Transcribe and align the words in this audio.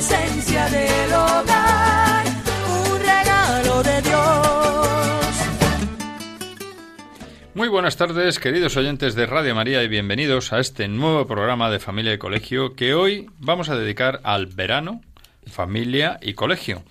esencia 0.00 0.66
del 0.70 1.12
hogar, 1.12 2.26
un 2.70 3.00
regalo 3.00 3.82
de 3.82 4.00
Dios. 4.00 5.26
Muy 7.52 7.68
buenas 7.68 7.98
tardes, 7.98 8.38
queridos 8.38 8.78
oyentes 8.78 9.14
de 9.14 9.26
Radio 9.26 9.54
María, 9.54 9.82
y 9.82 9.88
bienvenidos 9.88 10.54
a 10.54 10.58
este 10.58 10.88
nuevo 10.88 11.26
programa 11.26 11.70
de 11.70 11.80
Familia 11.80 12.14
y 12.14 12.18
Colegio 12.18 12.74
que 12.74 12.94
hoy 12.94 13.26
vamos 13.40 13.68
a 13.68 13.76
dedicar 13.76 14.20
al 14.24 14.46
verano, 14.46 15.02
familia 15.46 16.18
y 16.22 16.32
colegio. 16.32 16.82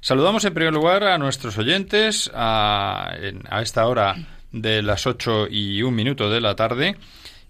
Saludamos 0.00 0.44
en 0.44 0.54
primer 0.54 0.72
lugar 0.72 1.02
a 1.02 1.18
nuestros 1.18 1.58
oyentes 1.58 2.30
a, 2.32 3.12
esta 3.60 3.88
hora 3.88 4.14
de 4.52 4.82
las 4.82 5.08
8 5.08 5.48
y 5.50 5.82
un 5.82 5.96
minuto 5.96 6.30
de 6.30 6.40
la 6.40 6.54
tarde. 6.54 6.96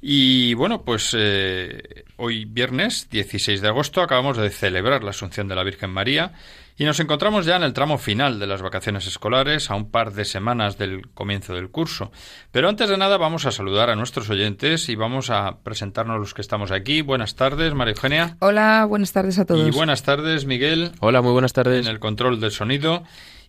Y 0.05 0.55
bueno, 0.55 0.83
pues 0.83 1.15
eh, 1.17 2.05
hoy 2.17 2.45
viernes 2.45 3.09
16 3.09 3.63
de 3.63 3.69
agosto 3.69 4.03
acabamos 4.03 4.37
de 4.37 4.51
celebrar 4.51 5.05
la 5.05 5.11
Asunción 5.11 5.47
de 5.47 5.55
la 5.55 5.63
Virgen 5.63 5.91
María 5.91 6.33
y 6.77 6.85
nos 6.85 6.99
encontramos 6.99 7.47
ya 7.47 7.55
en 7.55 7.63
el 7.63 7.73
tramo 7.73 7.99
final 7.99 8.41
de 8.41 8.49
las 8.49 8.63
vacaciones 8.63 9.07
escolares, 9.07 9.71
a 9.71 9.77
un 9.77 9.93
par 9.93 10.13
de 10.13 10.25
semanas 10.25 10.77
del 10.77 11.09
comienzo 11.13 11.55
del 11.55 11.71
curso. 11.71 12.11
Pero 12.51 12.69
antes 12.69 12.89
de 12.89 12.97
nada 12.99 13.17
vamos 13.17 13.47
a 13.47 13.53
saludar 13.53 13.91
a 13.91 13.95
nuestros 13.95 14.29
oyentes 14.29 14.89
y 14.89 14.97
vamos 14.97 15.31
a 15.31 15.59
presentarnos 15.63 16.19
los 16.19 16.35
que 16.35 16.41
estamos 16.41 16.73
aquí. 16.73 17.03
Buenas 17.03 17.37
tardes, 17.37 17.73
María 17.73 17.95
Eugenia. 17.95 18.37
Hola, 18.41 18.85
buenas 18.87 19.13
tardes 19.13 19.39
a 19.39 19.45
todos. 19.45 19.69
Y 19.69 19.71
buenas 19.71 20.03
tardes, 20.03 20.47
Miguel 20.47 20.91
Hola, 20.99 21.23
muy 21.23 21.31
buenas 21.31 21.53
tardes. 21.53 21.87
en 21.87 21.93
el 21.93 22.01
control 22.01 22.41
del 22.41 22.51
sonido. 22.51 23.05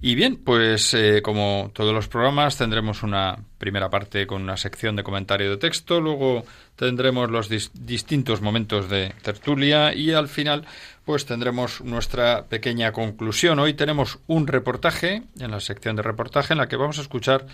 Y 0.06 0.16
bien, 0.16 0.36
pues 0.36 0.94
eh, 0.94 1.22
como 1.22 1.72
todos 1.74 1.94
los 1.94 2.10
programas 2.10 2.58
tendremos 2.58 3.04
una 3.04 3.38
primera 3.58 3.90
parte 3.90 4.28
con 4.28 4.42
una 4.42 4.58
sección 4.58 4.98
de 4.98 5.04
comentario 5.04 5.50
de 5.50 5.56
texto, 5.56 6.02
luego 6.02 6.44
tendremos 6.76 7.32
los 7.32 7.50
dis- 7.50 7.72
distintos 7.72 8.42
momentos 8.42 8.90
de 8.90 9.14
tertulia 9.22 9.94
y 9.94 10.12
al 10.12 10.28
final 10.28 10.66
pues 11.06 11.26
tendremos 11.26 11.80
nuestra 11.80 12.48
pequeña 12.48 12.92
conclusión. 12.92 13.60
Hoy 13.60 13.76
tenemos 13.76 14.20
un 14.28 14.46
reportaje 14.48 15.24
en 15.40 15.52
la 15.52 15.62
sección 15.62 15.96
de 15.96 16.02
reportaje 16.02 16.52
en 16.52 16.58
la 16.58 16.68
que 16.68 16.76
vamos 16.76 16.98
a 16.98 17.04
escuchar 17.04 17.46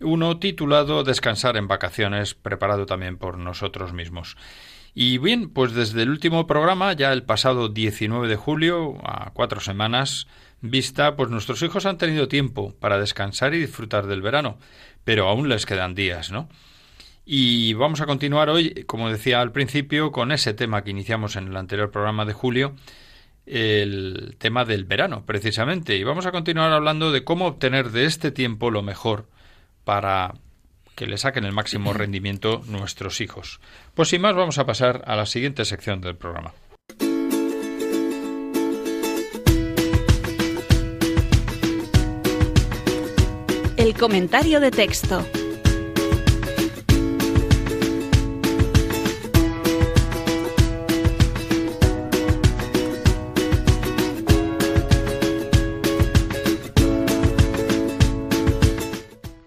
uno 0.00 0.38
titulado 0.38 1.04
Descansar 1.04 1.58
en 1.58 1.68
vacaciones, 1.68 2.32
preparado 2.32 2.86
también 2.86 3.18
por 3.18 3.36
nosotros 3.36 3.92
mismos. 3.92 4.38
Y 4.94 5.18
bien, 5.18 5.50
pues 5.50 5.74
desde 5.74 6.02
el 6.04 6.08
último 6.10 6.46
programa, 6.46 6.94
ya 6.94 7.12
el 7.12 7.22
pasado 7.22 7.68
19 7.68 8.28
de 8.28 8.36
julio, 8.36 8.94
a 9.04 9.30
cuatro 9.32 9.60
semanas 9.60 10.26
vista, 10.62 11.16
pues 11.16 11.28
nuestros 11.28 11.60
hijos 11.62 11.84
han 11.84 11.98
tenido 11.98 12.28
tiempo 12.28 12.74
para 12.80 12.98
descansar 12.98 13.52
y 13.52 13.58
disfrutar 13.58 14.06
del 14.06 14.22
verano, 14.22 14.58
pero 15.04 15.28
aún 15.28 15.48
les 15.48 15.66
quedan 15.66 15.94
días, 15.94 16.30
¿no? 16.30 16.48
Y 17.24 17.74
vamos 17.74 18.00
a 18.00 18.06
continuar 18.06 18.48
hoy, 18.48 18.84
como 18.86 19.10
decía 19.10 19.40
al 19.40 19.52
principio, 19.52 20.10
con 20.10 20.32
ese 20.32 20.54
tema 20.54 20.82
que 20.82 20.90
iniciamos 20.90 21.36
en 21.36 21.48
el 21.48 21.56
anterior 21.56 21.90
programa 21.90 22.24
de 22.24 22.32
julio, 22.32 22.74
el 23.46 24.36
tema 24.38 24.64
del 24.64 24.84
verano, 24.84 25.24
precisamente. 25.24 25.96
Y 25.96 26.04
vamos 26.04 26.26
a 26.26 26.32
continuar 26.32 26.72
hablando 26.72 27.12
de 27.12 27.22
cómo 27.22 27.46
obtener 27.46 27.90
de 27.90 28.06
este 28.06 28.32
tiempo 28.32 28.70
lo 28.70 28.82
mejor 28.82 29.26
para 29.84 30.34
que 30.96 31.06
le 31.06 31.16
saquen 31.16 31.44
el 31.44 31.52
máximo 31.52 31.92
rendimiento 31.94 32.62
nuestros 32.66 33.20
hijos. 33.20 33.60
Pues 33.94 34.08
sin 34.08 34.22
más, 34.22 34.34
vamos 34.34 34.58
a 34.58 34.66
pasar 34.66 35.02
a 35.06 35.14
la 35.14 35.26
siguiente 35.26 35.64
sección 35.64 36.00
del 36.00 36.16
programa. 36.16 36.52
Comentario 43.98 44.58
de 44.58 44.70
texto. 44.70 45.24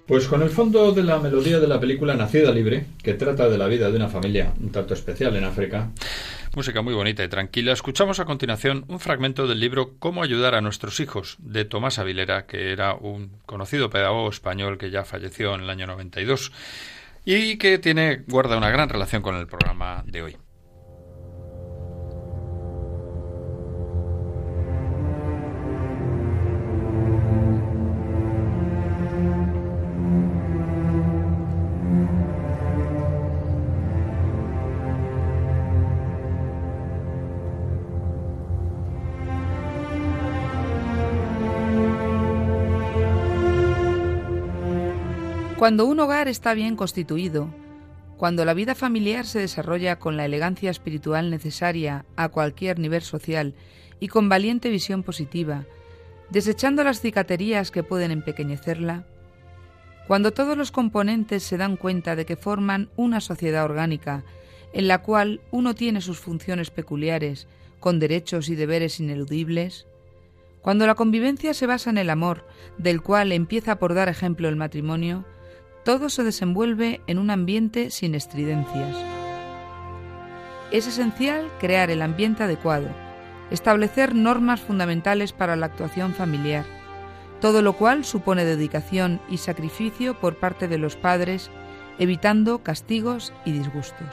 Pues 0.07 0.27
con 0.27 0.41
el 0.41 0.49
fondo 0.49 0.93
de 0.93 1.03
la 1.03 1.19
melodía 1.19 1.59
de 1.59 1.67
la 1.67 1.79
película 1.79 2.15
Nacida 2.15 2.51
Libre, 2.51 2.85
que 3.03 3.15
trata 3.15 3.49
de 3.49 3.57
la 3.57 3.67
vida 3.67 3.89
de 3.91 3.97
una 3.97 4.07
familia 4.07 4.53
un 4.61 4.71
tanto 4.71 4.93
especial 4.93 5.35
en 5.35 5.43
África, 5.43 5.91
música 6.55 6.81
muy 6.81 6.93
bonita 6.93 7.21
y 7.21 7.27
tranquila, 7.27 7.73
escuchamos 7.73 8.21
a 8.21 8.25
continuación 8.25 8.85
un 8.87 9.01
fragmento 9.01 9.45
del 9.45 9.59
libro 9.59 9.95
Cómo 9.99 10.23
ayudar 10.23 10.55
a 10.55 10.61
nuestros 10.61 11.01
hijos, 11.01 11.35
de 11.39 11.65
Tomás 11.65 11.99
Avilera, 11.99 12.45
que 12.45 12.71
era 12.71 12.93
un 12.93 13.41
conocido 13.45 13.89
pedagogo 13.89 14.29
español 14.29 14.77
que 14.77 14.89
ya 14.89 15.03
falleció 15.03 15.53
en 15.53 15.61
el 15.61 15.69
año 15.69 15.85
92 15.85 16.53
y 17.25 17.57
que 17.57 17.77
tiene 17.77 18.23
guarda 18.27 18.57
una 18.57 18.69
gran 18.69 18.87
relación 18.87 19.21
con 19.21 19.35
el 19.35 19.47
programa 19.47 20.03
de 20.05 20.21
hoy. 20.21 20.37
Cuando 45.65 45.87
un 45.87 45.99
hogar 45.99 46.27
está 46.27 46.53
bien 46.53 46.75
constituido, 46.75 47.49
cuando 48.17 48.45
la 48.45 48.53
vida 48.53 48.75
familiar 48.75 49.25
se 49.25 49.39
desarrolla 49.39 49.97
con 49.97 50.15
la 50.15 50.23
elegancia 50.23 50.69
espiritual 50.69 51.31
necesaria 51.31 52.05
a 52.15 52.29
cualquier 52.29 52.77
nivel 52.77 53.01
social 53.01 53.55
y 53.99 54.07
con 54.07 54.29
valiente 54.29 54.69
visión 54.69 55.01
positiva, 55.01 55.65
desechando 56.29 56.83
las 56.83 57.01
cicaterías 57.01 57.71
que 57.71 57.81
pueden 57.81 58.11
empequeñecerla, 58.11 59.07
cuando 60.05 60.33
todos 60.33 60.55
los 60.55 60.69
componentes 60.69 61.41
se 61.41 61.57
dan 61.57 61.77
cuenta 61.77 62.15
de 62.15 62.27
que 62.27 62.35
forman 62.35 62.91
una 62.95 63.19
sociedad 63.19 63.65
orgánica 63.65 64.23
en 64.71 64.87
la 64.87 65.01
cual 65.01 65.41
uno 65.49 65.73
tiene 65.73 65.99
sus 66.01 66.19
funciones 66.19 66.69
peculiares, 66.69 67.47
con 67.79 67.99
derechos 67.99 68.49
y 68.49 68.55
deberes 68.55 68.99
ineludibles, 68.99 69.87
cuando 70.61 70.85
la 70.85 70.93
convivencia 70.93 71.55
se 71.55 71.65
basa 71.65 71.89
en 71.89 71.97
el 71.97 72.11
amor, 72.11 72.45
del 72.77 73.01
cual 73.01 73.31
empieza 73.31 73.79
por 73.79 73.95
dar 73.95 74.09
ejemplo 74.09 74.47
el 74.47 74.57
matrimonio, 74.57 75.25
todo 75.85 76.09
se 76.09 76.23
desenvuelve 76.23 77.01
en 77.05 77.19
un 77.19 77.29
ambiente 77.29 77.91
sin 77.91 78.15
estridencias. 78.15 78.97
Es 80.71 80.87
esencial 80.87 81.47
crear 81.59 81.91
el 81.91 82.01
ambiente 82.01 82.43
adecuado, 82.43 82.87
establecer 83.51 84.15
normas 84.15 84.61
fundamentales 84.61 85.31
para 85.31 85.55
la 85.55 85.67
actuación 85.67 86.15
familiar, 86.15 86.65
todo 87.39 87.61
lo 87.61 87.73
cual 87.73 88.03
supone 88.03 88.45
dedicación 88.45 89.21
y 89.29 89.37
sacrificio 89.37 90.19
por 90.19 90.37
parte 90.37 90.67
de 90.67 90.79
los 90.79 90.95
padres, 90.95 91.51
evitando 91.99 92.63
castigos 92.63 93.31
y 93.45 93.51
disgustos. 93.51 94.07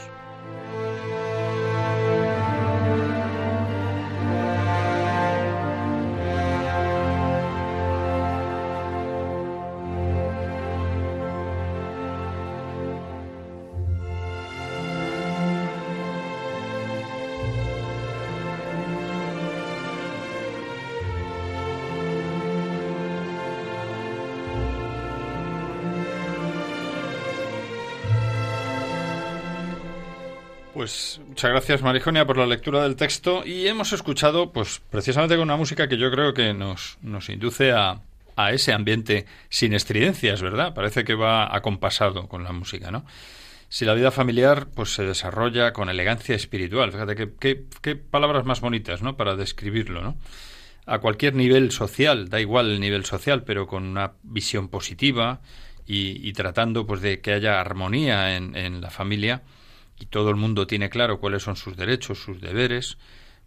Pues 30.75 31.21
muchas 31.29 31.51
gracias 31.51 31.83
Marijonia 31.83 32.27
por 32.27 32.39
la 32.39 32.47
lectura 32.47 32.83
del 32.83 32.97
texto 32.97 33.45
y 33.45 33.67
hemos 33.69 33.93
escuchado 33.93 34.53
pues 34.53 34.81
precisamente 34.89 35.37
con 35.37 35.43
una 35.43 35.59
música 35.59 35.87
que 35.87 35.99
yo 35.99 36.11
creo 36.11 36.33
que 36.33 36.55
nos, 36.55 36.97
nos 37.03 37.29
induce 37.29 37.73
a, 37.73 38.01
a 38.37 38.53
ese 38.53 38.73
ambiente 38.73 39.27
sin 39.51 39.75
estridencias, 39.75 40.41
¿verdad? 40.41 40.73
Parece 40.73 41.05
que 41.05 41.15
va 41.15 41.55
acompasado 41.55 42.27
con 42.27 42.43
la 42.43 42.53
música, 42.53 42.91
¿no? 42.91 43.05
Si 43.69 43.85
la 43.85 43.93
vida 43.93 44.11
familiar 44.11 44.69
pues 44.75 44.95
se 44.95 45.05
desarrolla 45.05 45.75
con 45.75 45.91
elegancia 45.91 46.35
espiritual, 46.35 46.91
fíjate 46.91 47.17
qué, 47.39 47.65
qué, 47.83 47.97
palabras 47.97 48.47
más 48.47 48.63
bonitas, 48.63 49.03
¿no? 49.03 49.15
Para 49.17 49.37
describirlo, 49.37 50.03
¿no? 50.03 50.17
A 50.87 51.01
cualquier 51.01 51.35
nivel 51.35 51.71
social, 51.71 52.31
da 52.31 52.41
igual 52.41 52.71
el 52.71 52.81
nivel 52.81 53.05
social, 53.05 53.45
pero 53.45 53.67
con 53.67 53.85
una 53.85 54.13
visión 54.23 54.69
positiva 54.69 55.41
y, 55.87 56.27
y 56.27 56.33
tratando 56.33 56.87
pues 56.87 57.03
de 57.03 57.21
que 57.21 57.35
haya 57.35 57.61
armonía 57.61 58.37
en, 58.37 58.57
en 58.57 58.81
la 58.81 58.91
familia, 58.91 59.43
y 60.03 60.07
todo 60.07 60.31
el 60.31 60.37
mundo 60.37 60.67
tiene 60.67 60.91
claro 60.91 61.21
cuáles 61.21 61.45
son 61.45 61.55
sus 61.55 61.77
derechos, 61.77 62.21
sus 62.21 62.41
deberes, 62.41 62.99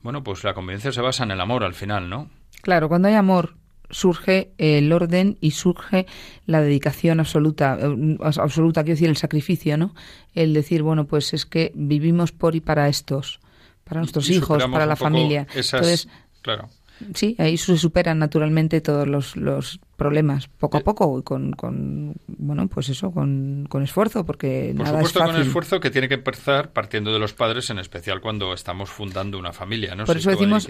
bueno, 0.01 0.23
pues 0.23 0.45
la 0.45 0.53
convivencia 0.53 0.93
se 0.93 1.01
basa 1.01 1.25
en 1.25 1.31
el 1.31 1.41
amor 1.41 1.65
al 1.65 1.73
final, 1.73 2.09
¿no? 2.09 2.29
Claro, 2.61 2.87
cuando 2.87 3.09
hay 3.09 3.15
amor 3.15 3.55
surge 3.89 4.53
el 4.57 4.91
orden 4.93 5.37
y 5.41 5.51
surge 5.51 6.05
la 6.45 6.61
dedicación 6.61 7.19
absoluta, 7.19 7.77
eh, 7.79 8.17
absoluta, 8.21 8.83
quiero 8.83 8.95
decir, 8.95 9.09
el 9.09 9.17
sacrificio, 9.17 9.77
¿no? 9.77 9.93
El 10.33 10.53
decir, 10.53 10.81
bueno, 10.81 11.05
pues 11.07 11.33
es 11.33 11.45
que 11.45 11.73
vivimos 11.75 12.31
por 12.31 12.55
y 12.55 12.61
para 12.61 12.87
estos, 12.87 13.41
para 13.83 13.99
nuestros 13.99 14.29
hijos, 14.29 14.63
para 14.71 14.85
la 14.85 14.95
familia. 14.95 15.47
Entonces, 15.53 16.07
claro. 16.41 16.69
Sí, 17.13 17.35
ahí 17.39 17.57
se 17.57 17.77
superan 17.77 18.19
naturalmente 18.19 18.81
todos 18.81 19.07
los, 19.07 19.35
los 19.35 19.79
problemas, 19.95 20.47
poco 20.47 20.77
a 20.77 20.79
eh, 20.79 20.83
poco, 20.83 21.23
con, 21.23 21.51
con 21.53 22.15
bueno, 22.27 22.67
pues 22.67 22.89
eso, 22.89 23.11
con, 23.11 23.65
con 23.69 23.83
esfuerzo, 23.83 24.25
porque 24.25 24.73
Por 24.75 24.85
nada 24.85 24.97
supuesto, 24.97 25.19
es 25.19 25.31
con 25.31 25.41
esfuerzo 25.41 25.79
que 25.79 25.89
tiene 25.89 26.07
que 26.07 26.15
empezar 26.15 26.71
partiendo 26.71 27.13
de 27.13 27.19
los 27.19 27.33
padres, 27.33 27.69
en 27.69 27.79
especial 27.79 28.21
cuando 28.21 28.53
estamos 28.53 28.89
fundando 28.89 29.37
una 29.37 29.53
familia, 29.53 29.95
¿no? 29.95 30.05
Por 30.05 30.15
Si 30.15 30.19
eso 30.19 30.31
decimos 30.31 30.67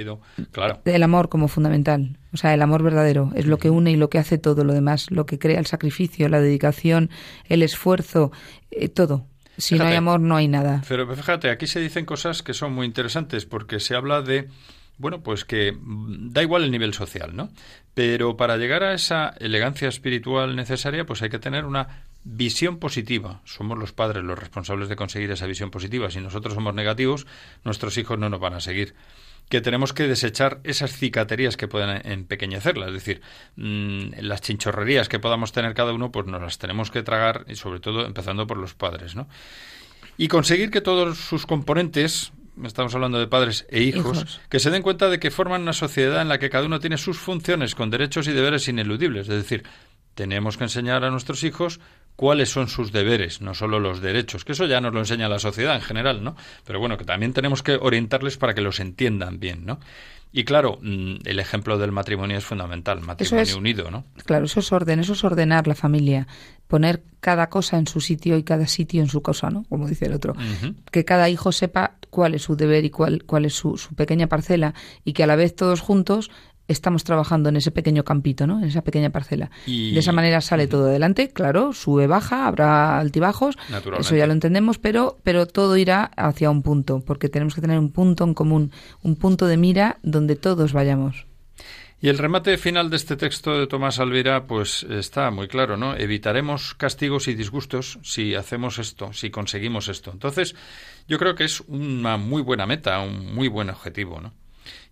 claro. 0.52 0.82
el 0.86 1.04
amor 1.04 1.30
como 1.30 1.48
fundamental, 1.48 2.18
o 2.34 2.38
sea, 2.38 2.54
el 2.54 2.62
amor 2.62 2.84
verdadero 2.84 3.32
es 3.36 3.46
lo 3.46 3.58
que 3.58 3.70
une 3.70 3.92
y 3.92 3.96
lo 3.96 4.10
que 4.10 4.20
hace 4.20 4.38
todo 4.38 4.64
lo 4.64 4.74
demás, 4.74 5.12
lo 5.12 5.26
que 5.26 5.40
crea 5.40 5.60
el 5.60 5.66
sacrificio, 5.66 6.28
la 6.30 6.40
dedicación, 6.40 7.10
el 7.46 7.62
esfuerzo, 7.64 8.32
eh, 8.72 8.90
todo. 8.90 9.28
Si 9.58 9.76
no 9.76 9.86
hay 9.86 9.96
amor, 9.96 10.20
no 10.20 10.36
hay 10.36 10.48
nada. 10.48 10.84
Pero 10.88 11.08
fíjate, 11.16 11.50
aquí 11.50 11.66
se 11.68 11.80
dicen 11.80 12.06
cosas 12.06 12.44
que 12.44 12.54
son 12.54 12.74
muy 12.74 12.86
interesantes 12.86 13.46
porque 13.46 13.80
se 13.80 13.96
habla 13.96 14.22
de, 14.22 14.50
bueno, 14.98 15.22
pues 15.22 15.46
que 15.46 15.72
mm, 15.72 16.32
da 16.32 16.42
igual 16.42 16.64
el 16.64 16.72
nivel 16.72 16.94
social, 16.94 17.36
¿no? 17.36 17.50
Pero 17.94 18.38
para 18.38 18.58
llegar 18.58 18.84
a 18.84 18.94
esa 18.94 19.36
elegancia 19.40 19.88
espiritual 19.88 20.56
necesaria, 20.56 21.06
pues 21.06 21.22
hay 21.22 21.30
que 21.30 21.40
tener 21.40 21.66
una 21.66 22.06
visión 22.24 22.80
positiva. 22.80 23.42
Somos 23.46 23.78
los 23.78 23.94
padres 23.94 24.24
los 24.24 24.38
responsables 24.38 24.90
de 24.90 24.96
conseguir 24.96 25.32
esa 25.32 25.46
visión 25.46 25.72
positiva. 25.72 26.10
Si 26.10 26.20
nosotros 26.20 26.54
somos 26.54 26.74
negativos, 26.74 27.28
nuestros 27.64 27.98
hijos 27.98 28.20
no 28.20 28.30
nos 28.30 28.40
van 28.40 28.54
a 28.54 28.60
seguir. 28.60 28.96
Que 29.50 29.62
tenemos 29.62 29.94
que 29.94 30.08
desechar 30.08 30.60
esas 30.64 30.92
cicaterías 30.92 31.56
que 31.56 31.68
pueden 31.68 32.02
empequeñecerla. 32.12 32.88
Es 32.88 32.94
decir, 32.94 33.22
mm, 33.56 34.20
las 34.22 34.42
chinchorrerías 34.42 35.08
que 35.08 35.20
podamos 35.20 35.52
tener 35.52 35.74
cada 35.76 35.94
uno, 35.94 36.12
pues 36.12 36.26
nos 36.26 36.42
las 36.42 36.58
tenemos 36.58 36.90
que 36.90 37.04
tragar 37.04 37.46
y 37.48 37.56
sobre 37.56 37.80
todo 37.80 38.06
empezando 38.06 38.48
por 38.48 38.58
los 38.58 38.74
padres, 38.74 39.16
¿no? 39.16 39.28
y 40.18 40.28
conseguir 40.28 40.72
que 40.72 40.82
todos 40.82 41.18
sus 41.18 41.46
componentes, 41.46 42.32
estamos 42.64 42.94
hablando 42.96 43.20
de 43.20 43.28
padres 43.28 43.66
e 43.70 43.82
hijos, 43.82 44.18
Hijos. 44.18 44.42
que 44.50 44.60
se 44.60 44.70
den 44.70 44.82
cuenta 44.82 45.10
de 45.10 45.20
que 45.20 45.32
forman 45.32 45.62
una 45.64 45.74
sociedad 45.74 46.22
en 46.22 46.30
la 46.30 46.40
que 46.40 46.50
cada 46.50 46.66
uno 46.66 46.80
tiene 46.80 46.98
sus 46.98 47.18
funciones 47.18 47.76
con 47.76 47.90
derechos 47.90 48.28
y 48.28 48.32
deberes 48.32 48.68
ineludibles. 48.68 49.28
Es 49.28 49.36
decir, 49.36 49.64
tenemos 50.14 50.58
que 50.58 50.64
enseñar 50.64 51.04
a 51.04 51.12
nuestros 51.12 51.44
hijos 51.44 51.80
cuáles 52.16 52.50
son 52.50 52.68
sus 52.70 52.92
deberes, 52.92 53.42
no 53.42 53.54
solo 53.54 53.80
los 53.80 54.02
derechos, 54.02 54.46
que 54.46 54.54
eso 54.54 54.66
ya 54.66 54.80
nos 54.80 54.94
lo 54.94 55.00
enseña 55.00 55.28
la 55.28 55.40
sociedad 55.40 55.76
en 55.76 55.82
general, 55.82 56.24
¿no? 56.24 56.36
Pero 56.66 56.80
bueno, 56.80 56.98
que 56.98 57.04
también 57.04 57.34
tenemos 57.34 57.62
que 57.62 57.76
orientarles 57.76 58.38
para 58.38 58.54
que 58.54 58.62
los 58.62 58.80
entiendan 58.80 59.40
bien, 59.40 59.66
¿no? 59.66 59.80
Y 60.38 60.44
claro, 60.44 60.80
mm, 60.82 61.16
el 61.24 61.40
ejemplo 61.40 61.78
del 61.78 61.94
matrimonio 61.94 62.38
es 62.38 62.44
fundamental, 62.44 63.00
matrimonio 63.00 63.42
es- 63.44 63.56
unido, 63.56 63.90
¿no? 63.90 64.04
Claro, 64.26 64.46
eso 64.46 64.60
es 64.60 64.70
orden, 64.74 65.00
eso 65.00 65.14
es 65.14 65.24
ordenar 65.24 65.66
la 65.66 65.76
familia, 65.76 66.28
poner 66.68 67.04
cada 67.22 67.48
cosa 67.48 67.78
en 67.78 67.88
su 67.88 68.02
sitio 68.02 68.36
y 68.38 68.44
cada 68.44 68.68
sitio 68.68 69.02
en 69.02 69.08
su 69.08 69.22
cosa, 69.22 69.50
¿no? 69.50 69.64
Como 69.70 69.88
dice 69.88 70.08
el 70.08 70.14
otro. 70.14 70.36
Que 70.92 71.06
cada 71.06 71.30
hijo 71.30 71.54
sepa 71.54 71.96
cuál 72.10 72.36
es 72.36 72.42
su 72.44 72.58
deber 72.58 72.84
y 72.84 72.90
cuál, 72.90 73.24
cuál 73.24 73.46
es 73.46 73.54
su, 73.54 73.78
su 73.78 73.96
pequeña 73.96 74.28
parcela 74.28 74.74
y 75.06 75.14
que 75.14 75.24
a 75.24 75.28
la 75.28 75.38
vez 75.38 75.56
todos 75.56 75.80
juntos 75.80 76.30
estamos 76.68 77.04
trabajando 77.04 77.50
en 77.50 77.58
ese 77.58 77.72
pequeño 77.72 78.04
campito, 78.04 78.48
¿no? 78.48 78.60
En 78.60 78.66
esa 78.66 78.82
pequeña 78.84 79.10
parcela. 79.12 79.52
Y- 79.66 79.94
De 79.94 80.00
esa 80.00 80.12
manera 80.12 80.42
sale 80.42 80.68
todo 80.68 80.88
adelante, 80.88 81.30
claro, 81.30 81.74
sube, 81.74 82.08
baja, 82.08 82.48
habrá 82.48 82.98
altibajos, 83.00 83.56
Naturalmente. 83.70 84.08
eso 84.08 84.16
ya 84.16 84.28
lo 84.28 84.34
entendemos, 84.34 84.78
pero, 84.80 85.18
pero 85.24 85.46
todo 85.46 85.78
irá 85.78 86.12
hacia 86.16 86.50
un 86.50 86.62
punto, 86.64 87.02
porque 87.06 87.30
tenemos 87.30 87.56
que 87.56 87.62
tener 87.62 87.78
un 87.80 87.92
punto 87.92 88.24
en 88.24 88.34
común, 88.34 88.72
un 89.04 89.16
punto 89.16 89.48
de 89.48 89.58
mira 89.58 89.98
donde 90.04 90.36
todos 90.36 90.74
vayamos. 90.74 91.26
Y 92.02 92.10
el 92.10 92.18
remate 92.18 92.58
final 92.58 92.90
de 92.90 92.98
este 92.98 93.16
texto 93.16 93.58
de 93.58 93.68
Tomás 93.68 94.00
Alvira, 94.00 94.46
pues 94.46 94.84
está 94.90 95.32
muy 95.32 95.48
claro, 95.48 95.78
¿no? 95.78 95.96
Evitaremos 95.96 96.76
castigos 96.76 97.28
y 97.30 97.36
disgustos 97.36 98.00
si 98.04 98.36
hacemos 98.36 98.78
esto, 98.80 99.14
si 99.14 99.30
conseguimos 99.32 99.88
esto. 99.88 100.12
Entonces, 100.12 100.56
yo 101.08 101.18
creo 101.18 101.36
que 101.36 101.46
es 101.46 101.62
una 101.62 102.18
muy 102.18 102.42
buena 102.42 102.66
meta, 102.68 103.00
un 103.00 103.34
muy 103.34 103.48
buen 103.48 103.70
objetivo, 103.70 104.20
¿no? 104.20 104.34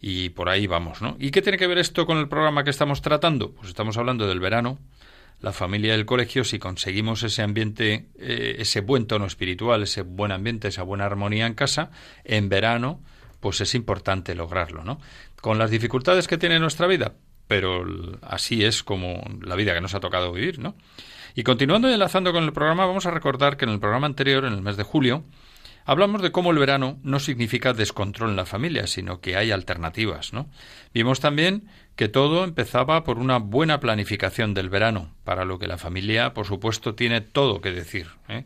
Y 0.01 0.29
por 0.29 0.49
ahí 0.49 0.67
vamos, 0.67 1.01
¿no? 1.01 1.15
¿Y 1.19 1.31
qué 1.31 1.41
tiene 1.41 1.57
que 1.57 1.67
ver 1.67 1.77
esto 1.77 2.05
con 2.05 2.17
el 2.17 2.27
programa 2.27 2.63
que 2.63 2.69
estamos 2.69 3.01
tratando? 3.01 3.51
Pues 3.51 3.69
estamos 3.69 3.97
hablando 3.97 4.27
del 4.27 4.39
verano, 4.39 4.79
la 5.41 5.51
familia 5.51 5.95
y 5.95 5.99
el 5.99 6.05
colegio, 6.05 6.43
si 6.43 6.57
conseguimos 6.57 7.21
ese 7.23 7.41
ambiente, 7.41 8.07
eh, 8.17 8.55
ese 8.59 8.81
buen 8.81 9.07
tono 9.07 9.25
espiritual, 9.25 9.83
ese 9.83 10.01
buen 10.01 10.31
ambiente, 10.31 10.69
esa 10.69 10.83
buena 10.83 11.05
armonía 11.05 11.45
en 11.47 11.53
casa, 11.53 11.91
en 12.23 12.49
verano, 12.49 13.01
pues 13.39 13.59
es 13.59 13.75
importante 13.75 14.35
lograrlo, 14.35 14.83
¿no? 14.83 15.01
Con 15.41 15.57
las 15.57 15.69
dificultades 15.69 16.29
que 16.29 16.37
tiene 16.37 16.59
nuestra 16.59 16.87
vida, 16.87 17.13
pero 17.47 17.85
así 18.21 18.63
es 18.63 18.83
como 18.83 19.21
la 19.41 19.55
vida 19.55 19.73
que 19.73 19.81
nos 19.81 19.93
ha 19.93 19.99
tocado 19.99 20.31
vivir, 20.31 20.59
¿no? 20.59 20.75
Y 21.35 21.43
continuando 21.43 21.89
y 21.89 21.93
enlazando 21.93 22.31
con 22.31 22.45
el 22.45 22.53
programa, 22.53 22.85
vamos 22.85 23.06
a 23.06 23.11
recordar 23.11 23.57
que 23.57 23.65
en 23.65 23.71
el 23.71 23.80
programa 23.80 24.07
anterior, 24.07 24.45
en 24.45 24.53
el 24.53 24.61
mes 24.61 24.77
de 24.77 24.83
julio, 24.83 25.25
Hablamos 25.85 26.21
de 26.21 26.31
cómo 26.31 26.52
el 26.52 26.59
verano 26.59 26.99
no 27.04 27.19
significa 27.19 27.73
descontrol 27.73 28.30
en 28.30 28.35
la 28.35 28.45
familia, 28.45 28.87
sino 28.87 29.19
que 29.19 29.35
hay 29.35 29.52
alternativas, 29.52 30.31
¿no? 30.31 30.49
Vimos 30.94 31.19
también 31.19 31.68
que 31.95 32.07
todo 32.07 32.44
empezaba 32.44 33.04
por 33.04 33.19
una 33.19 33.37
buena 33.37 33.80
planificación 33.80 34.54
del 34.54 34.69
verano, 34.69 35.13
para 35.23 35.45
lo 35.45 35.59
que 35.59 35.68
la 35.68 35.78
familia, 35.78 36.33
por 36.33 36.45
supuesto, 36.45 36.95
tiene 36.95 37.21
todo 37.21 37.61
que 37.61 37.71
decir, 37.71 38.07
¿eh? 38.30 38.45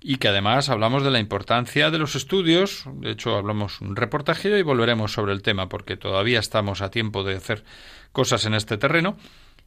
Y 0.00 0.16
que 0.16 0.28
además 0.28 0.68
hablamos 0.68 1.02
de 1.02 1.10
la 1.10 1.18
importancia 1.18 1.90
de 1.90 1.98
los 1.98 2.14
estudios, 2.14 2.84
de 2.96 3.12
hecho 3.12 3.36
hablamos 3.36 3.80
un 3.80 3.96
reportaje 3.96 4.58
y 4.58 4.62
volveremos 4.62 5.12
sobre 5.12 5.32
el 5.32 5.40
tema 5.40 5.70
porque 5.70 5.96
todavía 5.96 6.40
estamos 6.40 6.82
a 6.82 6.90
tiempo 6.90 7.24
de 7.24 7.36
hacer 7.36 7.64
cosas 8.12 8.44
en 8.44 8.52
este 8.52 8.76
terreno 8.76 9.16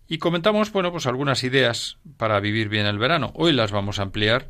y 0.07 0.19
comentamos, 0.19 0.71
bueno, 0.71 0.91
pues 0.91 1.07
algunas 1.07 1.43
ideas 1.43 1.97
para 2.17 2.39
vivir 2.39 2.69
bien 2.69 2.85
el 2.85 2.99
verano. 2.99 3.31
Hoy 3.35 3.51
las 3.51 3.71
vamos 3.71 3.99
a 3.99 4.03
ampliar 4.03 4.47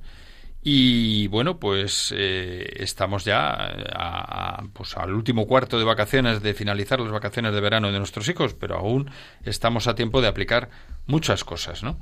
y 0.63 1.27
bueno, 1.27 1.59
pues 1.59 2.13
eh, 2.15 2.73
estamos 2.77 3.23
ya 3.23 3.51
a- 3.53 4.57
a- 4.59 4.63
pues 4.73 4.97
al 4.97 5.13
último 5.13 5.47
cuarto 5.47 5.79
de 5.79 5.85
vacaciones, 5.85 6.41
de 6.41 6.53
finalizar 6.53 6.99
las 6.99 7.11
vacaciones 7.11 7.53
de 7.53 7.61
verano 7.61 7.91
de 7.91 7.99
nuestros 7.99 8.27
hijos, 8.27 8.53
pero 8.53 8.77
aún 8.77 9.09
estamos 9.45 9.87
a 9.87 9.95
tiempo 9.95 10.21
de 10.21 10.27
aplicar 10.27 10.69
muchas 11.05 11.43
cosas, 11.43 11.83
¿no? 11.83 11.97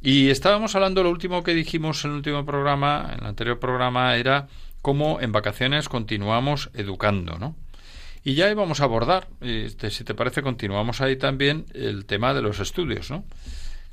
Y 0.00 0.30
estábamos 0.30 0.74
hablando, 0.76 1.02
lo 1.02 1.10
último 1.10 1.42
que 1.42 1.54
dijimos 1.54 2.04
en 2.04 2.12
el 2.12 2.16
último 2.18 2.46
programa, 2.46 3.10
en 3.12 3.20
el 3.20 3.26
anterior 3.26 3.58
programa, 3.58 4.16
era 4.16 4.46
cómo 4.80 5.20
en 5.20 5.32
vacaciones 5.32 5.88
continuamos 5.88 6.70
educando, 6.74 7.36
¿no? 7.38 7.56
Y 8.24 8.34
ya 8.34 8.50
íbamos 8.50 8.80
a 8.80 8.84
abordar, 8.84 9.26
este, 9.40 9.90
si 9.90 10.04
te 10.04 10.14
parece, 10.14 10.42
continuamos 10.42 11.00
ahí 11.00 11.16
también 11.16 11.66
el 11.74 12.04
tema 12.06 12.32
de 12.32 12.42
los 12.42 12.60
estudios, 12.60 13.10
¿no? 13.10 13.24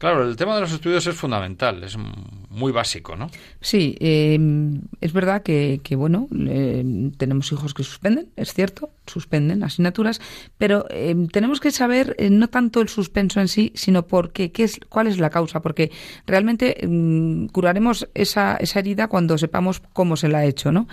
Claro, 0.05 0.29
el 0.29 0.35
tema 0.35 0.53
de 0.53 0.61
los 0.61 0.71
estudios 0.71 1.07
es 1.07 1.15
fundamental, 1.15 1.83
es 1.83 1.97
muy 2.51 2.71
básico, 2.71 3.15
¿no? 3.15 3.31
Sí, 3.59 3.97
eh, 3.99 4.37
es 5.01 5.13
verdad 5.13 5.41
que, 5.41 5.81
que, 5.83 5.95
bueno, 5.95 6.27
tenemos 7.17 7.51
hijos 7.51 7.73
que 7.73 7.81
suspenden, 7.81 8.29
es 8.35 8.53
cierto, 8.53 8.91
suspenden 9.07 9.63
asignaturas, 9.63 10.21
pero 10.59 10.85
eh, 10.91 11.15
tenemos 11.31 11.59
que 11.59 11.71
saber 11.71 12.15
eh, 12.19 12.29
no 12.29 12.49
tanto 12.49 12.81
el 12.81 12.87
suspenso 12.87 13.41
en 13.41 13.47
sí, 13.47 13.71
sino 13.73 14.05
por 14.05 14.31
qué, 14.31 14.51
qué 14.51 14.65
es, 14.65 14.79
cuál 14.89 15.07
es 15.07 15.17
la 15.17 15.31
causa, 15.31 15.63
porque 15.63 15.91
realmente 16.27 16.77
mm, 16.87 17.47
curaremos 17.47 18.07
esa, 18.13 18.57
esa 18.57 18.77
herida 18.77 19.07
cuando 19.07 19.39
sepamos 19.39 19.81
cómo 19.91 20.17
se 20.17 20.27
la 20.27 20.37
ha 20.37 20.45
hecho, 20.45 20.71
¿no? 20.71 20.87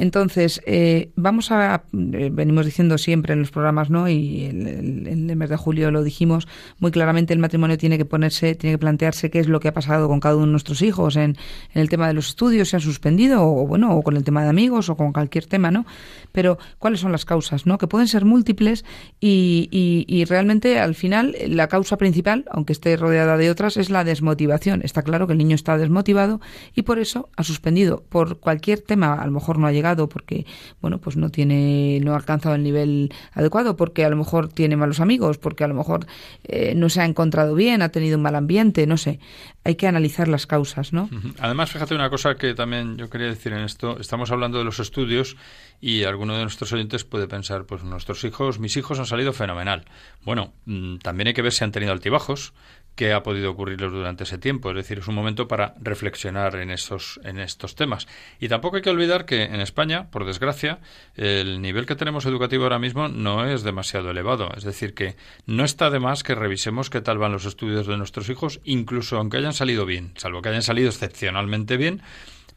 Entonces, 0.00 0.62
eh, 0.64 1.10
vamos 1.16 1.50
a, 1.50 1.82
eh, 2.12 2.30
venimos 2.32 2.64
diciendo 2.64 2.98
siempre 2.98 3.32
en 3.32 3.40
los 3.40 3.50
programas, 3.50 3.90
¿no? 3.90 4.08
Y 4.08 4.44
el, 4.44 4.66
el- 4.66 5.06
en 5.08 5.28
el 5.28 5.36
mes 5.36 5.50
de 5.50 5.56
julio 5.56 5.90
lo 5.90 6.04
dijimos 6.04 6.46
muy 6.78 6.92
claramente, 6.92 7.32
el 7.32 7.40
matrimonio 7.40 7.76
tiene 7.76 7.98
que 7.98 8.04
ponerse, 8.04 8.54
tiene 8.54 8.74
que 8.74 8.78
plantearse 8.78 9.28
qué 9.28 9.40
es 9.40 9.48
lo 9.48 9.58
que 9.58 9.66
ha 9.68 9.74
pasado 9.74 10.06
con 10.06 10.20
cada 10.20 10.36
uno 10.36 10.46
de 10.46 10.52
nuestros 10.52 10.82
hijos 10.82 11.16
en, 11.16 11.36
en 11.74 11.82
el 11.82 11.88
tema 11.88 12.06
de 12.06 12.14
los 12.14 12.28
estudios, 12.28 12.68
se 12.68 12.76
han 12.76 12.80
suspendido, 12.82 13.42
o 13.44 13.66
bueno, 13.66 13.92
o 13.96 14.02
con 14.02 14.16
el 14.16 14.22
tema 14.22 14.44
de 14.44 14.50
amigos, 14.50 14.88
o 14.88 14.96
con 14.96 15.12
cualquier 15.12 15.46
tema, 15.46 15.72
¿no? 15.72 15.84
Pero, 16.30 16.58
¿cuáles 16.78 17.00
son 17.00 17.10
las 17.10 17.24
causas, 17.24 17.66
no? 17.66 17.76
Que 17.78 17.88
pueden 17.88 18.06
ser 18.06 18.24
múltiples 18.24 18.84
y, 19.18 19.68
y, 19.72 20.04
y 20.06 20.24
realmente, 20.26 20.78
al 20.78 20.94
final, 20.94 21.34
la 21.48 21.66
causa 21.66 21.96
principal, 21.96 22.44
aunque 22.52 22.72
esté 22.72 22.96
rodeada 22.96 23.36
de 23.36 23.50
otras, 23.50 23.76
es 23.76 23.90
la 23.90 24.04
desmotivación. 24.04 24.82
Está 24.84 25.02
claro 25.02 25.26
que 25.26 25.32
el 25.32 25.38
niño 25.38 25.56
está 25.56 25.76
desmotivado 25.76 26.40
y 26.76 26.82
por 26.82 27.00
eso 27.00 27.28
ha 27.36 27.42
suspendido. 27.42 28.04
Por 28.08 28.38
cualquier 28.38 28.80
tema, 28.80 29.14
a 29.14 29.26
lo 29.26 29.32
mejor 29.32 29.58
no 29.58 29.66
ha 29.66 29.72
llegado 29.72 29.87
porque, 29.96 30.46
bueno, 30.80 30.98
pues 31.00 31.16
no 31.16 31.30
tiene, 31.30 32.00
no 32.02 32.12
ha 32.12 32.16
alcanzado 32.16 32.54
el 32.54 32.62
nivel 32.62 33.12
adecuado, 33.32 33.76
porque 33.76 34.04
a 34.04 34.10
lo 34.10 34.16
mejor 34.16 34.48
tiene 34.48 34.76
malos 34.76 35.00
amigos, 35.00 35.38
porque 35.38 35.64
a 35.64 35.68
lo 35.68 35.74
mejor 35.74 36.06
eh, 36.44 36.74
no 36.74 36.88
se 36.88 37.00
ha 37.00 37.04
encontrado 37.04 37.54
bien, 37.54 37.82
ha 37.82 37.90
tenido 37.90 38.16
un 38.16 38.22
mal 38.22 38.34
ambiente, 38.34 38.86
no 38.86 38.96
sé. 38.96 39.18
Hay 39.64 39.76
que 39.76 39.86
analizar 39.86 40.28
las 40.28 40.46
causas, 40.46 40.92
¿no? 40.92 41.10
Además, 41.40 41.70
fíjate 41.70 41.94
una 41.94 42.10
cosa 42.10 42.36
que 42.36 42.54
también 42.54 42.96
yo 42.96 43.10
quería 43.10 43.28
decir 43.28 43.52
en 43.52 43.60
esto. 43.60 43.98
Estamos 44.00 44.30
hablando 44.30 44.58
de 44.58 44.64
los 44.64 44.78
estudios 44.78 45.36
y 45.80 46.04
alguno 46.04 46.34
de 46.34 46.42
nuestros 46.42 46.72
oyentes 46.72 47.04
puede 47.04 47.28
pensar, 47.28 47.64
pues 47.64 47.84
nuestros 47.84 48.24
hijos, 48.24 48.58
mis 48.58 48.76
hijos 48.76 48.98
han 48.98 49.06
salido 49.06 49.32
fenomenal. 49.32 49.84
Bueno, 50.24 50.52
mm, 50.64 50.98
también 50.98 51.28
hay 51.28 51.34
que 51.34 51.42
ver 51.42 51.52
si 51.52 51.64
han 51.64 51.72
tenido 51.72 51.92
altibajos, 51.92 52.52
qué 52.98 53.12
ha 53.12 53.22
podido 53.22 53.52
ocurrirles 53.52 53.92
durante 53.92 54.24
ese 54.24 54.38
tiempo. 54.38 54.70
Es 54.70 54.76
decir, 54.76 54.98
es 54.98 55.06
un 55.06 55.14
momento 55.14 55.46
para 55.46 55.72
reflexionar 55.80 56.56
en, 56.56 56.72
esos, 56.72 57.20
en 57.22 57.38
estos 57.38 57.76
temas. 57.76 58.08
Y 58.40 58.48
tampoco 58.48 58.74
hay 58.74 58.82
que 58.82 58.90
olvidar 58.90 59.24
que 59.24 59.44
en 59.44 59.60
España, 59.60 60.10
por 60.10 60.26
desgracia, 60.26 60.80
el 61.14 61.62
nivel 61.62 61.86
que 61.86 61.94
tenemos 61.94 62.26
educativo 62.26 62.64
ahora 62.64 62.80
mismo 62.80 63.06
no 63.06 63.46
es 63.46 63.62
demasiado 63.62 64.10
elevado. 64.10 64.50
Es 64.56 64.64
decir, 64.64 64.94
que 64.94 65.14
no 65.46 65.64
está 65.64 65.90
de 65.90 66.00
más 66.00 66.24
que 66.24 66.34
revisemos 66.34 66.90
qué 66.90 67.00
tal 67.00 67.18
van 67.18 67.30
los 67.30 67.44
estudios 67.44 67.86
de 67.86 67.96
nuestros 67.96 68.28
hijos, 68.30 68.58
incluso 68.64 69.16
aunque 69.16 69.36
hayan 69.36 69.54
salido 69.54 69.86
bien, 69.86 70.10
salvo 70.16 70.42
que 70.42 70.48
hayan 70.48 70.62
salido 70.62 70.88
excepcionalmente 70.88 71.76
bien 71.76 72.02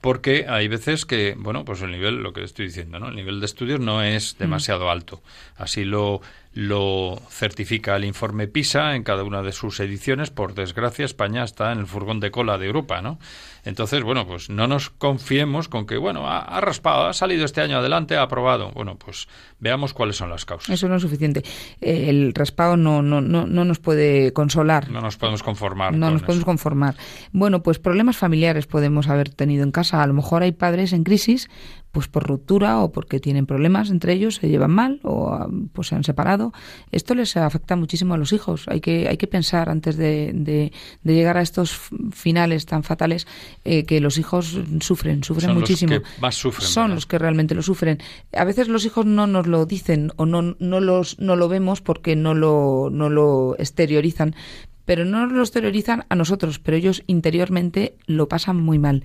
porque 0.01 0.47
hay 0.49 0.67
veces 0.67 1.05
que, 1.05 1.35
bueno, 1.37 1.63
pues 1.63 1.83
el 1.83 1.91
nivel, 1.91 2.23
lo 2.23 2.33
que 2.33 2.43
estoy 2.43 2.65
diciendo, 2.65 2.99
¿no? 2.99 3.09
El 3.09 3.15
nivel 3.15 3.39
de 3.39 3.45
estudios 3.45 3.79
no 3.79 4.01
es 4.01 4.33
mm. 4.33 4.37
demasiado 4.39 4.89
alto. 4.89 5.21
Así 5.55 5.85
lo, 5.85 6.21
lo 6.53 7.21
certifica 7.29 7.95
el 7.95 8.03
informe 8.03 8.47
PISA 8.47 8.95
en 8.95 9.03
cada 9.03 9.23
una 9.23 9.41
de 9.41 9.53
sus 9.53 9.79
ediciones. 9.79 10.31
Por 10.31 10.53
desgracia, 10.53 11.05
España 11.05 11.43
está 11.43 11.71
en 11.71 11.79
el 11.79 11.87
furgón 11.87 12.19
de 12.19 12.31
cola 12.31 12.57
de 12.57 12.67
Europa, 12.67 13.01
¿no? 13.01 13.19
Entonces, 13.63 14.03
bueno, 14.03 14.25
pues 14.25 14.49
no 14.49 14.67
nos 14.67 14.89
confiemos 14.89 15.69
con 15.69 15.85
que, 15.85 15.97
bueno, 15.97 16.27
ha, 16.27 16.59
raspado, 16.61 17.05
ha 17.05 17.13
salido 17.13 17.45
este 17.45 17.61
año 17.61 17.77
adelante, 17.77 18.17
ha 18.17 18.23
aprobado. 18.23 18.71
Bueno, 18.71 18.97
pues 18.97 19.27
veamos 19.59 19.93
cuáles 19.93 20.15
son 20.15 20.29
las 20.29 20.45
causas. 20.45 20.69
Eso 20.69 20.89
no 20.89 20.95
es 20.95 21.01
suficiente. 21.03 21.43
Eh, 21.79 22.09
el 22.09 22.33
raspado 22.33 22.75
no, 22.75 23.01
no, 23.01 23.21
no, 23.21 23.45
no 23.45 23.63
nos 23.63 23.79
puede 23.79 24.33
consolar. 24.33 24.89
No 24.89 24.99
nos 24.99 25.17
podemos 25.17 25.43
conformar. 25.43 25.93
No 25.93 26.09
nos 26.09 26.23
podemos 26.23 26.43
conformar. 26.43 26.95
Bueno, 27.31 27.61
pues 27.61 27.79
problemas 27.79 28.17
familiares 28.17 28.65
podemos 28.65 29.07
haber 29.07 29.29
tenido 29.29 29.63
en 29.63 29.71
casa. 29.71 30.01
A 30.01 30.07
lo 30.07 30.13
mejor 30.13 30.41
hay 30.41 30.51
padres 30.51 30.91
en 30.91 31.03
crisis 31.03 31.49
pues 31.91 32.07
por 32.07 32.27
ruptura 32.27 32.79
o 32.79 32.91
porque 32.91 33.19
tienen 33.19 33.45
problemas 33.45 33.89
entre 33.89 34.13
ellos, 34.13 34.35
se 34.35 34.49
llevan 34.49 34.71
mal 34.71 34.99
o 35.03 35.47
pues 35.73 35.89
se 35.89 35.95
han 35.95 36.03
separado. 36.03 36.53
Esto 36.91 37.15
les 37.15 37.35
afecta 37.37 37.75
muchísimo 37.75 38.13
a 38.13 38.17
los 38.17 38.31
hijos. 38.33 38.65
Hay 38.67 38.79
que, 38.79 39.07
hay 39.09 39.17
que 39.17 39.27
pensar 39.27 39.69
antes 39.69 39.97
de, 39.97 40.31
de, 40.33 40.71
llegar 41.03 41.37
a 41.37 41.41
estos 41.41 41.79
finales 42.11 42.65
tan 42.65 42.83
fatales 42.83 43.27
eh, 43.65 43.83
que 43.83 43.99
los 43.99 44.17
hijos 44.17 44.57
sufren, 44.79 45.23
sufren 45.23 45.53
muchísimo. 45.53 45.95
Los 45.95 46.03
que 46.03 46.21
más 46.21 46.35
sufren. 46.35 46.67
Son 46.67 46.95
los 46.95 47.05
que 47.05 47.19
realmente 47.19 47.55
lo 47.55 47.61
sufren. 47.61 47.99
A 48.33 48.45
veces 48.45 48.69
los 48.69 48.85
hijos 48.85 49.05
no 49.05 49.27
nos 49.27 49.47
lo 49.47 49.65
dicen 49.65 50.11
o 50.15 50.25
no, 50.25 50.55
no, 50.59 50.79
los, 50.79 51.19
no 51.19 51.35
lo 51.35 51.49
vemos 51.49 51.81
porque 51.81 52.15
no 52.15 52.33
lo, 52.33 52.89
no 52.91 53.09
lo 53.09 53.55
exteriorizan, 53.59 54.35
pero 54.85 55.05
no 55.05 55.25
nos 55.25 55.31
lo 55.31 55.41
exteriorizan 55.41 56.05
a 56.09 56.15
nosotros, 56.15 56.59
pero 56.59 56.77
ellos 56.77 57.03
interiormente 57.07 57.95
lo 58.07 58.27
pasan 58.27 58.57
muy 58.57 58.79
mal. 58.79 59.03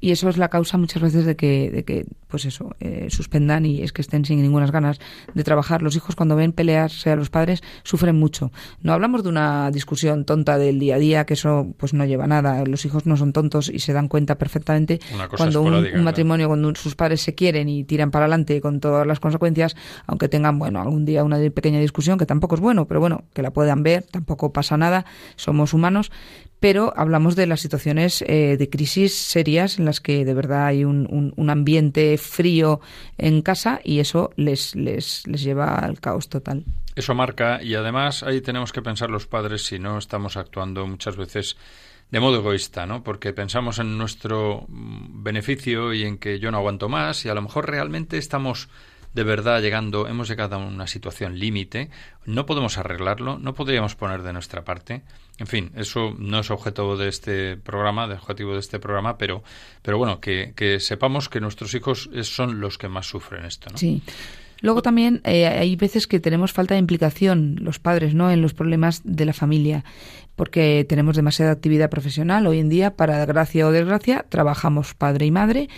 Y 0.00 0.12
eso 0.12 0.28
es 0.28 0.36
la 0.36 0.48
causa 0.48 0.78
muchas 0.78 1.02
veces 1.02 1.24
de 1.24 1.36
que, 1.36 1.70
de 1.70 1.84
que 1.84 2.06
pues 2.28 2.44
eso, 2.44 2.76
eh, 2.80 3.08
suspendan 3.10 3.66
y 3.66 3.82
es 3.82 3.92
que 3.92 4.02
estén 4.02 4.24
sin 4.24 4.40
ninguna 4.40 4.68
ganas 4.70 5.00
de 5.34 5.44
trabajar. 5.44 5.82
Los 5.82 5.96
hijos 5.96 6.14
cuando 6.14 6.36
ven 6.36 6.52
pelearse 6.52 7.10
a 7.10 7.16
los 7.16 7.30
padres 7.30 7.62
sufren 7.82 8.16
mucho. 8.16 8.52
No 8.82 8.92
hablamos 8.92 9.22
de 9.22 9.30
una 9.30 9.70
discusión 9.70 10.24
tonta 10.24 10.58
del 10.58 10.78
día 10.78 10.96
a 10.96 10.98
día, 10.98 11.26
que 11.26 11.34
eso 11.34 11.74
pues 11.76 11.94
no 11.94 12.04
lleva 12.04 12.24
a 12.24 12.28
nada. 12.28 12.64
Los 12.64 12.84
hijos 12.84 13.06
no 13.06 13.16
son 13.16 13.32
tontos 13.32 13.68
y 13.68 13.78
se 13.78 13.92
dan 13.92 14.08
cuenta 14.08 14.36
perfectamente 14.36 15.00
cuando 15.36 15.62
un, 15.62 16.02
matrimonio, 16.02 16.48
cuando 16.48 16.74
sus 16.74 16.94
padres 16.94 17.22
se 17.22 17.34
quieren 17.34 17.68
y 17.68 17.84
tiran 17.84 18.10
para 18.10 18.26
adelante 18.26 18.60
con 18.60 18.80
todas 18.80 19.06
las 19.06 19.20
consecuencias, 19.20 19.74
aunque 20.06 20.28
tengan, 20.28 20.58
bueno, 20.58 20.80
algún 20.80 21.04
día 21.04 21.24
una 21.24 21.38
pequeña 21.50 21.80
discusión, 21.80 22.18
que 22.18 22.26
tampoco 22.26 22.54
es 22.54 22.60
bueno, 22.60 22.86
pero 22.86 23.00
bueno, 23.00 23.24
que 23.32 23.42
la 23.42 23.52
puedan 23.52 23.82
ver, 23.82 24.04
tampoco 24.10 24.52
pasa 24.52 24.76
nada, 24.76 25.06
somos 25.36 25.72
humanos, 25.72 26.10
pero 26.60 26.92
hablamos 26.96 27.36
de 27.36 27.46
las 27.46 27.60
situaciones 27.60 28.22
eh, 28.22 28.56
de 28.58 28.70
crisis 28.70 29.14
serias 29.14 29.78
en 29.78 29.84
las 29.84 30.00
que 30.00 30.24
de 30.24 30.34
verdad 30.34 30.66
hay 30.66 30.84
un, 30.84 31.32
un, 31.36 31.50
ambiente 31.50 32.18
frío 32.18 32.80
en 33.16 33.42
casa 33.42 33.80
y 33.84 34.00
eso 34.00 34.30
les, 34.36 34.74
les, 34.74 35.26
les 35.26 35.42
lleva 35.42 35.76
al 35.76 36.00
caos 36.00 36.28
total. 36.28 36.64
Eso 36.96 37.14
marca 37.14 37.62
y 37.62 37.74
además 37.74 38.22
ahí 38.22 38.40
tenemos 38.40 38.72
que 38.72 38.82
pensar 38.82 39.10
los 39.10 39.26
padres 39.26 39.64
si 39.66 39.78
no 39.78 39.98
estamos 39.98 40.36
actuando 40.36 40.86
muchas 40.86 41.16
veces 41.16 41.56
de 42.10 42.20
modo 42.20 42.38
egoísta, 42.38 42.86
¿no? 42.86 43.02
Porque 43.02 43.32
pensamos 43.32 43.78
en 43.78 43.98
nuestro 43.98 44.64
mm, 44.68 45.22
beneficio 45.22 45.92
y 45.92 46.04
en 46.04 46.18
que 46.18 46.38
yo 46.38 46.50
no 46.50 46.58
aguanto 46.58 46.88
más 46.88 47.24
y 47.24 47.28
a 47.28 47.34
lo 47.34 47.42
mejor 47.42 47.68
realmente 47.70 48.18
estamos 48.18 48.68
de 49.14 49.24
verdad 49.24 49.60
llegando, 49.60 50.06
hemos 50.06 50.28
llegado 50.28 50.56
a 50.56 50.58
una 50.58 50.86
situación 50.86 51.38
límite, 51.38 51.90
no 52.24 52.46
podemos 52.46 52.78
arreglarlo, 52.78 53.38
no 53.38 53.54
podríamos 53.54 53.94
poner 53.94 54.22
de 54.22 54.32
nuestra 54.32 54.64
parte. 54.64 55.02
En 55.38 55.46
fin, 55.46 55.70
eso 55.76 56.14
no 56.18 56.40
es 56.40 56.50
objeto 56.50 56.96
de 56.96 57.08
este 57.08 57.56
programa, 57.56 58.08
de 58.08 58.14
objetivo 58.14 58.54
de 58.54 58.60
este 58.60 58.80
programa, 58.80 59.18
pero, 59.18 59.44
pero 59.82 59.96
bueno, 59.96 60.20
que, 60.20 60.78
sepamos 60.80 61.28
que 61.28 61.40
nuestros 61.40 61.74
hijos 61.74 62.10
son 62.22 62.60
los 62.60 62.76
que 62.76 62.88
más 62.88 63.06
sufren 63.06 63.44
esto. 63.44 63.70
¿no? 63.70 63.78
Sí. 63.78 64.02
Luego 64.60 64.82
también 64.82 65.20
eh, 65.24 65.46
hay 65.46 65.76
veces 65.76 66.08
que 66.08 66.18
tenemos 66.18 66.52
falta 66.52 66.74
de 66.74 66.80
implicación 66.80 67.56
los 67.60 67.78
padres, 67.78 68.14
¿no? 68.14 68.30
En 68.30 68.42
los 68.42 68.54
problemas 68.54 69.02
de 69.04 69.24
la 69.24 69.32
familia 69.32 69.84
porque 70.38 70.86
tenemos 70.88 71.16
demasiada 71.16 71.50
actividad 71.50 71.90
profesional. 71.90 72.46
Hoy 72.46 72.60
en 72.60 72.68
día, 72.68 72.94
para 72.96 73.26
gracia 73.26 73.66
o 73.66 73.72
desgracia, 73.72 74.24
trabajamos 74.30 74.94
padre 74.94 75.26
y 75.26 75.30
madre 75.32 75.68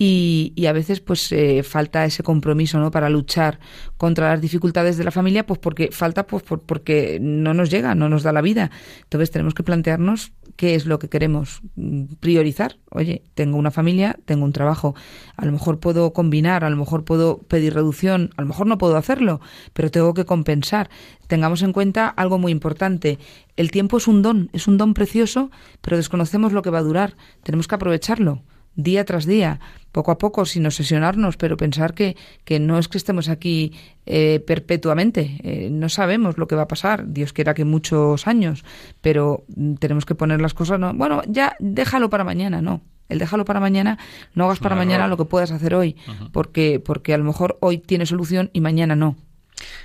y, 0.00 0.66
a 0.66 0.72
veces 0.72 1.00
pues 1.00 1.32
eh, 1.32 1.64
falta 1.64 2.04
ese 2.04 2.22
compromiso 2.22 2.78
no 2.78 2.92
para 2.92 3.10
luchar 3.10 3.58
contra 3.96 4.28
las 4.28 4.40
dificultades 4.40 4.96
de 4.96 5.02
la 5.02 5.10
familia 5.10 5.44
pues 5.44 5.58
porque 5.58 5.90
falta 5.90 6.24
pues 6.24 6.44
porque 6.44 7.18
no 7.20 7.52
nos 7.52 7.68
llega 7.68 7.96
no 7.96 8.08
nos 8.08 8.22
da 8.22 8.32
la 8.32 8.40
vida. 8.40 8.70
Entonces 9.02 9.32
tenemos 9.32 9.54
que 9.54 9.64
plantearnos 9.64 10.30
qué 10.54 10.76
es 10.76 10.86
lo 10.86 11.00
que 11.00 11.08
queremos 11.08 11.62
mm, 11.74 12.14
priorizar. 12.20 12.76
Oye 12.90 13.22
tengo 13.34 13.56
una 13.56 13.72
familia 13.72 14.16
tengo 14.24 14.44
un 14.44 14.52
trabajo. 14.52 14.94
A 15.36 15.44
lo 15.44 15.50
mejor 15.50 15.80
puedo 15.80 16.12
combinar 16.12 16.62
a 16.62 16.70
lo 16.70 16.76
mejor 16.76 17.04
puedo 17.04 17.38
pedir 17.38 17.74
reducción 17.74 18.30
a 18.36 18.42
lo 18.42 18.48
mejor 18.48 18.68
no 18.68 18.78
puedo 18.78 18.96
hacerlo 18.96 19.40
pero 19.72 19.90
tengo 19.90 20.14
que 20.14 20.24
compensar. 20.24 20.90
Tengamos 21.26 21.62
en 21.62 21.72
cuenta 21.72 22.08
algo 22.08 22.38
muy 22.38 22.52
importante 22.52 23.18
el 23.58 23.70
tiempo 23.70 23.98
es 23.98 24.08
un 24.08 24.22
don 24.22 24.48
es 24.54 24.66
un 24.66 24.78
don 24.78 24.94
precioso 24.94 25.50
pero 25.82 25.98
desconocemos 25.98 26.52
lo 26.52 26.62
que 26.62 26.70
va 26.70 26.78
a 26.78 26.82
durar 26.82 27.16
tenemos 27.42 27.68
que 27.68 27.74
aprovecharlo 27.74 28.42
día 28.78 29.04
tras 29.04 29.26
día, 29.26 29.60
poco 29.92 30.12
a 30.12 30.18
poco, 30.18 30.46
sin 30.46 30.64
obsesionarnos, 30.64 31.36
pero 31.36 31.56
pensar 31.56 31.94
que, 31.94 32.16
que 32.44 32.60
no 32.60 32.78
es 32.78 32.86
que 32.88 32.96
estemos 32.96 33.28
aquí 33.28 33.72
eh, 34.06 34.40
perpetuamente. 34.46 35.40
Eh, 35.42 35.68
no 35.70 35.88
sabemos 35.88 36.38
lo 36.38 36.46
que 36.46 36.54
va 36.54 36.62
a 36.62 36.68
pasar. 36.68 37.12
Dios 37.12 37.32
quiera 37.32 37.54
que 37.54 37.64
muchos 37.64 38.26
años, 38.28 38.64
pero 39.00 39.44
mm, 39.54 39.74
tenemos 39.74 40.06
que 40.06 40.14
poner 40.14 40.40
las 40.40 40.54
cosas. 40.54 40.78
No, 40.78 40.94
bueno, 40.94 41.22
ya 41.26 41.56
déjalo 41.58 42.08
para 42.08 42.24
mañana, 42.24 42.62
no. 42.62 42.80
El 43.08 43.18
déjalo 43.18 43.44
para 43.44 43.58
mañana, 43.58 43.98
no 44.34 44.44
hagas 44.44 44.58
para 44.58 44.76
mañana 44.76 45.08
lo 45.08 45.16
que 45.16 45.24
puedas 45.24 45.50
hacer 45.50 45.74
hoy, 45.74 45.96
porque, 46.30 46.78
porque 46.78 47.14
a 47.14 47.18
lo 47.18 47.24
mejor 47.24 47.56
hoy 47.60 47.78
tiene 47.78 48.04
solución 48.04 48.50
y 48.52 48.60
mañana 48.60 48.96
no. 48.96 49.16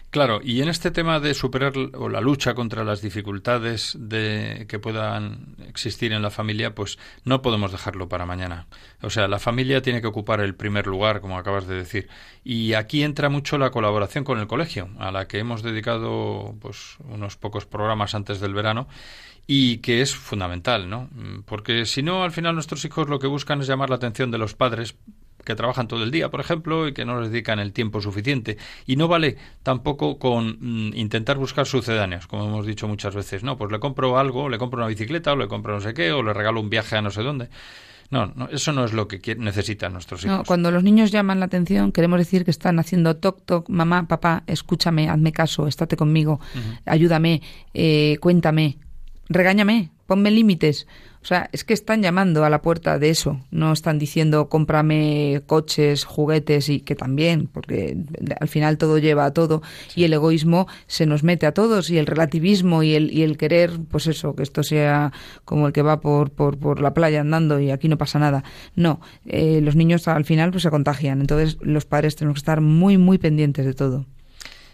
Claro, 0.10 0.42
y 0.44 0.62
en 0.62 0.70
este 0.70 0.92
tema 0.92 1.20
de 1.20 1.34
superar 1.34 1.74
o 1.96 2.08
la 2.08 2.22
lucha 2.22 2.54
contra 2.54 2.84
las 2.84 3.02
dificultades 3.02 3.98
de, 4.00 4.66
que 4.70 4.78
puedan 4.78 5.56
existir 5.68 6.14
en 6.14 6.22
la 6.22 6.30
familia, 6.30 6.76
pues 6.76 7.00
no 7.24 7.42
podemos 7.42 7.72
dejarlo 7.72 8.08
para 8.10 8.28
mañana. 8.28 8.68
O 9.02 9.10
sea, 9.10 9.28
la 9.28 9.40
familia 9.40 9.82
tiene 9.82 10.02
que 10.02 10.08
ocupar 10.08 10.42
el 10.42 10.54
primer 10.54 10.86
lugar, 10.86 11.20
como 11.20 11.38
acabas 11.38 11.66
de 11.66 11.76
decir. 11.76 12.10
Y 12.44 12.74
aquí 12.74 13.02
entra 13.02 13.30
mucho 13.30 13.58
la 13.58 13.72
colaboración 13.72 14.24
con 14.24 14.40
el 14.40 14.46
colegio, 14.46 14.90
a 15.00 15.12
la 15.12 15.28
que 15.28 15.40
hemos 15.40 15.64
dedicado 15.64 16.56
pues 16.60 16.98
unos 17.10 17.36
pocos 17.36 17.66
programas 17.66 18.14
antes 18.14 18.40
del 18.40 18.54
verano 18.54 18.88
y 19.48 19.78
que 19.78 20.02
es 20.02 20.16
fundamental, 20.16 20.90
¿no? 20.90 21.10
Porque 21.46 21.86
si 21.86 22.04
no, 22.04 22.24
al 22.24 22.32
final 22.32 22.54
nuestros 22.54 22.86
hijos 22.86 23.10
lo 23.10 23.20
que 23.20 23.28
buscan 23.28 23.62
es 23.62 23.68
llamar 23.68 23.90
la 23.90 23.98
atención 23.98 24.32
de 24.32 24.38
los 24.38 24.54
padres 24.54 24.96
que 25.44 25.56
trabajan 25.56 25.88
todo 25.88 26.04
el 26.04 26.12
día, 26.12 26.30
por 26.30 26.40
ejemplo, 26.40 26.88
y 26.88 26.94
que 26.94 27.06
no 27.06 27.20
les 27.20 27.32
dedican 27.32 27.60
el 27.60 27.74
tiempo 27.74 28.02
suficiente. 28.02 28.58
Y 28.86 28.96
no 28.96 29.08
vale 29.08 29.38
tampoco 29.64 30.18
con 30.18 30.58
mm, 30.60 30.94
intentar 30.96 31.38
buscar 31.38 31.66
sucedáneos, 31.66 32.28
como 32.28 32.46
hemos 32.46 32.66
dicho 32.66 32.88
muchas 32.88 33.16
veces. 33.16 33.44
No, 33.44 33.58
pues 33.58 33.72
le 33.72 33.80
compro 33.80 34.18
algo, 34.18 34.50
le 34.50 34.58
compro 34.58 34.80
una 34.80 34.88
bicicleta, 34.88 35.34
o 35.34 35.36
le 35.36 35.48
compro 35.48 35.74
no 35.74 35.82
sé 35.82 35.94
qué, 35.94 36.12
o 36.12 36.24
le 36.24 36.34
regalo 36.34 36.62
un 36.62 36.70
viaje 36.70 36.98
a 36.98 37.02
no 37.02 37.12
sé 37.12 37.24
dónde. 37.24 37.50
No, 38.10 38.32
no 38.36 38.48
eso 38.50 38.72
no 38.74 38.86
es 38.86 38.94
lo 38.94 39.08
que 39.08 39.36
necesitan 39.36 39.94
nuestros 39.94 40.24
hijos. 40.24 40.46
cuando 40.46 40.70
los 40.70 40.84
niños 40.84 41.12
llaman 41.12 41.40
la 41.40 41.48
atención, 41.48 41.92
queremos 41.92 42.20
decir 42.20 42.46
que 42.46 42.52
están 42.52 42.78
haciendo 42.78 43.16
toc, 43.16 43.42
toc, 43.44 43.70
mamá, 43.70 44.08
papá, 44.08 44.44
escúchame, 44.46 45.10
hazme 45.10 45.32
caso, 45.32 45.68
estate 45.68 45.98
conmigo, 45.98 46.40
ayúdame, 46.86 47.42
eh, 47.74 48.18
cuéntame, 48.20 48.78
regáñame, 49.30 49.90
ponme 50.06 50.30
límites. 50.30 50.86
O 51.24 51.26
sea, 51.26 51.50
es 51.54 51.64
que 51.64 51.74
están 51.74 52.02
llamando 52.02 52.44
a 52.44 52.50
la 52.50 52.62
puerta 52.62 53.00
de 53.00 53.10
eso. 53.10 53.40
No 53.50 53.72
están 53.72 53.98
diciendo 53.98 54.50
cómprame 54.50 55.42
coches, 55.48 56.04
juguetes 56.04 56.68
y 56.68 56.82
que 56.82 56.96
también, 56.96 57.48
porque 57.48 57.98
al 58.40 58.50
final 58.50 58.78
todo 58.78 58.98
lleva 58.98 59.24
a 59.24 59.32
todo 59.32 59.62
y 59.96 60.04
el 60.04 60.12
egoísmo 60.12 60.68
se 60.86 61.06
nos 61.06 61.24
mete 61.24 61.46
a 61.46 61.54
todos 61.54 61.90
y 61.90 61.98
el 61.98 62.08
relativismo 62.08 62.84
y 62.84 62.96
el, 62.96 63.10
y 63.12 63.24
el 63.24 63.38
querer, 63.38 63.72
pues 63.90 64.08
eso, 64.08 64.36
que 64.36 64.44
esto 64.44 64.64
sea 64.64 65.14
como 65.46 65.68
el 65.68 65.74
que 65.74 65.82
va 65.82 66.02
por, 66.02 66.30
por, 66.30 66.58
por 66.58 66.82
la 66.82 66.94
playa 66.94 67.22
andando 67.22 67.58
y 67.62 67.72
aquí 67.72 67.88
no 67.88 67.98
pasa 67.98 68.20
nada. 68.20 68.44
No, 68.76 69.00
eh, 69.26 69.62
los 69.62 69.78
niños 69.78 70.10
al 70.10 70.26
final 70.26 70.52
pues 70.52 70.64
se 70.64 70.72
contagian. 70.72 71.22
Entonces 71.22 71.58
los 71.62 71.86
padres 71.86 72.18
tenemos 72.18 72.36
que 72.36 72.40
estar 72.40 72.60
muy, 72.60 72.98
muy 72.98 73.18
pendientes 73.18 73.66
de 73.66 73.74
todo. 73.74 74.06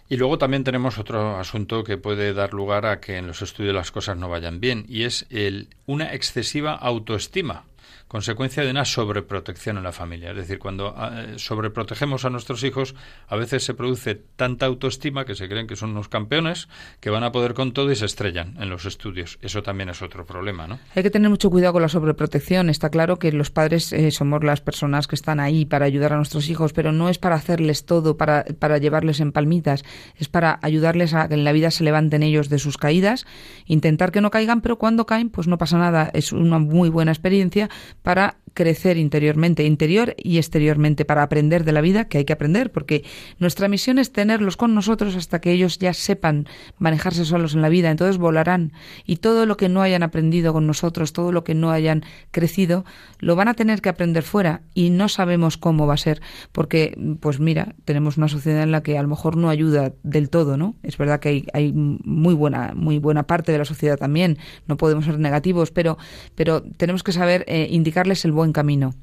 Y 0.10 0.18
luego 0.18 0.39
también 0.39 0.63
tenemos 0.63 0.98
otro 0.98 1.38
asunto 1.38 1.84
que 1.84 1.98
puede 1.98 2.34
dar 2.34 2.54
lugar 2.54 2.88
a 2.88 3.00
que 3.00 3.18
en 3.18 3.28
los 3.28 3.44
estudios 3.44 3.75
las 3.75 3.92
cosas 3.92 4.18
no 4.18 4.28
vayan 4.28 4.60
bien 4.60 4.86
y 4.89 5.04
es 5.04 5.28
el, 5.30 5.68
una 5.86 6.13
excesiva 6.16 6.74
autoestima 6.74 7.66
consecuencia 8.10 8.63
de 8.63 8.72
una 8.72 8.86
sobreprotección 8.86 9.78
en 9.78 9.84
la 9.84 9.92
familia. 9.92 10.32
Es 10.32 10.36
decir, 10.36 10.58
cuando 10.58 10.96
ah, 10.98 11.25
sobreprotegemos 11.38 12.25
a 12.25 12.32
nuestros 12.32 12.63
hijos, 12.63 12.96
a 13.28 13.36
veces 13.36 13.63
se 13.63 13.75
produce 13.75 14.16
tanta 14.16 14.66
autoestima 14.66 15.25
que 15.25 15.36
se 15.36 15.48
creen 15.48 15.68
que 15.68 15.75
son 15.75 15.92
unos 15.92 16.10
campeones, 16.10 16.68
que 17.01 17.12
van 17.12 17.24
a 17.24 17.32
poder 17.32 17.54
con 17.54 17.72
todo 17.72 17.92
y 17.92 17.96
se 17.96 18.06
estrellan 18.06 18.58
en 18.60 18.68
los 18.70 18.86
estudios. 18.86 19.38
Eso 19.44 19.62
también 19.62 19.89
es 19.89 20.01
otro 20.01 20.25
problema, 20.25 20.68
¿no? 20.68 20.80
Hay 20.96 21.04
que 21.04 21.12
tener 21.12 21.30
mucho 21.30 21.51
cuidado 21.51 21.74
con 21.74 21.84
la 21.84 21.88
sobreprotección. 21.88 22.72
Está 22.72 22.89
claro 22.89 23.20
que 23.20 23.32
los 23.32 23.51
padres 23.51 23.94
eh, 23.94 24.10
somos 24.10 24.44
las 24.44 24.60
personas 24.60 25.08
que 25.08 25.13
están 25.13 25.39
ahí 25.39 25.66
para 25.66 25.86
ayudar 25.86 26.13
a 26.13 26.18
nuestros 26.18 26.50
hijos, 26.50 26.74
pero 26.74 26.92
no 26.92 27.10
es 27.10 27.20
para 27.20 27.36
hacerles 27.36 27.86
todo, 27.86 28.18
para, 28.18 28.44
para 28.58 28.80
llevarles 28.80 29.20
en 29.20 29.32
palmitas. 29.32 29.86
Es 30.16 30.30
para 30.30 30.58
ayudarles 30.63 31.13
a 31.13 31.28
que 31.28 31.36
en 31.36 31.44
la 31.44 31.51
vida 31.51 31.70
se 31.70 31.84
levanten 31.84 32.24
ellos 32.24 32.50
de 32.50 32.58
sus 32.58 32.78
caídas, 32.78 33.28
intentar 33.68 34.12
que 34.12 34.20
no 34.20 34.32
caigan, 34.32 34.62
pero 34.62 34.80
cuando 34.80 35.06
caen, 35.06 35.30
pues 35.30 35.48
no 35.48 35.60
pasa 35.60 35.78
nada. 35.78 36.10
Es 36.16 36.32
una 36.32 36.58
muy 36.58 36.89
buena 36.89 37.12
experiencia 37.12 37.70
para 38.01 38.38
crecer 38.53 38.98
interiormente, 38.98 39.63
interior 39.63 40.15
y 40.18 40.38
exteriormente, 40.38 41.06
para 41.06 41.24
aprender 41.24 41.63
de 41.63 41.72
la 41.72 41.82
vida, 41.82 42.06
que 42.06 42.18
hay 42.18 42.25
que 42.25 42.34
aprender, 42.34 42.72
porque 42.72 43.03
nuestra 43.38 43.68
misión 43.68 44.00
es 44.00 44.12
tenerlos 44.12 44.58
con 44.58 44.75
nosotros 44.75 45.15
hasta 45.15 45.39
que 45.39 45.51
ellos 45.51 45.79
ya 45.79 45.94
sepan 45.94 46.48
manejarse 46.77 47.25
solos 47.25 47.53
en 47.53 47.62
la 47.62 47.70
vida, 47.70 47.89
entonces 47.89 48.18
volarán 48.18 48.74
y 49.06 49.18
todo 49.18 49.46
lo 49.46 49.58
que 49.58 49.70
no 49.70 49.82
hayan 49.82 50.03
aprendido 50.03 50.51
con 50.53 50.68
nosotros, 50.68 51.13
todo 51.13 51.32
lo 51.32 51.44
que 51.44 51.56
no 51.56 51.72
hayan 51.72 52.03
crecido, 52.32 52.84
lo 53.20 53.36
van 53.36 53.48
a 53.48 53.53
tener 53.53 53.82
que 53.82 53.89
aprender 53.89 54.24
fuera 54.24 54.62
y 54.74 54.89
no 54.89 55.10
sabemos 55.10 55.58
cómo 55.58 55.88
va 55.88 55.94
a 55.94 55.98
ser, 55.98 56.22
porque, 56.51 56.98
pues 57.22 57.39
mira, 57.39 57.75
tenemos 57.86 58.18
una 58.18 58.27
sociedad 58.27 58.63
en 58.63 58.72
la 58.72 58.84
que 58.84 58.98
a 58.98 59.01
lo 59.01 59.08
mejor 59.08 59.38
no 59.38 59.50
ayuda 59.50 59.94
del 60.03 60.29
todo, 60.29 60.58
¿no? 60.58 60.75
Es 60.84 60.98
verdad 60.98 61.20
que 61.20 61.29
hay, 61.29 61.48
hay 61.53 61.72
muy 61.74 62.34
buena, 62.34 62.74
muy 62.75 63.00
buena 63.00 63.24
parte 63.24 63.51
de 63.51 63.58
la 63.58 63.65
sociedad 63.65 63.98
también, 63.98 64.38
no 64.68 64.77
podemos 64.77 65.06
ser 65.06 65.20
negativos, 65.20 65.72
pero, 65.72 65.98
pero 66.36 66.62
tenemos 66.62 67.03
que 67.03 67.12
saber 67.12 67.46
eh, 67.48 67.68
indicarles 67.89 68.24
el 68.24 68.31
buen 68.31 68.53
camino. 68.53 68.93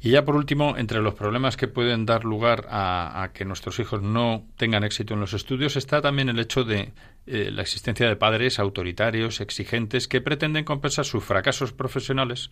Y 0.00 0.10
ya 0.10 0.24
por 0.24 0.34
último, 0.34 0.76
entre 0.76 1.00
los 1.00 1.14
problemas 1.14 1.56
que 1.56 1.68
pueden 1.68 2.06
dar 2.06 2.24
lugar 2.24 2.66
a, 2.70 3.30
que 3.34 3.44
nuestros 3.44 3.78
hijos 3.78 4.02
no 4.02 4.44
tengan 4.56 4.82
éxito 4.82 5.14
en 5.14 5.20
los 5.20 5.32
estudios 5.32 5.76
está 5.76 6.00
también 6.00 6.28
el 6.28 6.40
hecho 6.40 6.64
de 6.64 6.92
eh, 7.26 7.50
la 7.52 7.62
existencia 7.62 8.08
de 8.08 8.16
padres 8.16 8.58
autoritarios, 8.58 9.40
exigentes, 9.40 10.08
que 10.08 10.20
pretenden 10.20 10.64
compensar 10.64 11.04
sus 11.04 11.22
fracasos 11.22 11.72
profesionales 11.72 12.50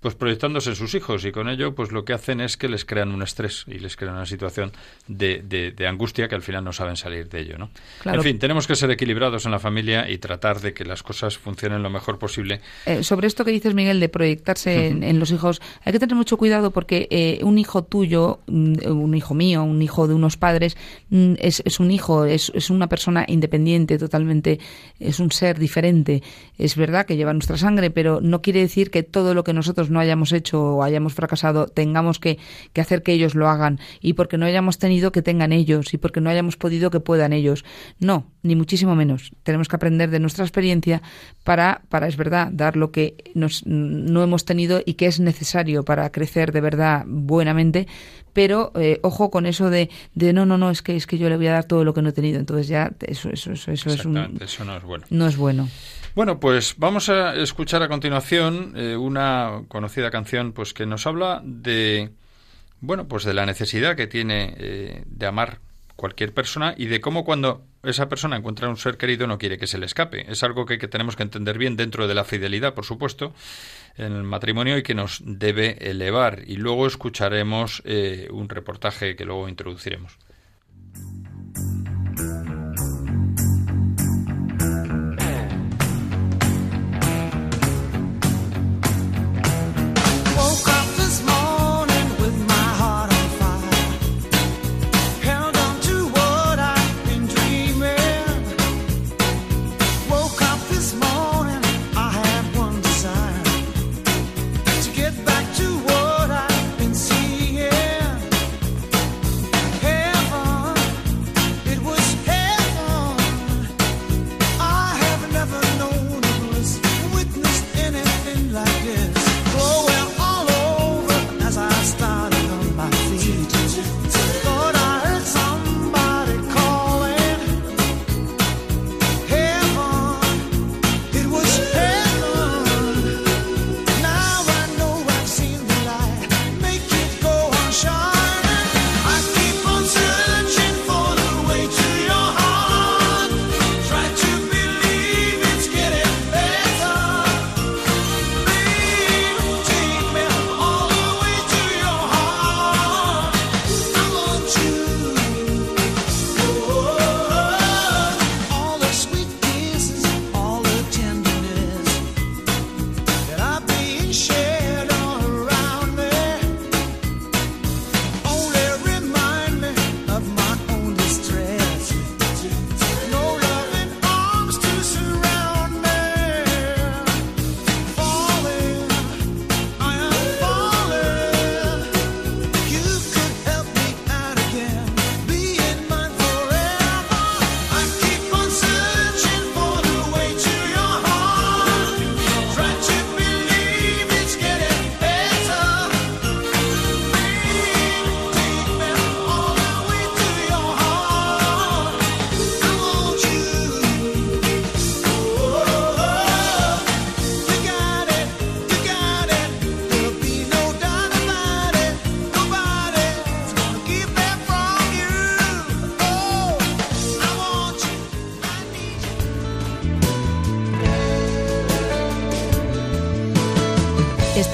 pues 0.00 0.14
proyectándose 0.14 0.70
en 0.70 0.76
sus 0.76 0.94
hijos 0.94 1.24
y 1.24 1.32
con 1.32 1.48
ello 1.48 1.74
pues 1.74 1.90
lo 1.90 2.04
que 2.04 2.12
hacen 2.12 2.40
es 2.40 2.56
que 2.56 2.68
les 2.68 2.84
crean 2.84 3.12
un 3.12 3.22
estrés 3.22 3.64
y 3.66 3.78
les 3.78 3.96
crean 3.96 4.14
una 4.14 4.26
situación 4.26 4.72
de, 5.06 5.42
de, 5.42 5.86
angustia 5.86 6.28
que 6.28 6.34
al 6.34 6.42
final 6.42 6.64
no 6.64 6.72
saben 6.72 6.96
salir 6.96 7.28
de 7.28 7.40
ello, 7.40 7.58
¿no? 7.58 7.70
En 8.04 8.22
fin, 8.22 8.38
tenemos 8.38 8.66
que 8.66 8.76
ser 8.76 8.90
equilibrados 8.90 9.46
en 9.46 9.52
la 9.52 9.58
familia 9.58 10.08
y 10.08 10.18
tratar 10.18 10.60
de 10.60 10.74
que 10.74 10.84
las 10.84 11.02
cosas 11.02 11.38
funcionen 11.38 11.82
lo 11.82 11.90
mejor 11.90 12.18
posible. 12.18 12.60
Eh, 12.86 13.02
sobre 13.02 13.26
esto 13.26 13.44
que 13.44 13.50
dices, 13.50 13.74
Miguel, 13.74 14.00
de 14.00 14.08
proyectarse 14.08 14.88
en, 14.88 15.18
los 15.18 15.30
hijos, 15.30 15.60
hay 15.84 15.92
que 15.92 15.98
tener 15.98 16.14
mucho 16.14 16.36
cuidado 16.36 16.70
porque 16.70 17.08
eh, 17.10 17.40
un 17.42 17.58
hijo 17.58 17.84
tuyo, 17.84 18.40
mm, 18.46 18.86
un 18.86 19.14
hijo 19.14 19.34
mío, 19.34 19.62
un 19.64 19.80
hijo 19.82 20.06
de 20.06 20.14
unos 20.14 20.36
padres, 20.36 20.76
mm, 21.10 21.34
es, 21.38 21.62
es 21.64 21.80
un 21.80 21.90
hijo, 21.90 22.24
es, 22.24 22.52
es 22.54 22.70
una 22.70 22.88
persona 22.88 23.24
independiente 23.26 23.98
totalmente, 23.98 24.60
es 25.00 25.18
un 25.18 25.32
ser 25.32 25.58
diferente. 25.58 26.22
Es 26.58 26.76
verdad 26.76 27.06
que 27.06 27.16
lleva 27.16 27.32
nuestra 27.32 27.56
sangre, 27.56 27.90
pero 27.90 28.20
no 28.20 28.42
quiere 28.42 28.60
decir 28.60 28.90
que 28.90 29.02
todo 29.02 29.34
lo 29.34 29.44
que 29.44 29.52
nosotros 29.52 29.87
no 29.90 30.00
hayamos 30.00 30.32
hecho 30.32 30.76
o 30.76 30.82
hayamos 30.82 31.14
fracasado, 31.14 31.66
tengamos 31.66 32.18
que, 32.18 32.38
hacer 32.78 33.02
que 33.02 33.12
ellos 33.12 33.34
lo 33.34 33.48
hagan 33.48 33.80
y 34.00 34.12
porque 34.12 34.38
no 34.38 34.46
hayamos 34.46 34.78
tenido 34.78 35.12
que 35.12 35.22
tengan 35.22 35.52
ellos 35.52 35.92
y 35.94 35.98
porque 35.98 36.20
no 36.20 36.30
hayamos 36.30 36.56
podido 36.56 36.90
que 36.90 37.00
puedan 37.00 37.32
ellos. 37.32 37.64
No, 37.98 38.26
ni 38.42 38.56
muchísimo 38.56 38.94
menos. 38.94 39.32
Tenemos 39.42 39.68
que 39.68 39.76
aprender 39.76 40.10
de 40.10 40.20
nuestra 40.20 40.44
experiencia 40.44 41.02
para, 41.44 41.82
para 41.88 42.06
es 42.06 42.16
verdad, 42.16 42.48
dar 42.52 42.76
lo 42.76 42.92
que 42.92 43.16
nos, 43.34 43.66
no 43.66 44.22
hemos 44.22 44.44
tenido 44.44 44.80
y 44.84 44.94
que 44.94 45.06
es 45.06 45.20
necesario 45.20 45.84
para 45.84 46.10
crecer 46.10 46.52
de 46.52 46.60
verdad 46.60 47.04
buenamente, 47.06 47.86
pero 48.32 48.72
eh, 48.76 49.00
ojo 49.02 49.30
con 49.30 49.46
eso 49.46 49.70
de, 49.70 49.90
de 50.14 50.32
no, 50.32 50.46
no, 50.46 50.58
no, 50.58 50.70
es 50.70 50.82
que 50.82 50.94
es 50.94 51.06
que 51.06 51.18
yo 51.18 51.28
le 51.28 51.36
voy 51.36 51.48
a 51.48 51.52
dar 51.52 51.64
todo 51.64 51.84
lo 51.84 51.94
que 51.94 52.02
no 52.02 52.10
he 52.10 52.12
tenido. 52.12 52.38
Entonces 52.38 52.68
ya 52.68 52.92
eso, 53.00 53.30
eso, 53.30 53.52
eso, 53.52 53.72
eso 53.72 53.90
es 53.90 54.04
un, 54.04 54.38
eso 54.40 54.64
no 54.64 54.76
es 54.76 54.82
bueno. 54.84 55.06
No 55.10 55.26
es 55.26 55.36
bueno. 55.36 55.68
Bueno, 56.18 56.40
pues 56.40 56.74
vamos 56.78 57.10
a 57.10 57.36
escuchar 57.36 57.80
a 57.84 57.88
continuación 57.88 58.72
eh, 58.74 58.96
una 58.96 59.62
conocida 59.68 60.10
canción 60.10 60.52
pues 60.52 60.74
que 60.74 60.84
nos 60.84 61.06
habla 61.06 61.40
de 61.44 62.10
bueno, 62.80 63.06
pues 63.06 63.22
de 63.22 63.34
la 63.34 63.46
necesidad 63.46 63.94
que 63.94 64.08
tiene 64.08 64.52
eh, 64.58 65.04
de 65.06 65.26
amar 65.26 65.60
cualquier 65.94 66.34
persona 66.34 66.74
y 66.76 66.86
de 66.86 67.00
cómo 67.00 67.24
cuando 67.24 67.62
esa 67.84 68.08
persona 68.08 68.36
encuentra 68.36 68.68
un 68.68 68.76
ser 68.76 68.96
querido 68.96 69.28
no 69.28 69.38
quiere 69.38 69.58
que 69.58 69.68
se 69.68 69.78
le 69.78 69.86
escape. 69.86 70.28
Es 70.28 70.42
algo 70.42 70.66
que, 70.66 70.76
tenemos 70.88 71.14
que 71.14 71.22
entender 71.22 71.56
bien 71.56 71.76
dentro 71.76 72.08
de 72.08 72.14
la 72.16 72.24
fidelidad, 72.24 72.74
por 72.74 72.84
supuesto, 72.84 73.32
en 73.96 74.12
el 74.12 74.24
matrimonio 74.24 74.76
y 74.76 74.82
que 74.82 74.96
nos 74.96 75.22
debe 75.24 75.88
elevar. 75.88 76.42
Y 76.48 76.56
luego 76.56 76.88
escucharemos 76.88 77.80
eh, 77.84 78.26
un 78.32 78.48
reportaje 78.48 79.14
que 79.14 79.24
luego 79.24 79.48
introduciremos. 79.48 80.18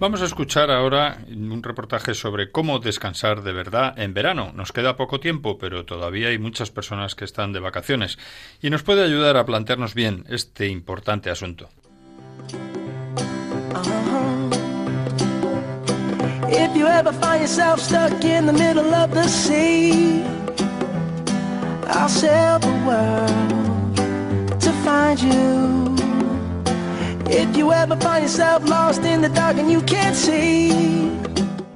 Vamos 0.00 0.22
a 0.22 0.24
escuchar 0.24 0.70
ahora 0.70 1.18
un 1.28 1.62
reportaje 1.62 2.14
sobre 2.14 2.50
cómo 2.50 2.78
descansar 2.78 3.42
de 3.42 3.52
verdad 3.52 3.98
en 3.98 4.12
verano. 4.12 4.52
Nos 4.54 4.72
queda 4.72 4.96
poco 4.96 5.20
tiempo, 5.20 5.56
pero 5.56 5.84
todavía 5.84 6.28
hay 6.28 6.38
muchas 6.38 6.70
personas 6.70 7.14
que 7.14 7.24
están 7.24 7.52
de 7.52 7.60
vacaciones 7.60 8.18
y 8.60 8.70
nos 8.70 8.82
puede 8.82 9.04
ayudar 9.04 9.36
a 9.36 9.46
plantearnos 9.46 9.94
bien 9.94 10.24
este 10.28 10.68
importante 10.68 11.30
asunto. 11.30 11.70
You. 25.16 25.93
If 27.30 27.56
you 27.56 27.72
ever 27.72 27.96
find 27.96 28.22
yourself 28.22 28.68
lost 28.68 29.04
in 29.04 29.22
the 29.22 29.28
dark 29.28 29.58
and 29.58 29.70
you 29.70 29.80
can't 29.86 30.14
see. 30.14 30.70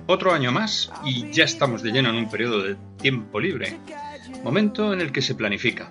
Otro 0.06 0.32
año 0.32 0.52
más 0.52 0.90
y 1.04 1.30
ya 1.30 1.44
estamos 1.44 1.82
de 1.82 1.90
lleno 1.90 2.10
en 2.10 2.16
un 2.16 2.28
periodo 2.28 2.62
de 2.62 2.76
tiempo 2.98 3.40
libre, 3.40 3.78
momento 4.44 4.92
en 4.92 5.00
el 5.00 5.12
que 5.12 5.22
se 5.22 5.34
planifica, 5.34 5.90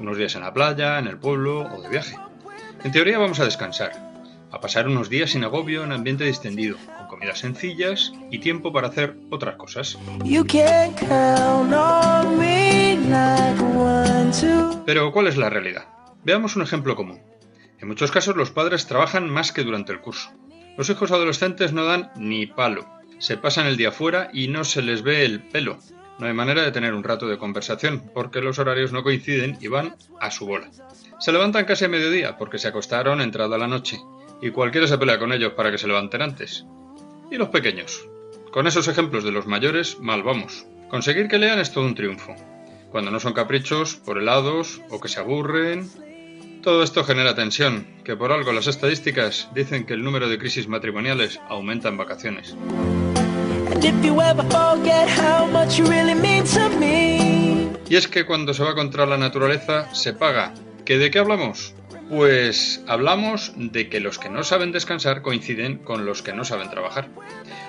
unos 0.00 0.16
días 0.16 0.34
en 0.34 0.42
la 0.42 0.52
playa, 0.52 0.98
en 0.98 1.06
el 1.06 1.18
pueblo 1.18 1.60
o 1.60 1.80
de 1.82 1.88
viaje. 1.88 2.16
En 2.84 2.92
teoría 2.92 3.18
vamos 3.18 3.40
a 3.40 3.44
descansar, 3.44 3.92
a 4.50 4.60
pasar 4.60 4.88
unos 4.88 5.08
días 5.08 5.30
sin 5.30 5.44
agobio 5.44 5.84
en 5.84 5.92
ambiente 5.92 6.24
distendido, 6.24 6.76
comidas 7.08 7.38
sencillas 7.38 8.12
y 8.30 8.38
tiempo 8.38 8.72
para 8.72 8.88
hacer 8.88 9.16
otras 9.30 9.56
cosas. 9.56 9.98
Pero 14.86 15.12
¿cuál 15.12 15.26
es 15.26 15.36
la 15.36 15.50
realidad? 15.50 15.84
Veamos 16.24 16.56
un 16.56 16.62
ejemplo 16.62 16.96
común. 16.96 17.31
En 17.82 17.88
muchos 17.88 18.12
casos 18.12 18.36
los 18.36 18.52
padres 18.52 18.86
trabajan 18.86 19.28
más 19.28 19.50
que 19.50 19.64
durante 19.64 19.92
el 19.92 20.00
curso. 20.00 20.30
Los 20.78 20.88
hijos 20.88 21.10
adolescentes 21.10 21.72
no 21.72 21.84
dan 21.84 22.12
ni 22.16 22.46
palo. 22.46 22.88
Se 23.18 23.36
pasan 23.36 23.66
el 23.66 23.76
día 23.76 23.90
fuera 23.90 24.30
y 24.32 24.46
no 24.46 24.62
se 24.62 24.82
les 24.82 25.02
ve 25.02 25.24
el 25.24 25.42
pelo. 25.42 25.78
No 26.20 26.26
hay 26.26 26.32
manera 26.32 26.62
de 26.62 26.70
tener 26.70 26.94
un 26.94 27.02
rato 27.02 27.26
de 27.26 27.38
conversación 27.38 28.10
porque 28.14 28.40
los 28.40 28.60
horarios 28.60 28.92
no 28.92 29.02
coinciden 29.02 29.58
y 29.60 29.66
van 29.66 29.96
a 30.20 30.30
su 30.30 30.46
bola. 30.46 30.70
Se 31.18 31.32
levantan 31.32 31.64
casi 31.64 31.84
a 31.86 31.88
mediodía 31.88 32.38
porque 32.38 32.58
se 32.58 32.68
acostaron 32.68 33.20
entrada 33.20 33.58
la 33.58 33.66
noche 33.66 33.98
y 34.40 34.50
cualquiera 34.50 34.86
se 34.86 34.96
pelea 34.96 35.18
con 35.18 35.32
ellos 35.32 35.54
para 35.54 35.72
que 35.72 35.78
se 35.78 35.88
levanten 35.88 36.22
antes 36.22 36.64
y 37.32 37.36
los 37.36 37.48
pequeños. 37.48 38.06
Con 38.52 38.68
esos 38.68 38.86
ejemplos 38.86 39.24
de 39.24 39.32
los 39.32 39.48
mayores, 39.48 39.98
mal 39.98 40.22
vamos. 40.22 40.66
Conseguir 40.88 41.26
que 41.26 41.38
lean 41.38 41.58
es 41.58 41.72
todo 41.72 41.86
un 41.86 41.96
triunfo. 41.96 42.36
Cuando 42.92 43.10
no 43.10 43.18
son 43.18 43.32
caprichos, 43.32 43.96
por 43.96 44.18
helados 44.18 44.82
o 44.90 45.00
que 45.00 45.08
se 45.08 45.18
aburren. 45.18 45.90
Todo 46.62 46.84
esto 46.84 47.02
genera 47.02 47.34
tensión, 47.34 47.88
que 48.04 48.14
por 48.14 48.30
algo 48.30 48.52
las 48.52 48.68
estadísticas 48.68 49.48
dicen 49.52 49.84
que 49.84 49.94
el 49.94 50.04
número 50.04 50.28
de 50.28 50.38
crisis 50.38 50.68
matrimoniales 50.68 51.40
aumenta 51.48 51.88
en 51.88 51.96
vacaciones. 51.96 52.54
Y 57.88 57.96
es 57.96 58.06
que 58.06 58.24
cuando 58.24 58.54
se 58.54 58.62
va 58.62 58.76
contra 58.76 59.06
la 59.06 59.18
naturaleza 59.18 59.92
se 59.92 60.12
paga. 60.12 60.54
¿Que 60.84 60.98
de 60.98 61.10
qué 61.10 61.18
hablamos? 61.18 61.74
Pues 62.08 62.84
hablamos 62.86 63.52
de 63.56 63.88
que 63.88 63.98
los 63.98 64.20
que 64.20 64.30
no 64.30 64.44
saben 64.44 64.70
descansar 64.70 65.22
coinciden 65.22 65.78
con 65.78 66.06
los 66.06 66.22
que 66.22 66.32
no 66.32 66.44
saben 66.44 66.70
trabajar. 66.70 67.08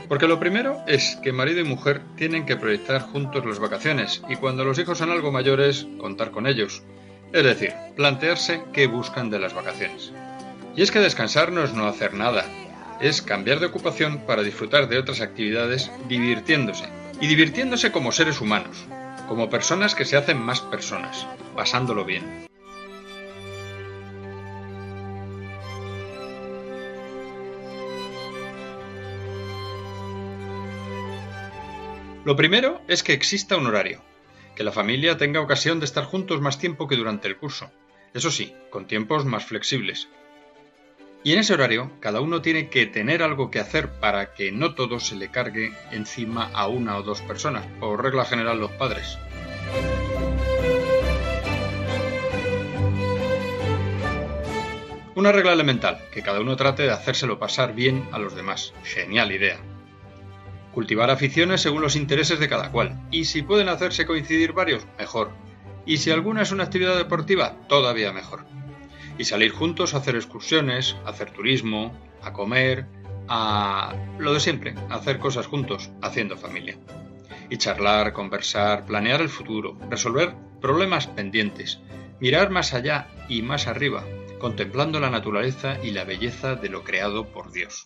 Porque 0.07 0.27
lo 0.27 0.39
primero 0.39 0.83
es 0.85 1.17
que 1.23 1.33
marido 1.33 1.61
y 1.61 1.63
mujer 1.63 2.01
tienen 2.15 2.45
que 2.45 2.57
proyectar 2.57 3.01
juntos 3.01 3.43
las 3.43 3.57
vacaciones 3.57 4.21
y 4.29 4.35
cuando 4.35 4.63
los 4.63 4.77
hijos 4.77 4.99
son 4.99 5.09
algo 5.09 5.31
mayores, 5.31 5.87
contar 5.97 6.29
con 6.29 6.45
ellos. 6.45 6.83
Es 7.33 7.43
decir, 7.43 7.73
plantearse 7.95 8.61
qué 8.73 8.85
buscan 8.85 9.31
de 9.31 9.39
las 9.39 9.55
vacaciones. 9.55 10.11
Y 10.75 10.83
es 10.83 10.91
que 10.91 10.99
descansar 10.99 11.51
no 11.51 11.63
es 11.63 11.73
no 11.73 11.87
hacer 11.87 12.13
nada, 12.13 12.45
es 13.01 13.23
cambiar 13.23 13.59
de 13.59 13.65
ocupación 13.65 14.19
para 14.27 14.43
disfrutar 14.43 14.87
de 14.87 14.99
otras 14.99 15.19
actividades 15.19 15.89
divirtiéndose. 16.07 16.85
Y 17.19 17.25
divirtiéndose 17.25 17.91
como 17.91 18.11
seres 18.11 18.39
humanos, 18.39 18.85
como 19.27 19.49
personas 19.49 19.95
que 19.95 20.05
se 20.05 20.15
hacen 20.15 20.37
más 20.37 20.61
personas, 20.61 21.25
pasándolo 21.55 22.05
bien. 22.05 22.45
Lo 32.25 32.35
primero 32.35 32.79
es 32.87 33.01
que 33.01 33.13
exista 33.13 33.57
un 33.57 33.65
horario, 33.65 34.01
que 34.55 34.63
la 34.63 34.71
familia 34.71 35.17
tenga 35.17 35.41
ocasión 35.41 35.79
de 35.79 35.85
estar 35.85 36.05
juntos 36.05 36.41
más 36.41 36.59
tiempo 36.59 36.87
que 36.87 36.95
durante 36.95 37.27
el 37.27 37.37
curso, 37.37 37.71
eso 38.13 38.29
sí, 38.29 38.53
con 38.69 38.85
tiempos 38.85 39.25
más 39.25 39.45
flexibles. 39.45 40.09
Y 41.23 41.33
en 41.33 41.39
ese 41.39 41.53
horario, 41.53 41.91
cada 42.01 42.19
uno 42.19 42.41
tiene 42.41 42.69
que 42.69 42.85
tener 42.85 43.23
algo 43.23 43.49
que 43.49 43.59
hacer 43.59 43.89
para 43.99 44.33
que 44.33 44.51
no 44.51 44.75
todo 44.75 44.99
se 44.99 45.15
le 45.15 45.31
cargue 45.31 45.73
encima 45.91 46.51
a 46.53 46.67
una 46.67 46.97
o 46.97 47.03
dos 47.03 47.21
personas, 47.21 47.65
por 47.79 48.03
regla 48.03 48.25
general 48.25 48.59
los 48.59 48.71
padres. 48.71 49.17
Una 55.15 55.31
regla 55.31 55.53
elemental, 55.53 56.01
que 56.11 56.23
cada 56.23 56.41
uno 56.41 56.55
trate 56.57 56.83
de 56.83 56.91
hacérselo 56.91 57.39
pasar 57.39 57.73
bien 57.73 58.07
a 58.11 58.19
los 58.19 58.35
demás. 58.35 58.73
Genial 58.83 59.31
idea. 59.31 59.72
Cultivar 60.73 61.11
aficiones 61.11 61.61
según 61.61 61.81
los 61.81 61.95
intereses 61.95 62.39
de 62.39 62.49
cada 62.49 62.71
cual. 62.71 62.99
Y 63.11 63.25
si 63.25 63.41
pueden 63.41 63.69
hacerse 63.69 64.05
coincidir 64.05 64.53
varios, 64.53 64.85
mejor. 64.97 65.31
Y 65.85 65.97
si 65.97 66.11
alguna 66.11 66.41
es 66.41 66.51
una 66.51 66.63
actividad 66.63 66.97
deportiva, 66.97 67.55
todavía 67.67 68.11
mejor. 68.11 68.45
Y 69.17 69.25
salir 69.25 69.51
juntos 69.51 69.93
a 69.93 69.97
hacer 69.97 70.15
excursiones, 70.15 70.95
a 71.05 71.09
hacer 71.09 71.31
turismo, 71.31 71.95
a 72.21 72.33
comer, 72.33 72.87
a 73.27 73.93
lo 74.17 74.33
de 74.33 74.39
siempre, 74.39 74.75
hacer 74.89 75.19
cosas 75.19 75.47
juntos, 75.47 75.91
haciendo 76.01 76.37
familia. 76.37 76.77
Y 77.49 77.57
charlar, 77.57 78.13
conversar, 78.13 78.85
planear 78.85 79.21
el 79.21 79.29
futuro, 79.29 79.77
resolver 79.89 80.33
problemas 80.61 81.07
pendientes, 81.07 81.79
mirar 82.19 82.49
más 82.49 82.73
allá 82.73 83.07
y 83.27 83.41
más 83.41 83.67
arriba, 83.67 84.03
contemplando 84.39 84.99
la 84.99 85.09
naturaleza 85.09 85.77
y 85.83 85.91
la 85.91 86.05
belleza 86.05 86.55
de 86.55 86.69
lo 86.69 86.83
creado 86.83 87.27
por 87.27 87.51
Dios. 87.51 87.85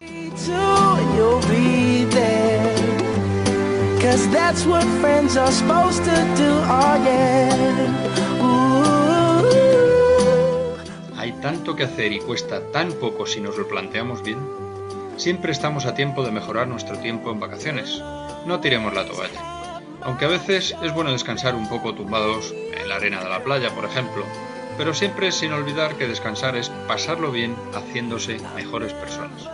Hay 11.18 11.34
tanto 11.42 11.76
que 11.76 11.84
hacer 11.84 12.14
y 12.14 12.20
cuesta 12.20 12.62
tan 12.72 12.94
poco 12.94 13.26
si 13.26 13.42
nos 13.42 13.58
lo 13.58 13.68
planteamos 13.68 14.24
bien. 14.24 14.40
Siempre 15.18 15.52
estamos 15.52 15.86
a 15.86 15.94
tiempo 15.94 16.24
de 16.24 16.32
mejorar 16.32 16.70
nuestro 16.70 16.98
tiempo 17.00 17.32
en 17.32 17.42
vacaciones. 17.42 18.02
No 18.46 18.62
tiremos 18.62 18.94
la 18.94 19.06
toalla. 19.06 19.82
Aunque 20.04 20.24
a 20.24 20.30
veces 20.30 20.74
es 20.82 20.94
bueno 20.94 21.12
descansar 21.12 21.54
un 21.56 21.68
poco 21.68 21.94
tumbados 21.94 22.54
en 22.80 22.88
la 22.88 22.96
arena 22.96 23.22
de 23.22 23.30
la 23.30 23.44
playa, 23.44 23.76
por 23.76 23.84
ejemplo, 23.84 24.24
pero 24.78 24.94
siempre 24.94 25.34
sin 25.34 25.52
olvidar 25.52 25.96
que 25.98 26.08
descansar 26.08 26.56
es 26.56 26.70
pasarlo 26.88 27.30
bien 27.30 27.58
haciéndose 27.74 28.38
mejores 28.56 28.94
personas. 28.94 29.50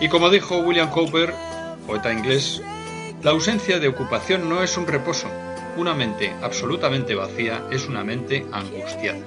Y 0.00 0.08
como 0.08 0.30
dijo 0.30 0.58
William 0.58 0.90
Cowper, 0.90 1.34
poeta 1.84 2.12
inglés, 2.12 2.62
la 3.22 3.30
ausencia 3.30 3.78
de 3.78 3.88
ocupación 3.88 4.48
no 4.48 4.62
es 4.62 4.76
un 4.76 4.86
reposo. 4.86 5.28
Una 5.76 5.94
mente 5.94 6.34
absolutamente 6.42 7.14
vacía 7.14 7.64
es 7.70 7.86
una 7.86 8.04
mente 8.04 8.46
angustiada. 8.52 9.20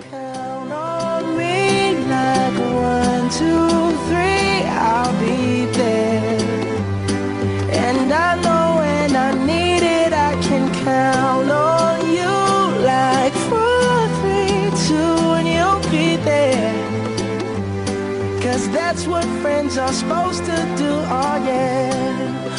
that's 18.95 19.07
what 19.07 19.25
friends 19.41 19.77
are 19.77 19.91
supposed 19.91 20.45
to 20.45 20.55
do. 20.77 20.91
Oh 21.09 21.35
yeah. 21.45 22.54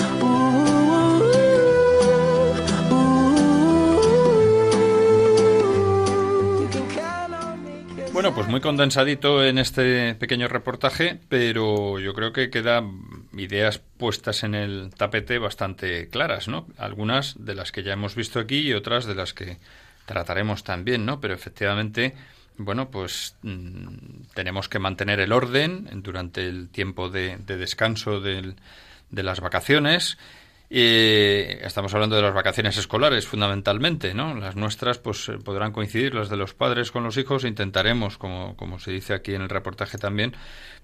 Bueno, 8.16 8.34
pues 8.34 8.48
muy 8.48 8.62
condensadito 8.62 9.44
en 9.44 9.58
este 9.58 10.14
pequeño 10.14 10.48
reportaje, 10.48 11.20
pero 11.28 11.98
yo 11.98 12.14
creo 12.14 12.32
que 12.32 12.48
quedan 12.48 13.02
ideas 13.36 13.78
puestas 13.98 14.42
en 14.42 14.54
el 14.54 14.90
tapete 14.96 15.38
bastante 15.38 16.08
claras, 16.08 16.48
¿no? 16.48 16.66
Algunas 16.78 17.34
de 17.44 17.54
las 17.54 17.72
que 17.72 17.82
ya 17.82 17.92
hemos 17.92 18.14
visto 18.14 18.40
aquí 18.40 18.60
y 18.60 18.72
otras 18.72 19.04
de 19.04 19.16
las 19.16 19.34
que 19.34 19.58
trataremos 20.06 20.64
también, 20.64 21.04
¿no? 21.04 21.20
Pero 21.20 21.34
efectivamente, 21.34 22.14
bueno, 22.56 22.90
pues 22.90 23.36
mm, 23.42 24.28
tenemos 24.32 24.70
que 24.70 24.78
mantener 24.78 25.20
el 25.20 25.32
orden 25.32 25.86
durante 26.02 26.48
el 26.48 26.70
tiempo 26.70 27.10
de, 27.10 27.36
descanso 27.36 28.22
de 28.22 28.54
las 29.10 29.40
vacaciones 29.40 30.16
y 30.68 30.80
estamos 30.80 31.94
hablando 31.94 32.16
de 32.16 32.22
las 32.22 32.34
vacaciones 32.34 32.76
escolares 32.76 33.26
fundamentalmente, 33.26 34.14
¿no? 34.14 34.34
Las 34.34 34.56
nuestras 34.56 34.98
pues 34.98 35.28
eh, 35.28 35.38
podrán 35.38 35.70
coincidir, 35.70 36.14
las 36.14 36.28
de 36.28 36.36
los 36.36 36.54
padres 36.54 36.90
con 36.90 37.04
los 37.04 37.16
hijos, 37.16 37.44
intentaremos, 37.44 38.18
como, 38.18 38.56
como 38.56 38.80
se 38.80 38.90
dice 38.90 39.14
aquí 39.14 39.34
en 39.34 39.42
el 39.42 39.48
reportaje 39.48 39.96
también, 39.96 40.34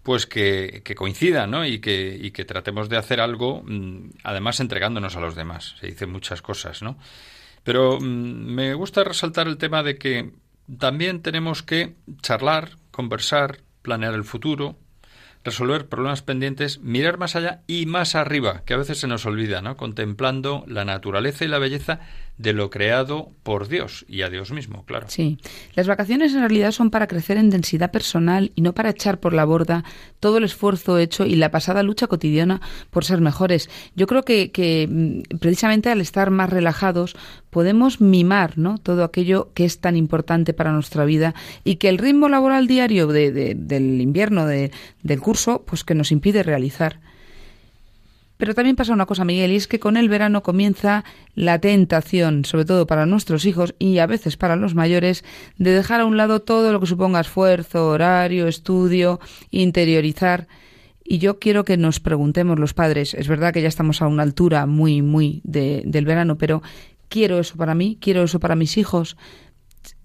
pues 0.03 0.27
que, 0.27 0.83
que 0.85 0.95
coincidan, 0.95 1.51
¿no? 1.51 1.66
Y 1.66 1.81
que, 1.81 2.16
y 2.21 2.31
que 2.31 2.45
tratemos 2.45 2.88
de 2.88 2.97
hacer 2.97 3.21
algo, 3.21 3.62
mm, 3.64 4.11
además 4.23 4.61
entregándonos 4.61 5.16
a 5.16 5.21
los 5.21 5.35
demás. 5.35 5.75
Se 5.81 5.88
dicen 5.88 6.11
muchas 6.12 6.42
cosas, 6.42 6.83
¿no? 6.83 6.97
Pero 7.64 7.99
mm, 8.01 8.05
me 8.05 8.75
gusta 8.75 9.03
resaltar 9.03 9.49
el 9.49 9.57
tema 9.57 9.83
de 9.83 9.97
que 9.97 10.31
también 10.79 11.23
tenemos 11.23 11.62
que 11.64 11.95
charlar, 12.21 12.77
conversar, 12.92 13.59
planear 13.83 14.14
el 14.14 14.25
futuro, 14.25 14.77
resolver 15.45 15.89
problemas 15.89 16.23
pendientes, 16.23 16.81
mirar 16.81 17.19
más 17.19 17.37
allá 17.37 17.63
y 17.67 17.87
más 17.87 18.15
arriba, 18.15 18.63
que 18.65 18.75
a 18.75 18.77
veces 18.77 18.99
se 18.99 19.09
nos 19.09 19.27
olvida, 19.27 19.63
¿no? 19.63 19.77
Contemplando 19.77 20.65
la 20.67 20.85
naturaleza 20.85 21.45
y 21.45 21.49
la 21.49 21.59
belleza 21.59 22.01
de 22.43 22.53
lo 22.53 22.71
creado 22.71 23.31
por 23.45 23.69
Dios 23.69 24.05
y 24.09 24.23
a 24.23 24.29
Dios 24.29 24.51
mismo, 24.51 24.85
claro. 24.85 25.07
Sí, 25.09 25.39
las 25.75 25.87
vacaciones 25.87 26.35
en 26.35 26.41
realidad 26.41 26.73
son 26.73 26.91
para 26.91 27.07
crecer 27.07 27.37
en 27.37 27.51
densidad 27.51 27.93
personal 27.93 28.51
y 28.57 28.63
no 28.63 28.75
para 28.75 28.91
echar 28.91 29.21
por 29.21 29.33
la 29.33 29.45
borda 29.45 29.85
todo 30.19 30.39
el 30.39 30.45
esfuerzo 30.45 30.99
hecho 30.99 31.25
y 31.25 31.37
la 31.37 31.53
pasada 31.53 31.85
lucha 31.85 32.09
cotidiana 32.09 32.61
por 32.91 33.05
ser 33.05 33.21
mejores. 33.21 33.71
Yo 33.95 34.09
creo 34.09 34.25
que, 34.25 34.51
que 34.51 34.89
mm, 34.91 35.39
precisamente 35.39 35.89
al 35.91 36.01
estar 36.01 36.31
más 36.31 36.51
relajados 36.51 37.15
podemos 37.51 38.01
mimar 38.01 38.59
¿no? 38.59 38.79
todo 38.79 39.05
aquello 39.05 39.51
que 39.55 39.65
es 39.65 39.79
tan 39.79 39.97
importante 39.97 40.53
para 40.53 40.73
nuestra 40.73 41.05
vida 41.05 41.35
y 41.63 41.77
que 41.77 41.89
el 41.89 41.99
ritmo 41.99 42.29
laboral 42.29 42.67
diario 42.67 43.07
de, 43.07 43.55
del 43.55 44.01
invierno, 44.01 44.47
de, 44.47 44.73
del 45.03 45.21
curso, 45.21 45.63
pues 45.65 45.85
que 45.85 45.95
nos 45.95 46.11
impide 46.11 46.43
realizar. 46.43 46.99
Pero 48.43 48.57
también 48.57 48.75
pasa 48.75 48.93
una 48.93 49.07
cosa, 49.07 49.25
Miguel, 49.25 49.53
y 49.53 49.55
es 49.55 49.69
que 49.69 49.79
con 49.79 49.97
el 49.97 50.09
verano 50.09 50.43
comienza 50.43 51.05
la 51.37 51.61
tentación, 51.61 52.45
sobre 52.45 52.65
todo 52.65 52.89
para 52.89 53.07
nuestros 53.07 53.45
hijos 53.45 53.77
y 53.79 53.99
a 53.99 54.09
veces 54.09 54.37
para 54.37 54.57
los 54.57 54.75
mayores, 54.75 55.23
de 55.59 55.71
dejar 55.71 56.01
a 56.01 56.07
un 56.07 56.17
lado 56.17 56.43
todo 56.43 56.73
lo 56.73 56.81
que 56.81 56.89
suponga 56.89 57.21
esfuerzo, 57.21 57.91
horario, 57.91 58.49
estudio, 58.49 59.21
interiorizar. 59.53 60.49
Y 61.05 61.19
yo 61.19 61.39
quiero 61.39 61.65
que 61.65 61.77
nos 61.77 62.01
preguntemos 62.01 62.59
los 62.59 62.75
padres, 62.75 63.15
es 63.15 63.29
verdad 63.29 63.53
que 63.53 63.63
ya 63.63 63.69
estamos 63.69 64.03
a 64.03 64.09
una 64.09 64.25
altura 64.25 64.67
muy, 64.67 65.03
muy 65.03 65.41
del 65.45 66.05
verano, 66.05 66.37
pero 66.37 66.65
quiero 67.09 67.39
eso 67.39 67.57
para 67.57 67.77
mí, 67.77 67.97
quiero 68.01 68.25
eso 68.25 68.41
para 68.41 68.57
mis 68.57 68.77
hijos, 68.77 69.17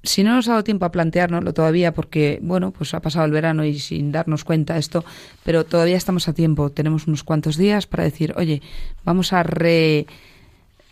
si 0.08 0.24
no 0.24 0.36
nos 0.36 0.48
ha 0.48 0.52
dado 0.52 0.64
tiempo 0.64 0.86
a 0.86 0.92
planteárnoslo 0.92 1.54
todavía, 1.54 1.94
porque, 1.94 2.40
bueno, 2.42 2.72
pues 2.72 2.94
ha 2.94 3.02
pasado 3.02 3.26
el 3.26 3.32
verano 3.32 3.64
y 3.66 3.80
sin 3.80 4.12
darnos 4.12 4.44
cuenta 4.44 4.78
esto, 4.78 5.06
pero 5.44 5.66
todavía 5.66 5.98
estamos 5.98 6.28
a 6.28 6.34
tiempo, 6.34 6.72
tenemos 6.72 7.08
unos 7.08 7.24
cuantos 7.24 7.58
días 7.58 7.88
para 7.88 8.04
decir, 8.04 8.34
oye, 8.38 8.62
vamos 9.04 9.34
a 9.34 9.44
re 9.44 10.08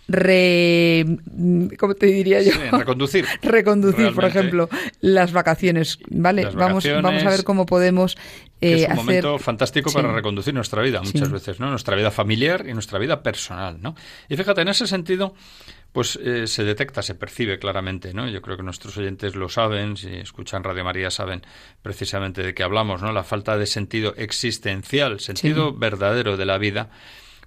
re 0.08 1.04
¿cómo 1.80 1.95
te 1.95 2.06
diría 2.06 2.41
yo? 2.41 2.51
reconducir. 2.71 3.25
reconducir, 3.41 4.13
por 4.13 4.25
ejemplo, 4.25 4.69
las 5.01 5.32
vacaciones, 5.32 5.97
¿vale? 6.10 6.45
vamos 6.54 6.86
vamos 7.01 7.23
a 7.23 7.30
ver 7.30 7.43
cómo 7.43 7.65
podemos 7.65 8.15
eh, 8.62 8.84
es 8.84 8.89
un 8.89 8.95
momento 8.95 9.38
fantástico 9.38 9.91
para 9.91 10.12
reconducir 10.13 10.54
nuestra 10.54 10.82
vida 10.82 11.01
muchas 11.01 11.30
veces, 11.30 11.60
¿no? 11.60 11.69
Nuestra 11.69 11.95
vida 11.95 12.10
familiar 12.10 12.65
y 12.67 12.73
nuestra 12.73 12.99
vida 12.99 13.21
personal, 13.21 13.82
¿no? 13.82 13.95
Y 14.30 14.38
fíjate, 14.38 14.62
en 14.62 14.69
ese 14.69 14.88
sentido, 14.88 15.34
pues 15.96 16.20
eh, 16.22 16.46
se 16.48 16.66
detecta, 16.66 17.02
se 17.02 17.16
percibe 17.16 17.58
claramente, 17.58 18.14
¿no? 18.14 18.28
Yo 18.28 18.42
creo 18.42 18.58
que 18.58 18.64
nuestros 18.64 18.98
oyentes 18.98 19.34
lo 19.34 19.48
saben, 19.48 19.96
si 19.96 20.14
escuchan 20.14 20.62
Radio 20.62 20.84
María 20.84 21.10
saben 21.10 21.42
precisamente 21.82 22.44
de 22.44 22.54
qué 22.54 22.64
hablamos, 22.64 23.02
¿no? 23.02 23.14
La 23.14 23.24
falta 23.24 23.58
de 23.58 23.66
sentido 23.66 24.14
existencial, 24.18 25.22
sentido 25.22 25.72
verdadero 25.72 26.36
de 26.36 26.46
la 26.46 26.58
vida, 26.58 26.90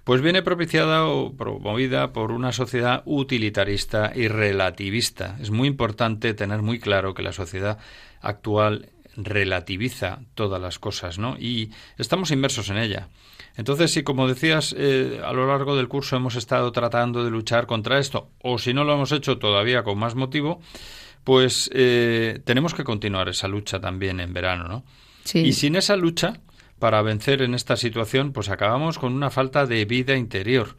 pues 0.03 0.23
viene 0.23 0.41
propiciada 0.41 1.05
o 1.05 1.37
promovida 1.37 2.11
por 2.11 2.31
una 2.31 2.51
sociedad 2.51 3.03
utilitarista 3.05 4.13
y 4.15 4.29
relativista. 4.29 5.37
Es 5.39 5.51
muy 5.51 5.67
importante 5.67 6.33
tener 6.33 6.63
muy 6.63 6.79
claro 6.79 7.13
que 7.13 7.21
la 7.21 7.33
sociedad 7.33 7.77
actual 8.19 8.89
relativiza 9.23 10.19
todas 10.35 10.61
las 10.61 10.79
cosas, 10.79 11.19
¿no? 11.19 11.37
Y 11.37 11.71
estamos 11.97 12.31
inmersos 12.31 12.69
en 12.69 12.77
ella. 12.77 13.09
Entonces, 13.55 13.91
si 13.91 14.03
como 14.03 14.27
decías, 14.27 14.73
eh, 14.77 15.21
a 15.23 15.33
lo 15.33 15.47
largo 15.47 15.75
del 15.75 15.87
curso 15.87 16.15
hemos 16.15 16.35
estado 16.35 16.71
tratando 16.71 17.23
de 17.23 17.31
luchar 17.31 17.67
contra 17.67 17.99
esto, 17.99 18.29
o 18.41 18.57
si 18.57 18.73
no 18.73 18.83
lo 18.83 18.93
hemos 18.93 19.11
hecho 19.11 19.37
todavía 19.37 19.83
con 19.83 19.97
más 19.97 20.15
motivo, 20.15 20.61
pues 21.23 21.69
eh, 21.73 22.39
tenemos 22.45 22.73
que 22.73 22.83
continuar 22.83 23.29
esa 23.29 23.47
lucha 23.47 23.79
también 23.79 24.19
en 24.19 24.33
verano, 24.33 24.67
¿no? 24.67 24.83
Sí. 25.23 25.39
Y 25.39 25.53
sin 25.53 25.75
esa 25.75 25.95
lucha, 25.95 26.39
para 26.79 27.01
vencer 27.01 27.41
en 27.41 27.53
esta 27.53 27.75
situación, 27.75 28.31
pues 28.31 28.49
acabamos 28.49 28.97
con 28.97 29.13
una 29.13 29.29
falta 29.29 29.65
de 29.65 29.85
vida 29.85 30.15
interior. 30.15 30.77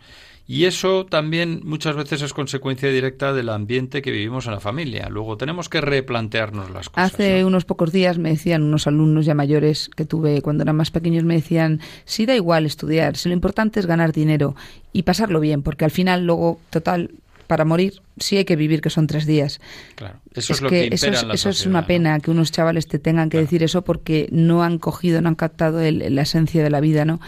Y 0.50 0.64
eso 0.64 1.06
también 1.06 1.60
muchas 1.62 1.94
veces 1.94 2.22
es 2.22 2.32
consecuencia 2.32 2.88
directa 2.88 3.32
del 3.32 3.50
ambiente 3.50 4.02
que 4.02 4.10
vivimos 4.10 4.46
en 4.46 4.52
la 4.54 4.58
familia. 4.58 5.08
Luego 5.08 5.36
tenemos 5.36 5.68
que 5.68 5.80
replantearnos 5.80 6.70
las 6.72 6.88
cosas. 6.88 7.14
Hace 7.14 7.44
unos 7.44 7.64
pocos 7.64 7.92
días 7.92 8.18
me 8.18 8.30
decían 8.30 8.64
unos 8.64 8.88
alumnos 8.88 9.26
ya 9.26 9.36
mayores 9.36 9.88
que 9.94 10.04
tuve 10.04 10.42
cuando 10.42 10.64
eran 10.64 10.74
más 10.74 10.90
pequeños, 10.90 11.22
me 11.22 11.34
decían, 11.34 11.80
sí 12.04 12.26
da 12.26 12.34
igual 12.34 12.66
estudiar, 12.66 13.16
si 13.16 13.28
lo 13.28 13.32
importante 13.32 13.78
es 13.78 13.86
ganar 13.86 14.10
dinero 14.12 14.56
y 14.92 15.04
pasarlo 15.04 15.38
bien, 15.38 15.62
porque 15.62 15.84
al 15.84 15.92
final 15.92 16.26
luego, 16.26 16.58
total, 16.70 17.12
para 17.46 17.64
morir 17.64 18.02
sí 18.18 18.36
hay 18.36 18.44
que 18.44 18.56
vivir, 18.56 18.80
que 18.80 18.90
son 18.90 19.06
tres 19.06 19.26
días. 19.26 19.60
Claro, 19.94 20.18
eso 20.34 20.52
es, 20.52 20.62
lo 20.62 20.68
que, 20.68 20.88
eso, 20.90 21.06
es, 21.06 21.24
eso 21.32 21.48
es 21.48 21.64
una 21.64 21.86
pena 21.86 22.18
que 22.18 22.32
unos 22.32 22.50
chavales 22.50 22.88
te 22.88 22.98
tengan 22.98 23.30
que 23.30 23.38
decir 23.38 23.62
eso 23.62 23.82
porque 23.82 24.28
no 24.32 24.64
han 24.64 24.78
cogido, 24.78 25.20
no 25.20 25.28
han 25.28 25.36
captado 25.36 25.80
la 25.80 26.22
esencia 26.22 26.64
de 26.64 26.70
la 26.70 26.80
vida, 26.80 27.04
¿no? 27.04 27.20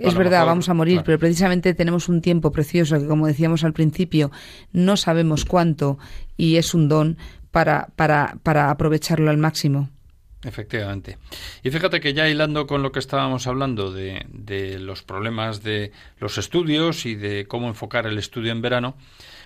Es 0.00 0.14
verdad, 0.14 0.46
vamos 0.46 0.68
a 0.68 0.74
morir, 0.74 1.02
pero 1.04 1.18
precisamente 1.18 1.74
tenemos 1.74 2.08
un 2.08 2.20
tiempo 2.20 2.50
precioso 2.50 2.98
que, 2.98 3.06
como 3.06 3.26
decíamos 3.26 3.64
al 3.64 3.72
principio, 3.72 4.30
no 4.72 4.96
sabemos 4.96 5.44
cuánto 5.44 5.98
y 6.36 6.56
es 6.56 6.74
un 6.74 6.88
don 6.88 7.18
para, 7.50 7.88
para, 7.96 8.36
para 8.42 8.70
aprovecharlo 8.70 9.30
al 9.30 9.38
máximo. 9.38 9.90
Efectivamente. 10.42 11.18
Y 11.62 11.70
fíjate 11.70 12.00
que 12.00 12.14
ya 12.14 12.28
hilando 12.28 12.66
con 12.66 12.82
lo 12.82 12.92
que 12.92 12.98
estábamos 12.98 13.46
hablando 13.46 13.92
de, 13.92 14.24
de 14.28 14.78
los 14.78 15.02
problemas 15.02 15.62
de 15.62 15.92
los 16.18 16.38
estudios 16.38 17.04
y 17.04 17.14
de 17.14 17.46
cómo 17.46 17.68
enfocar 17.68 18.06
el 18.06 18.16
estudio 18.16 18.50
en 18.52 18.62
verano, 18.62 18.96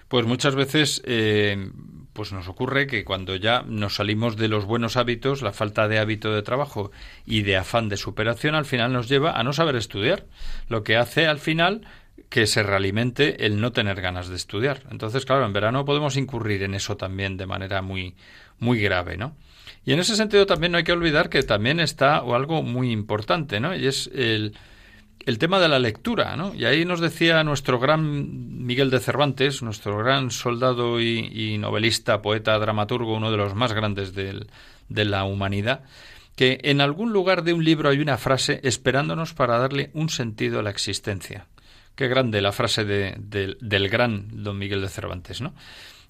pues 0.09 0.25
muchas 0.25 0.55
veces 0.55 1.03
eh, 1.05 1.71
pues 2.15 2.33
nos 2.33 2.49
ocurre 2.49 2.87
que 2.87 3.05
cuando 3.05 3.37
ya 3.37 3.63
nos 3.67 3.97
salimos 3.97 4.37
de 4.37 4.49
los 4.49 4.65
buenos 4.65 4.97
hábitos, 4.97 5.43
la 5.43 5.53
falta 5.53 5.89
de 5.89 5.99
hábito 5.99 6.33
de 6.33 6.43
trabajo 6.43 6.91
y 7.27 7.43
de 7.43 7.59
afán 7.59 7.91
de 7.91 7.99
superación 7.99 8.55
al 8.55 8.65
final 8.65 8.93
nos 8.93 9.09
lleva 9.09 9.39
a 9.39 9.43
no 9.43 9.53
saber 9.53 9.77
estudiar, 9.77 10.25
lo 10.69 10.83
que 10.83 10.97
hace 10.97 11.27
al 11.27 11.39
final 11.39 11.83
que 12.31 12.47
se 12.47 12.63
realimente 12.63 13.45
el 13.47 13.61
no 13.61 13.73
tener 13.73 14.01
ganas 14.01 14.29
de 14.29 14.37
estudiar. 14.37 14.83
Entonces, 14.91 15.27
claro, 15.27 15.45
en 15.45 15.53
verano 15.53 15.85
podemos 15.85 16.17
incurrir 16.17 16.63
en 16.63 16.75
eso 16.75 16.97
también 16.97 17.37
de 17.37 17.47
manera 17.47 17.83
muy 17.83 18.15
muy 18.59 18.81
grave, 18.81 19.17
¿no? 19.17 19.37
Y 19.85 19.93
en 19.93 19.99
ese 19.99 20.17
sentido 20.17 20.47
también 20.47 20.73
no 20.73 20.79
hay 20.79 20.85
que 20.85 20.93
olvidar 20.93 21.29
que 21.29 21.43
también 21.43 21.81
está 21.81 22.23
o 22.23 22.35
algo 22.35 22.63
muy 22.63 22.91
importante, 22.91 23.61
¿no? 23.61 23.75
Y 23.75 23.87
es 23.87 24.11
el 24.15 24.57
el 25.27 25.39
tema 25.39 25.59
de 25.59 25.69
la 25.69 25.79
lectura, 25.79 26.37
¿no? 26.37 26.55
Y 26.55 26.65
ahí 26.65 26.85
nos 26.85 27.01
decía 27.01 27.43
nuestro 27.45 27.79
gran 27.79 28.65
Miguel 28.67 28.91
de 28.91 29.01
Cervantes, 29.01 29.63
nuestro 29.63 29.97
gran 29.99 30.31
soldado 30.31 31.01
y, 31.01 31.57
novelista, 31.59 32.21
poeta, 32.21 32.59
dramaturgo, 32.59 33.17
uno 33.17 33.31
de 33.31 33.37
los 33.37 33.55
más 33.55 33.73
grandes 33.73 34.15
de 34.15 35.05
la 35.05 35.25
humanidad, 35.25 35.83
que 36.37 36.61
en 36.65 36.81
algún 36.81 37.13
lugar 37.13 37.43
de 37.43 37.53
un 37.53 37.65
libro 37.65 37.89
hay 37.89 38.01
una 38.01 38.19
frase 38.19 38.61
esperándonos 38.65 39.35
para 39.35 39.59
darle 39.59 39.91
un 39.95 40.09
sentido 40.09 40.61
a 40.61 40.63
la 40.63 40.71
existencia. 40.71 41.47
Qué 41.95 42.09
grande 42.09 42.41
la 42.41 42.53
frase 42.53 42.85
del 42.85 43.89
gran 43.89 44.43
don 44.43 44.59
Miguel 44.59 44.81
de 44.81 44.89
Cervantes, 44.89 45.41
¿no? 45.41 45.55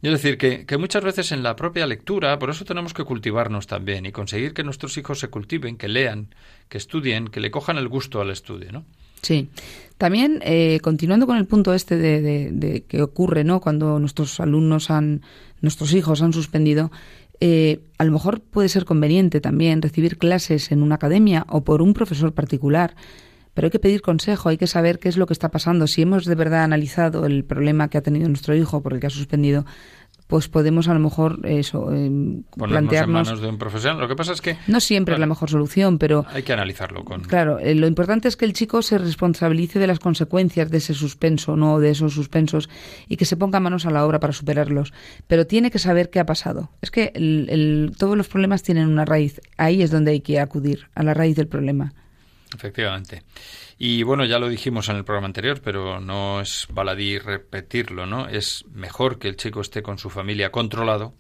Es 0.05 0.13
decir, 0.13 0.37
que, 0.37 0.67
que, 0.67 0.77
muchas 0.77 1.03
veces 1.03 1.33
en 1.33 1.43
la 1.43 1.57
propia 1.57 1.87
lectura, 1.87 2.39
por 2.39 2.51
eso 2.51 2.67
tenemos 2.67 2.93
que 2.93 3.05
cultivarnos 3.05 3.67
también 3.67 4.05
y 4.05 4.13
conseguir 4.13 4.53
que 4.53 4.63
nuestros 4.63 4.99
hijos 4.99 5.19
se 5.19 5.29
cultiven, 5.29 5.77
que 5.77 5.89
lean, 5.89 6.29
que 6.69 6.77
estudien, 6.77 7.29
que 7.29 7.41
le 7.41 7.51
cojan 7.51 7.79
el 7.79 7.89
gusto 7.89 8.21
al 8.21 8.31
estudio, 8.31 8.71
¿no? 8.71 8.85
Sí. 9.23 9.49
También, 9.97 10.41
eh, 10.45 10.81
continuando 10.83 11.27
con 11.27 11.39
el 11.39 11.47
punto 11.47 11.73
este 11.73 11.97
de, 11.97 12.51
de, 12.53 12.83
que 12.83 13.01
ocurre, 13.01 13.45
¿no? 13.45 13.61
Cuando 13.61 13.99
nuestros 13.99 14.39
alumnos 14.41 14.91
han, 14.91 15.23
nuestros 15.63 15.95
hijos 15.95 16.21
han 16.21 16.35
suspendido, 16.35 16.93
eh, 17.41 17.81
a 17.97 18.05
lo 18.05 18.13
mejor 18.13 18.41
puede 18.41 18.69
ser 18.69 18.85
conveniente 18.85 19.41
también 19.41 19.81
recibir 19.81 20.19
clases 20.19 20.71
en 20.71 20.83
una 20.83 20.97
academia 20.97 21.47
o 21.49 21.65
por 21.65 21.81
un 21.81 21.95
profesor 21.95 22.35
particular, 22.35 22.95
pero 23.55 23.67
hay 23.67 23.71
que 23.71 23.79
pedir 23.79 24.03
consejo, 24.03 24.49
hay 24.49 24.59
que 24.59 24.67
saber 24.67 24.99
qué 24.99 25.09
es 25.09 25.17
lo 25.17 25.27
que 25.27 25.33
está 25.33 25.51
pasando. 25.51 25.87
Si 25.87 26.03
hemos 26.03 26.25
de 26.27 26.35
verdad 26.35 26.65
analizado 26.65 27.25
el 27.27 27.45
problema 27.45 27.89
que 27.89 27.99
ha 27.99 28.03
tenido 28.03 28.29
nuestro 28.29 28.55
hijo 28.55 28.83
por 28.83 28.93
el 28.93 29.01
que 29.01 29.07
ha 29.07 29.11
suspendido, 29.11 29.65
pues 30.27 30.49
podemos 30.49 30.89
a 30.89 30.95
lo 30.95 31.01
mejor 31.01 31.41
eso 31.45 31.93
eh, 31.93 32.11
plantearnos 32.57 33.29
en 33.29 33.35
manos 33.35 33.41
de 33.41 33.49
un 33.49 33.59
profesional. 33.59 34.01
Lo 34.01 34.09
que 34.09 34.17
pasa 34.17 34.33
es 34.33 34.41
que 34.41 34.57
no 34.67 34.81
siempre 34.81 35.15
es 35.15 35.21
la 35.21 35.27
mejor 35.27 35.51
solución, 35.51 35.99
pero 35.99 36.25
hay 36.33 36.43
que 36.43 36.53
analizarlo 36.53 37.05
con 37.05 37.23
claro. 37.23 37.59
Eh, 37.59 37.75
lo 37.75 37.87
importante 37.87 38.29
es 38.29 38.37
que 38.37 38.45
el 38.47 38.55
chico 38.55 38.81
se 38.83 38.97
responsabilice 38.99 39.79
de 39.79 39.87
las 39.87 39.99
consecuencias 39.99 40.71
de 40.71 40.79
ese 40.79 40.95
suspenso, 40.95 41.57
no 41.57 41.79
de 41.79 41.91
esos 41.91 42.15
suspensos, 42.15 42.71
y 43.07 43.17
que 43.17 43.27
se 43.27 43.37
ponga 43.37 43.61
manos 43.61 43.87
a 43.87 43.91
la 43.91 44.05
obra 44.07 44.19
para 44.19 44.33
superarlos. 44.33 44.93
Pero 45.27 45.47
tiene 45.47 45.71
que 45.71 45.79
saber 45.79 46.11
qué 46.11 46.21
ha 46.21 46.27
pasado. 46.27 46.71
Es 46.81 46.91
que 46.91 47.13
todos 47.97 48.17
los 48.17 48.29
problemas 48.29 48.63
tienen 48.63 48.89
una 48.89 49.05
raíz. 49.05 49.41
Ahí 49.59 49.83
es 49.83 49.91
donde 49.91 50.13
hay 50.13 50.21
que 50.21 50.41
acudir 50.41 50.89
a 50.95 51.03
la 51.03 51.13
raíz 51.13 51.37
del 51.37 51.49
problema. 51.49 51.93
Efectivamente. 52.55 53.23
Y 53.79 54.03
bueno, 54.05 54.25
ya 54.25 54.39
lo 54.39 54.49
dijimos 54.49 54.89
en 54.89 54.97
el 54.97 55.05
programa 55.05 55.27
anterior, 55.27 55.61
pero 55.63 56.01
no 56.01 56.41
es 56.41 56.69
baladí 56.71 57.19
repetirlo, 57.19 58.07
¿no? 58.07 58.29
Es 58.29 58.65
mejor 58.71 59.19
que 59.19 59.29
el 59.29 59.37
chico 59.37 59.61
esté 59.61 59.83
con 59.83 59.99
su 59.99 60.09
familia 60.09 60.53
controlado 60.53 61.15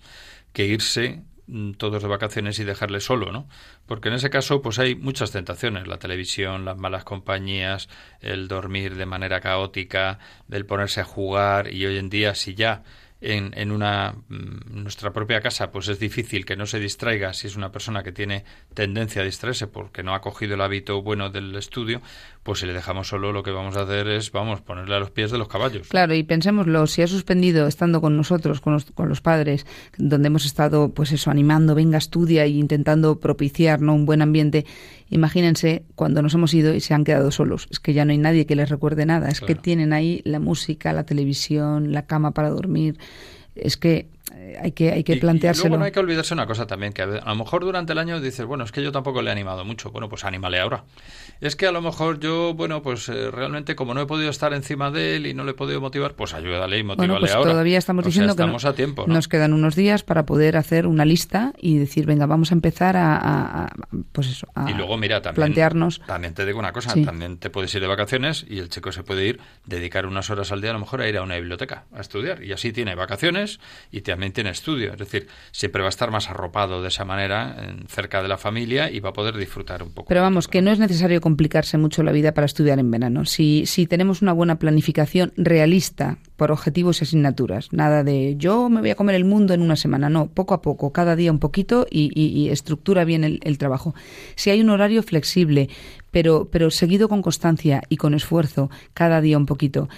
que 0.52 0.66
irse 0.66 1.24
mm, 1.48 1.72
todos 1.72 2.02
de 2.02 2.08
vacaciones 2.08 2.58
y 2.60 2.64
dejarle 2.64 3.00
solo, 3.00 3.32
¿no? 3.32 3.48
Porque 3.86 4.08
en 4.08 4.14
ese 4.14 4.30
caso, 4.30 4.62
pues 4.62 4.78
hay 4.78 4.94
muchas 4.94 5.32
tentaciones, 5.32 5.88
la 5.88 5.98
televisión, 5.98 6.64
las 6.64 6.78
malas 6.78 7.04
compañías, 7.04 7.88
el 8.20 8.46
dormir 8.46 8.94
de 8.94 9.06
manera 9.06 9.40
caótica, 9.40 10.20
del 10.46 10.66
ponerse 10.66 11.00
a 11.00 11.04
jugar 11.04 11.72
y 11.72 11.84
hoy 11.84 11.98
en 11.98 12.10
día 12.10 12.36
si 12.36 12.54
ya 12.54 12.84
en, 13.24 13.52
en 13.56 13.72
una 13.72 14.14
mm, 14.28 14.82
nuestra 14.82 15.12
propia 15.12 15.40
casa, 15.40 15.72
pues 15.72 15.88
es 15.88 15.98
difícil 15.98 16.44
que 16.44 16.56
no 16.56 16.66
se 16.66 16.78
distraiga 16.78 17.32
si 17.32 17.46
es 17.46 17.56
una 17.56 17.72
persona 17.72 18.02
que 18.02 18.12
tiene 18.12 18.44
tendencia 18.74 19.22
a 19.22 19.24
distraerse 19.24 19.66
porque 19.66 20.02
no 20.02 20.14
ha 20.14 20.20
cogido 20.20 20.54
el 20.54 20.60
hábito 20.60 21.02
bueno 21.02 21.30
del 21.30 21.56
estudio, 21.56 22.02
pues 22.44 22.60
si 22.60 22.66
le 22.66 22.74
dejamos 22.74 23.08
solo 23.08 23.32
lo 23.32 23.42
que 23.42 23.50
vamos 23.50 23.74
a 23.76 23.82
hacer 23.82 24.06
es, 24.06 24.30
vamos, 24.30 24.60
ponerle 24.60 24.94
a 24.94 24.98
los 24.98 25.10
pies 25.10 25.30
de 25.30 25.38
los 25.38 25.48
caballos. 25.48 25.88
Claro, 25.88 26.14
y 26.14 26.22
pensémoslo, 26.22 26.86
si 26.86 27.00
ha 27.00 27.06
suspendido 27.06 27.66
estando 27.66 28.02
con 28.02 28.18
nosotros, 28.18 28.60
con 28.60 28.74
los, 28.74 28.84
con 28.84 29.08
los 29.08 29.22
padres, 29.22 29.66
donde 29.96 30.26
hemos 30.26 30.44
estado, 30.44 30.90
pues 30.90 31.10
eso, 31.12 31.30
animando, 31.30 31.74
venga, 31.74 31.96
estudia 31.96 32.44
e 32.44 32.50
intentando 32.50 33.18
propiciar 33.18 33.80
¿no? 33.80 33.94
un 33.94 34.04
buen 34.04 34.20
ambiente, 34.20 34.66
imagínense 35.08 35.84
cuando 35.94 36.20
nos 36.20 36.34
hemos 36.34 36.52
ido 36.52 36.74
y 36.74 36.80
se 36.80 36.92
han 36.92 37.04
quedado 37.04 37.30
solos. 37.30 37.66
Es 37.70 37.80
que 37.80 37.94
ya 37.94 38.04
no 38.04 38.12
hay 38.12 38.18
nadie 38.18 38.44
que 38.44 38.56
les 38.56 38.68
recuerde 38.68 39.06
nada, 39.06 39.30
es 39.30 39.40
que 39.40 39.54
tienen 39.54 39.94
ahí 39.94 40.20
la 40.24 40.38
música, 40.38 40.92
la 40.92 41.04
televisión, 41.04 41.92
la 41.92 42.04
cama 42.04 42.32
para 42.32 42.50
dormir. 42.50 42.98
Es 43.54 43.78
que 43.78 44.08
hay 44.32 44.72
que, 44.72 44.92
hay 44.92 45.04
que 45.04 45.16
planteárselo. 45.16 45.66
Y 45.66 45.68
luego 45.68 45.78
no 45.80 45.84
hay 45.84 45.92
que 45.92 46.00
olvidarse 46.00 46.32
una 46.32 46.46
cosa 46.46 46.66
también, 46.66 46.92
que 46.92 47.02
a 47.02 47.06
lo 47.06 47.34
mejor 47.34 47.64
durante 47.64 47.92
el 47.92 47.98
año 47.98 48.20
dices, 48.20 48.46
bueno, 48.46 48.64
es 48.64 48.72
que 48.72 48.82
yo 48.82 48.90
tampoco 48.90 49.20
le 49.20 49.28
he 49.28 49.32
animado 49.32 49.64
mucho. 49.64 49.90
Bueno, 49.90 50.08
pues 50.08 50.24
anímale 50.24 50.58
ahora. 50.60 50.84
Es 51.40 51.56
que 51.56 51.66
a 51.66 51.72
lo 51.72 51.82
mejor 51.82 52.20
yo, 52.20 52.54
bueno, 52.54 52.82
pues 52.82 53.08
eh, 53.08 53.30
realmente 53.30 53.76
como 53.76 53.92
no 53.92 54.00
he 54.00 54.06
podido 54.06 54.30
estar 54.30 54.54
encima 54.54 54.90
de 54.90 55.16
él 55.16 55.26
y 55.26 55.34
no 55.34 55.44
le 55.44 55.50
he 55.50 55.54
podido 55.54 55.80
motivar, 55.80 56.14
pues 56.14 56.32
ayúdale 56.32 56.78
y 56.78 56.82
motívale 56.82 57.08
bueno, 57.08 57.20
pues 57.20 57.34
ahora. 57.34 57.50
Todavía 57.50 57.78
estamos 57.78 58.04
diciendo 58.04 58.34
que 58.34 58.42
a 58.42 58.72
tiempo, 58.72 59.04
nos 59.06 59.28
quedan 59.28 59.52
unos 59.52 59.74
días 59.74 60.02
para 60.02 60.24
poder 60.24 60.56
hacer 60.56 60.86
una 60.86 61.04
lista 61.04 61.52
y 61.58 61.76
decir, 61.78 62.06
venga, 62.06 62.26
vamos 62.26 62.50
a 62.50 62.54
empezar 62.54 62.96
a, 62.96 63.70
pues 64.12 64.28
eso, 64.28 64.46
a 64.54 64.70
y 64.70 64.74
luego, 64.74 64.96
mira, 64.96 65.20
también, 65.20 65.46
plantearnos. 65.46 66.00
También 66.06 66.34
te 66.34 66.46
digo 66.46 66.58
una 66.58 66.72
cosa, 66.72 66.94
también 67.04 67.38
te 67.38 67.50
puedes 67.50 67.74
ir 67.74 67.82
de 67.82 67.88
vacaciones 67.88 68.46
y 68.48 68.58
el 68.58 68.68
chico 68.68 68.92
se 68.92 69.02
puede 69.02 69.26
ir, 69.26 69.40
dedicar 69.66 70.06
unas 70.06 70.30
horas 70.30 70.52
al 70.52 70.60
día 70.60 70.70
a 70.70 70.74
lo 70.74 70.78
mejor 70.78 71.02
a 71.02 71.08
ir 71.08 71.16
a 71.18 71.22
una 71.22 71.36
biblioteca 71.36 71.84
a 71.92 72.00
estudiar 72.00 72.42
y 72.42 72.52
así 72.52 72.72
tiene 72.72 72.94
vacaciones 72.94 73.60
y 73.90 74.00
también 74.14 74.32
tiene 74.32 74.50
estudio. 74.50 74.92
Es 74.92 74.98
decir, 74.98 75.26
siempre 75.50 75.82
va 75.82 75.88
a 75.88 75.90
estar 75.90 76.12
más 76.12 76.30
arropado 76.30 76.82
de 76.82 76.86
esa 76.86 77.04
manera 77.04 77.56
cerca 77.88 78.22
de 78.22 78.28
la 78.28 78.38
familia 78.38 78.88
y 78.88 79.00
va 79.00 79.08
a 79.08 79.12
poder 79.12 79.36
disfrutar 79.36 79.82
un 79.82 79.90
poco. 79.90 80.06
Pero 80.06 80.20
vamos, 80.20 80.46
que 80.46 80.62
no 80.62 80.70
es 80.70 80.78
necesario 80.78 81.20
complicarse 81.20 81.78
mucho 81.78 82.04
la 82.04 82.12
vida 82.12 82.32
para 82.32 82.44
estudiar 82.44 82.78
en 82.78 82.92
verano. 82.92 83.24
Si, 83.24 83.66
si 83.66 83.88
tenemos 83.88 84.22
una 84.22 84.32
buena 84.32 84.60
planificación 84.60 85.32
realista 85.36 86.18
por 86.36 86.52
objetivos 86.52 87.00
y 87.00 87.06
asignaturas, 87.06 87.72
nada 87.72 88.04
de 88.04 88.36
yo 88.36 88.68
me 88.68 88.82
voy 88.82 88.90
a 88.90 88.94
comer 88.94 89.16
el 89.16 89.24
mundo 89.24 89.52
en 89.52 89.62
una 89.62 89.74
semana, 89.74 90.08
no, 90.08 90.28
poco 90.28 90.54
a 90.54 90.62
poco, 90.62 90.92
cada 90.92 91.16
día 91.16 91.32
un 91.32 91.40
poquito 91.40 91.84
y, 91.90 92.48
estructura 92.50 93.04
bien 93.04 93.24
el, 93.24 93.40
el, 93.42 93.58
trabajo. 93.58 93.96
Si 94.36 94.50
hay 94.50 94.60
un 94.60 94.70
horario 94.70 95.02
flexible, 95.02 95.68
pero, 96.12 96.48
pero 96.52 96.70
seguido 96.70 97.08
con 97.08 97.20
constancia 97.20 97.82
y 97.88 97.96
con 97.96 98.14
esfuerzo, 98.14 98.70
cada 98.92 99.20
día 99.20 99.38
un 99.38 99.46
poquito, 99.46 99.88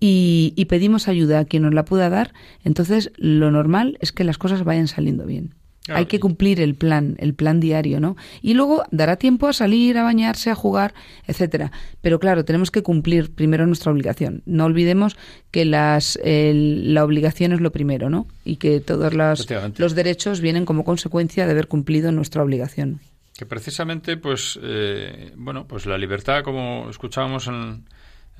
y, 0.00 0.64
pedimos 0.66 1.08
ayuda 1.08 1.40
a 1.40 1.44
quien 1.44 1.64
nos 1.64 1.74
la 1.74 1.84
pueda 1.84 2.08
dar, 2.08 2.32
entonces 2.64 3.10
lo 3.16 3.50
normal 3.50 3.98
es 4.00 4.12
que 4.12 4.24
las 4.24 4.38
cosas 4.38 4.64
vayan 4.64 4.88
saliendo 4.88 5.26
bien. 5.26 5.54
Hay 5.90 6.04
que 6.04 6.20
cumplir 6.20 6.60
el 6.60 6.74
plan, 6.74 7.16
el 7.18 7.32
plan 7.32 7.60
diario, 7.60 7.98
¿no? 7.98 8.14
Y 8.42 8.52
luego 8.52 8.84
dará 8.90 9.16
tiempo 9.16 9.48
a 9.48 9.54
salir, 9.54 9.96
a 9.96 10.02
bañarse, 10.02 10.50
a 10.50 10.54
jugar, 10.54 10.92
etcétera. 11.26 11.72
Pero 12.02 12.20
claro, 12.20 12.44
tenemos 12.44 12.70
que 12.70 12.82
cumplir 12.82 13.34
primero 13.34 13.66
nuestra 13.66 13.90
obligación. 13.90 14.42
No 14.44 14.66
olvidemos 14.66 15.16
que 15.50 15.64
las, 15.64 16.18
la 16.22 17.04
obligación 17.04 17.52
es 17.52 17.62
lo 17.62 17.72
primero, 17.72 18.10
¿no? 18.10 18.26
Y 18.44 18.56
que 18.56 18.80
todos 18.80 19.14
los 19.14 19.94
derechos 19.94 20.42
vienen 20.42 20.66
como 20.66 20.84
consecuencia 20.84 21.46
de 21.46 21.52
haber 21.52 21.68
cumplido 21.68 22.12
nuestra 22.12 22.42
obligación. 22.42 23.00
Que 23.38 23.46
precisamente, 23.46 24.16
pues, 24.18 24.58
eh, 24.62 25.32
bueno, 25.36 25.66
pues 25.66 25.86
la 25.86 25.96
libertad, 25.96 26.42
como 26.42 26.90
escuchábamos 26.90 27.46
en 27.46 27.84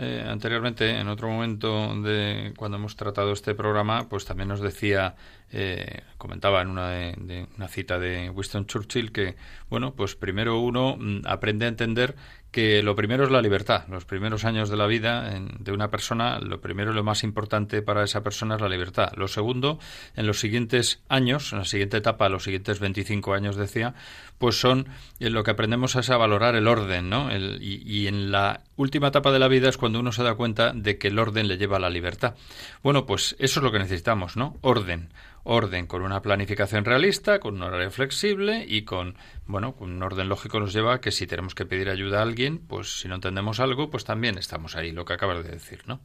eh, 0.01 0.25
anteriormente, 0.25 1.01
en 1.01 1.09
otro 1.09 1.29
momento 1.29 1.93
de 2.01 2.53
cuando 2.57 2.77
hemos 2.77 2.95
tratado 2.95 3.33
este 3.33 3.57
programa, 3.57 4.09
pues 4.09 4.25
también 4.25 4.49
nos 4.49 4.61
decía, 4.61 5.17
eh, 5.51 6.03
comentaba 6.19 6.63
en 6.63 6.69
una, 6.69 6.91
de, 6.91 7.49
una 7.57 7.67
cita 7.67 7.99
de 7.99 8.31
Winston 8.31 8.67
Churchill 8.67 9.11
que, 9.11 9.35
bueno, 9.69 9.95
pues 9.95 10.15
primero 10.15 10.61
uno 10.61 10.97
mm, 10.97 11.23
aprende 11.27 11.65
a 11.65 11.69
entender 11.69 12.15
que 12.51 12.83
lo 12.83 12.97
primero 12.97 13.25
es 13.25 13.31
la 13.31 13.43
libertad. 13.43 13.85
Los 13.89 14.05
primeros 14.05 14.45
años 14.45 14.71
de 14.71 14.77
la 14.77 14.87
vida 14.87 15.31
de 15.59 15.73
una 15.73 15.91
persona, 15.91 16.39
lo 16.41 16.61
primero 16.61 16.93
y 16.93 16.95
lo 16.95 17.05
más 17.05 17.23
importante 17.23 17.83
para 17.83 18.05
esa 18.05 18.23
persona 18.23 18.55
es 18.55 18.61
la 18.61 18.69
libertad. 18.69 19.13
Lo 19.17 19.29
segundo, 19.29 19.79
en 20.17 20.27
los 20.27 20.41
siguientes 20.41 21.03
años, 21.09 21.53
en 21.53 21.59
la 21.59 21.65
siguiente 21.65 21.99
etapa, 21.99 22.29
los 22.29 22.45
siguientes 22.45 22.81
25 22.81 23.35
años, 23.35 23.57
decía, 23.57 23.95
pues 24.39 24.59
son 24.59 24.89
eh, 25.21 25.29
lo 25.29 25.45
que 25.45 25.51
aprendemos 25.51 25.95
es 25.97 26.09
a 26.11 26.17
valorar 26.17 26.55
el 26.55 26.69
orden, 26.69 27.11
¿no? 27.11 27.29
y, 27.31 27.83
y, 27.85 28.07
en 28.07 28.31
la 28.31 28.63
última 28.77 29.09
etapa 29.09 29.31
de 29.31 29.39
la 29.39 29.49
vida 29.49 29.69
es 29.69 29.77
cuando 29.77 30.01
uno 30.01 30.13
se 30.13 30.23
da 30.23 30.35
cuenta 30.35 30.73
de 30.73 30.99
que 30.99 31.09
el 31.09 31.19
orden 31.19 31.49
le 31.49 31.59
lleva 31.59 31.77
a 31.77 31.81
la 31.81 31.91
libertad. 31.91 32.35
Bueno, 32.83 33.05
pues 33.05 33.37
eso 33.39 33.61
es 33.61 33.65
lo 33.65 33.73
que 33.73 33.79
necesitamos, 33.79 34.37
¿no? 34.37 34.57
Orden 34.63 35.11
orden 35.49 35.87
con 35.87 36.03
una 36.03 36.21
planificación 36.21 36.85
realista, 36.85 37.41
con 37.41 37.55
un 37.55 37.63
horario 37.63 37.91
flexible 37.91 38.67
y 38.69 38.83
con, 38.83 39.17
bueno, 39.47 39.75
con 39.75 39.91
un 39.91 40.03
orden 40.03 40.29
lógico 40.29 40.61
nos 40.61 40.75
lleva 40.75 40.95
a 40.95 41.01
que 41.01 41.11
si 41.11 41.27
tenemos 41.27 41.55
que 41.55 41.65
pedir 41.65 41.89
ayuda 41.89 42.19
a 42.19 42.23
alguien, 42.23 42.59
pues 42.59 43.01
si 43.01 43.09
no 43.09 43.15
entendemos 43.15 43.59
algo, 43.59 43.89
pues 43.89 44.05
también 44.05 44.37
estamos 44.37 44.77
ahí, 44.77 44.93
lo 44.93 45.07
que 45.07 45.15
acabas 45.15 45.43
de 45.43 45.51
decir, 45.51 45.81
¿no? 45.87 46.01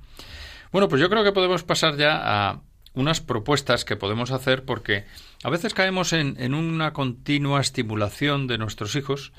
Bueno, 0.72 0.88
pues 0.88 1.02
yo 1.02 1.10
creo 1.10 1.26
que 1.26 1.34
podemos 1.34 1.64
pasar 1.64 1.98
ya 1.98 2.22
a 2.24 2.62
unas 2.94 3.20
propuestas 3.20 3.84
que 3.84 3.98
podemos 3.98 4.32
hacer 4.32 4.64
porque 4.64 5.04
a 5.44 5.50
veces 5.50 5.74
caemos 5.74 6.14
en, 6.14 6.36
en 6.40 6.54
una 6.54 6.94
continua 6.94 7.60
estimulación 7.60 8.48
de 8.48 8.58
nuestros 8.58 8.96
hijos 8.96 9.34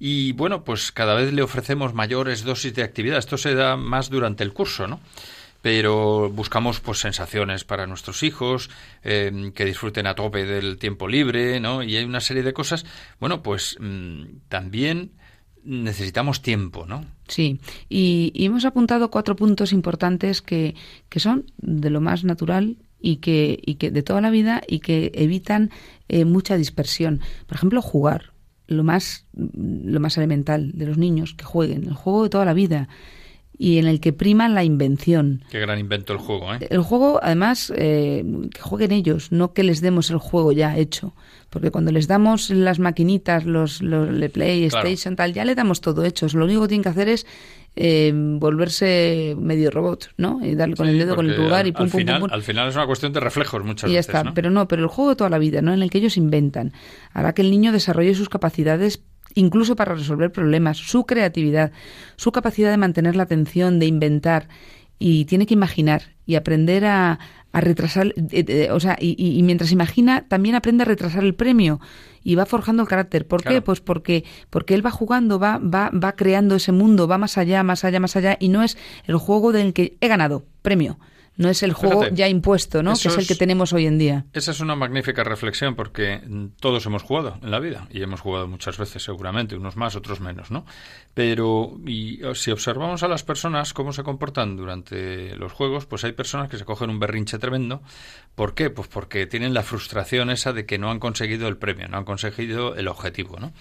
y 0.00 0.32
bueno, 0.32 0.64
pues 0.64 0.90
cada 0.90 1.14
vez 1.14 1.32
le 1.32 1.42
ofrecemos 1.42 1.94
mayores 1.94 2.42
dosis 2.42 2.74
de 2.74 2.82
actividad. 2.82 3.18
Esto 3.18 3.38
se 3.38 3.54
da 3.54 3.76
más 3.76 4.10
durante 4.10 4.42
el 4.42 4.52
curso, 4.52 4.88
¿no? 4.88 4.98
Pero 5.62 6.30
buscamos 6.30 6.80
pues 6.80 6.98
sensaciones 6.98 7.64
para 7.64 7.86
nuestros 7.86 8.22
hijos, 8.22 8.70
em, 9.02 9.52
que 9.52 9.64
disfruten 9.64 10.06
a 10.06 10.14
tope 10.14 10.44
del 10.44 10.78
tiempo 10.78 11.08
libre, 11.08 11.60
¿no? 11.60 11.82
Y 11.82 11.96
hay 11.96 12.04
una 12.04 12.20
serie 12.20 12.42
de 12.42 12.52
cosas. 12.52 12.86
Bueno, 13.18 13.42
pues 13.42 13.76
mm, 13.80 14.24
también 14.48 15.12
necesitamos 15.62 16.42
tiempo, 16.42 16.86
¿no? 16.86 17.04
Sí, 17.28 17.60
y, 17.88 18.32
hemos 18.34 18.64
apuntado 18.64 19.10
cuatro 19.10 19.36
puntos 19.36 19.72
importantes 19.72 20.42
que, 20.42 20.74
que 21.08 21.20
son 21.20 21.46
de 21.58 21.90
lo 21.90 22.00
más 22.00 22.24
natural 22.24 22.78
y 23.00 23.16
que, 23.16 23.58
y 23.64 23.74
que 23.74 23.90
de 23.90 24.02
toda 24.02 24.20
la 24.20 24.30
vida 24.30 24.62
y 24.66 24.80
que 24.80 25.12
evitan 25.14 25.70
eh, 26.08 26.24
mucha 26.24 26.56
dispersión. 26.56 27.20
Por 27.46 27.56
ejemplo, 27.56 27.82
jugar, 27.82 28.32
lo 28.66 28.84
más, 28.84 29.26
lo 29.34 30.00
más 30.00 30.16
elemental 30.16 30.72
de 30.72 30.86
los 30.86 30.96
niños, 30.96 31.34
que 31.34 31.44
jueguen, 31.44 31.84
el 31.84 31.94
juego 31.94 32.22
de 32.22 32.30
toda 32.30 32.44
la 32.44 32.54
vida 32.54 32.88
y 33.62 33.76
en 33.76 33.86
el 33.86 34.00
que 34.00 34.14
prima 34.14 34.48
la 34.48 34.64
invención. 34.64 35.44
Qué 35.50 35.60
gran 35.60 35.78
invento 35.78 36.14
el 36.14 36.18
juego, 36.18 36.54
¿eh? 36.54 36.66
El 36.70 36.80
juego, 36.80 37.20
además, 37.22 37.70
eh, 37.76 38.24
que 38.54 38.62
jueguen 38.62 38.90
ellos, 38.90 39.32
no 39.32 39.52
que 39.52 39.64
les 39.64 39.82
demos 39.82 40.10
el 40.10 40.16
juego 40.16 40.52
ya 40.52 40.78
hecho. 40.78 41.12
Porque 41.50 41.70
cuando 41.70 41.92
les 41.92 42.08
damos 42.08 42.48
las 42.48 42.78
maquinitas, 42.78 43.44
los, 43.44 43.82
los 43.82 44.30
PlayStation, 44.30 45.14
tal, 45.14 45.34
ya 45.34 45.44
le 45.44 45.54
damos 45.54 45.82
todo 45.82 46.06
hecho. 46.06 46.26
Lo 46.32 46.46
único 46.46 46.62
que 46.62 46.68
tienen 46.68 46.84
que 46.84 46.88
hacer 46.88 47.08
es 47.10 47.26
eh, 47.76 48.10
volverse 48.14 49.36
medio 49.38 49.70
robot, 49.70 50.10
¿no? 50.16 50.40
Y 50.42 50.54
darle 50.54 50.76
con 50.76 50.88
el 50.88 50.96
dedo 50.96 51.14
con 51.14 51.28
el 51.28 51.36
pulgar 51.36 51.66
y 51.66 51.72
pum, 51.72 51.82
al 51.82 51.90
pum, 51.90 51.98
final, 51.98 52.20
pum, 52.20 52.28
pum, 52.30 52.34
Al 52.34 52.42
final 52.42 52.68
es 52.70 52.76
una 52.76 52.86
cuestión 52.86 53.12
de 53.12 53.20
reflejos 53.20 53.62
muchas 53.62 53.90
y 53.90 53.92
ya 53.92 53.98
veces, 53.98 54.14
está. 54.14 54.32
Pero 54.32 54.48
no, 54.50 54.68
pero 54.68 54.80
el 54.80 54.88
juego 54.88 55.10
de 55.10 55.16
toda 55.16 55.28
la 55.28 55.38
vida, 55.38 55.60
¿no? 55.60 55.74
En 55.74 55.82
el 55.82 55.90
que 55.90 55.98
ellos 55.98 56.16
inventan, 56.16 56.72
hará 57.12 57.34
que 57.34 57.42
el 57.42 57.50
niño 57.50 57.72
desarrolle 57.72 58.14
sus 58.14 58.30
capacidades 58.30 59.02
incluso 59.34 59.76
para 59.76 59.94
resolver 59.94 60.32
problemas, 60.32 60.78
su 60.78 61.06
creatividad, 61.06 61.72
su 62.16 62.32
capacidad 62.32 62.70
de 62.70 62.76
mantener 62.76 63.16
la 63.16 63.24
atención, 63.24 63.78
de 63.78 63.86
inventar, 63.86 64.48
y 64.98 65.24
tiene 65.24 65.46
que 65.46 65.54
imaginar 65.54 66.14
y 66.26 66.34
aprender 66.34 66.84
a, 66.84 67.18
a 67.52 67.60
retrasar, 67.60 68.14
o 68.70 68.80
sea, 68.80 68.96
y, 69.00 69.42
mientras 69.42 69.72
imagina, 69.72 70.26
también 70.28 70.54
aprende 70.54 70.82
a 70.82 70.86
retrasar 70.86 71.24
el 71.24 71.34
premio 71.34 71.80
y 72.22 72.34
va 72.34 72.46
forjando 72.46 72.82
el 72.82 72.88
carácter. 72.88 73.26
¿Por 73.26 73.42
qué? 73.42 73.62
Pues 73.62 73.80
porque, 73.80 74.24
porque 74.50 74.74
él 74.74 74.84
va 74.84 74.90
jugando, 74.90 75.38
va, 75.38 75.58
va, 75.58 75.90
va 75.90 76.12
creando 76.12 76.54
ese 76.54 76.70
mundo, 76.70 77.08
va 77.08 77.18
más 77.18 77.38
allá, 77.38 77.62
más 77.62 77.84
allá, 77.84 77.98
más 77.98 78.14
allá, 78.14 78.36
y 78.38 78.50
no 78.50 78.62
es 78.62 78.76
el 79.06 79.16
juego 79.16 79.52
del 79.52 79.72
que 79.72 79.96
he 80.00 80.08
ganado, 80.08 80.44
premio. 80.62 80.98
No 81.40 81.48
es 81.48 81.62
el 81.62 81.72
juego 81.72 82.00
Fíjate, 82.00 82.16
ya 82.16 82.28
impuesto, 82.28 82.82
¿no? 82.82 82.92
Que 82.92 83.08
es 83.08 83.16
el 83.16 83.26
que 83.26 83.34
tenemos 83.34 83.72
hoy 83.72 83.86
en 83.86 83.96
día. 83.96 84.26
Esa 84.34 84.50
es 84.50 84.60
una 84.60 84.76
magnífica 84.76 85.24
reflexión 85.24 85.74
porque 85.74 86.18
mm, 86.18 86.48
todos 86.60 86.84
hemos 86.84 87.02
jugado 87.02 87.38
en 87.42 87.50
la 87.50 87.58
vida 87.58 87.88
y 87.90 88.02
hemos 88.02 88.20
jugado 88.20 88.46
muchas 88.46 88.76
veces 88.76 89.02
seguramente, 89.02 89.56
unos 89.56 89.74
más, 89.74 89.96
otros 89.96 90.20
menos, 90.20 90.50
¿no? 90.50 90.66
Pero 91.14 91.78
y, 91.86 92.20
si 92.34 92.50
observamos 92.50 93.02
a 93.04 93.08
las 93.08 93.22
personas 93.22 93.72
cómo 93.72 93.94
se 93.94 94.02
comportan 94.02 94.54
durante 94.54 95.34
los 95.36 95.52
juegos, 95.52 95.86
pues 95.86 96.04
hay 96.04 96.12
personas 96.12 96.50
que 96.50 96.58
se 96.58 96.66
cogen 96.66 96.90
un 96.90 97.00
berrinche 97.00 97.38
tremendo. 97.38 97.80
¿Por 98.34 98.52
qué? 98.52 98.68
Pues 98.68 98.88
porque 98.88 99.26
tienen 99.26 99.54
la 99.54 99.62
frustración 99.62 100.28
esa 100.28 100.52
de 100.52 100.66
que 100.66 100.76
no 100.76 100.90
han 100.90 100.98
conseguido 100.98 101.48
el 101.48 101.56
premio, 101.56 101.88
no 101.88 101.96
han 101.96 102.04
conseguido 102.04 102.74
el 102.74 102.86
objetivo, 102.86 103.38
¿no? 103.40 103.54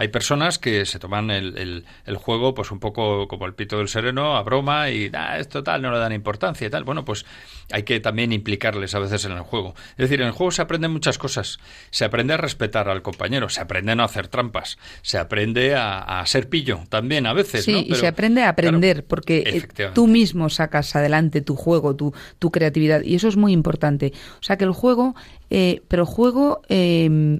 Hay 0.00 0.08
personas 0.08 0.58
que 0.58 0.86
se 0.86 0.98
toman 0.98 1.30
el, 1.30 1.58
el- 1.58 1.84
el 2.06 2.16
juego 2.16 2.54
pues 2.54 2.70
un 2.70 2.80
poco 2.80 3.28
como 3.28 3.44
el 3.44 3.52
pito 3.52 3.76
del 3.76 3.88
sereno, 3.88 4.34
a 4.38 4.42
broma 4.42 4.88
y 4.88 5.10
"Ah, 5.12 5.38
esto 5.38 5.62
tal, 5.62 5.82
no 5.82 5.92
le 5.92 5.98
dan 5.98 6.12
importancia 6.14 6.66
y 6.66 6.70
tal. 6.70 6.84
Bueno, 6.84 7.04
pues 7.04 7.26
hay 7.70 7.82
que 7.82 8.00
también 8.00 8.32
implicarles 8.32 8.94
a 8.94 8.98
veces 8.98 9.26
en 9.26 9.32
el 9.32 9.40
juego. 9.42 9.74
Es 9.90 9.98
decir, 9.98 10.22
en 10.22 10.28
el 10.28 10.32
juego 10.32 10.52
se 10.52 10.62
aprenden 10.62 10.90
muchas 10.90 11.18
cosas. 11.18 11.58
Se 11.90 12.06
aprende 12.06 12.32
a 12.32 12.38
respetar 12.38 12.88
al 12.88 13.02
compañero, 13.02 13.50
se 13.50 13.60
aprende 13.60 13.92
a 13.92 13.94
no 13.94 14.02
hacer 14.04 14.28
trampas, 14.28 14.78
se 15.02 15.18
aprende 15.18 15.74
a, 15.74 16.20
a 16.20 16.24
ser 16.24 16.48
pillo 16.48 16.80
también 16.88 17.26
a 17.26 17.34
veces. 17.34 17.66
Sí, 17.66 17.72
¿no? 17.72 17.78
y 17.80 17.94
se 17.94 18.06
aprende 18.06 18.42
a 18.42 18.48
aprender, 18.48 18.96
claro, 19.04 19.08
porque 19.08 19.44
eh, 19.46 19.90
tú 19.92 20.06
mismo 20.06 20.48
sacas 20.48 20.96
adelante 20.96 21.42
tu 21.42 21.56
juego, 21.56 21.94
tu, 21.94 22.14
tu 22.38 22.50
creatividad, 22.50 23.02
y 23.02 23.16
eso 23.16 23.28
es 23.28 23.36
muy 23.36 23.52
importante. 23.52 24.14
O 24.40 24.42
sea 24.42 24.56
que 24.56 24.64
el 24.64 24.72
juego, 24.72 25.14
eh, 25.50 25.82
pero 25.88 26.06
juego 26.06 26.62
eh, 26.70 27.38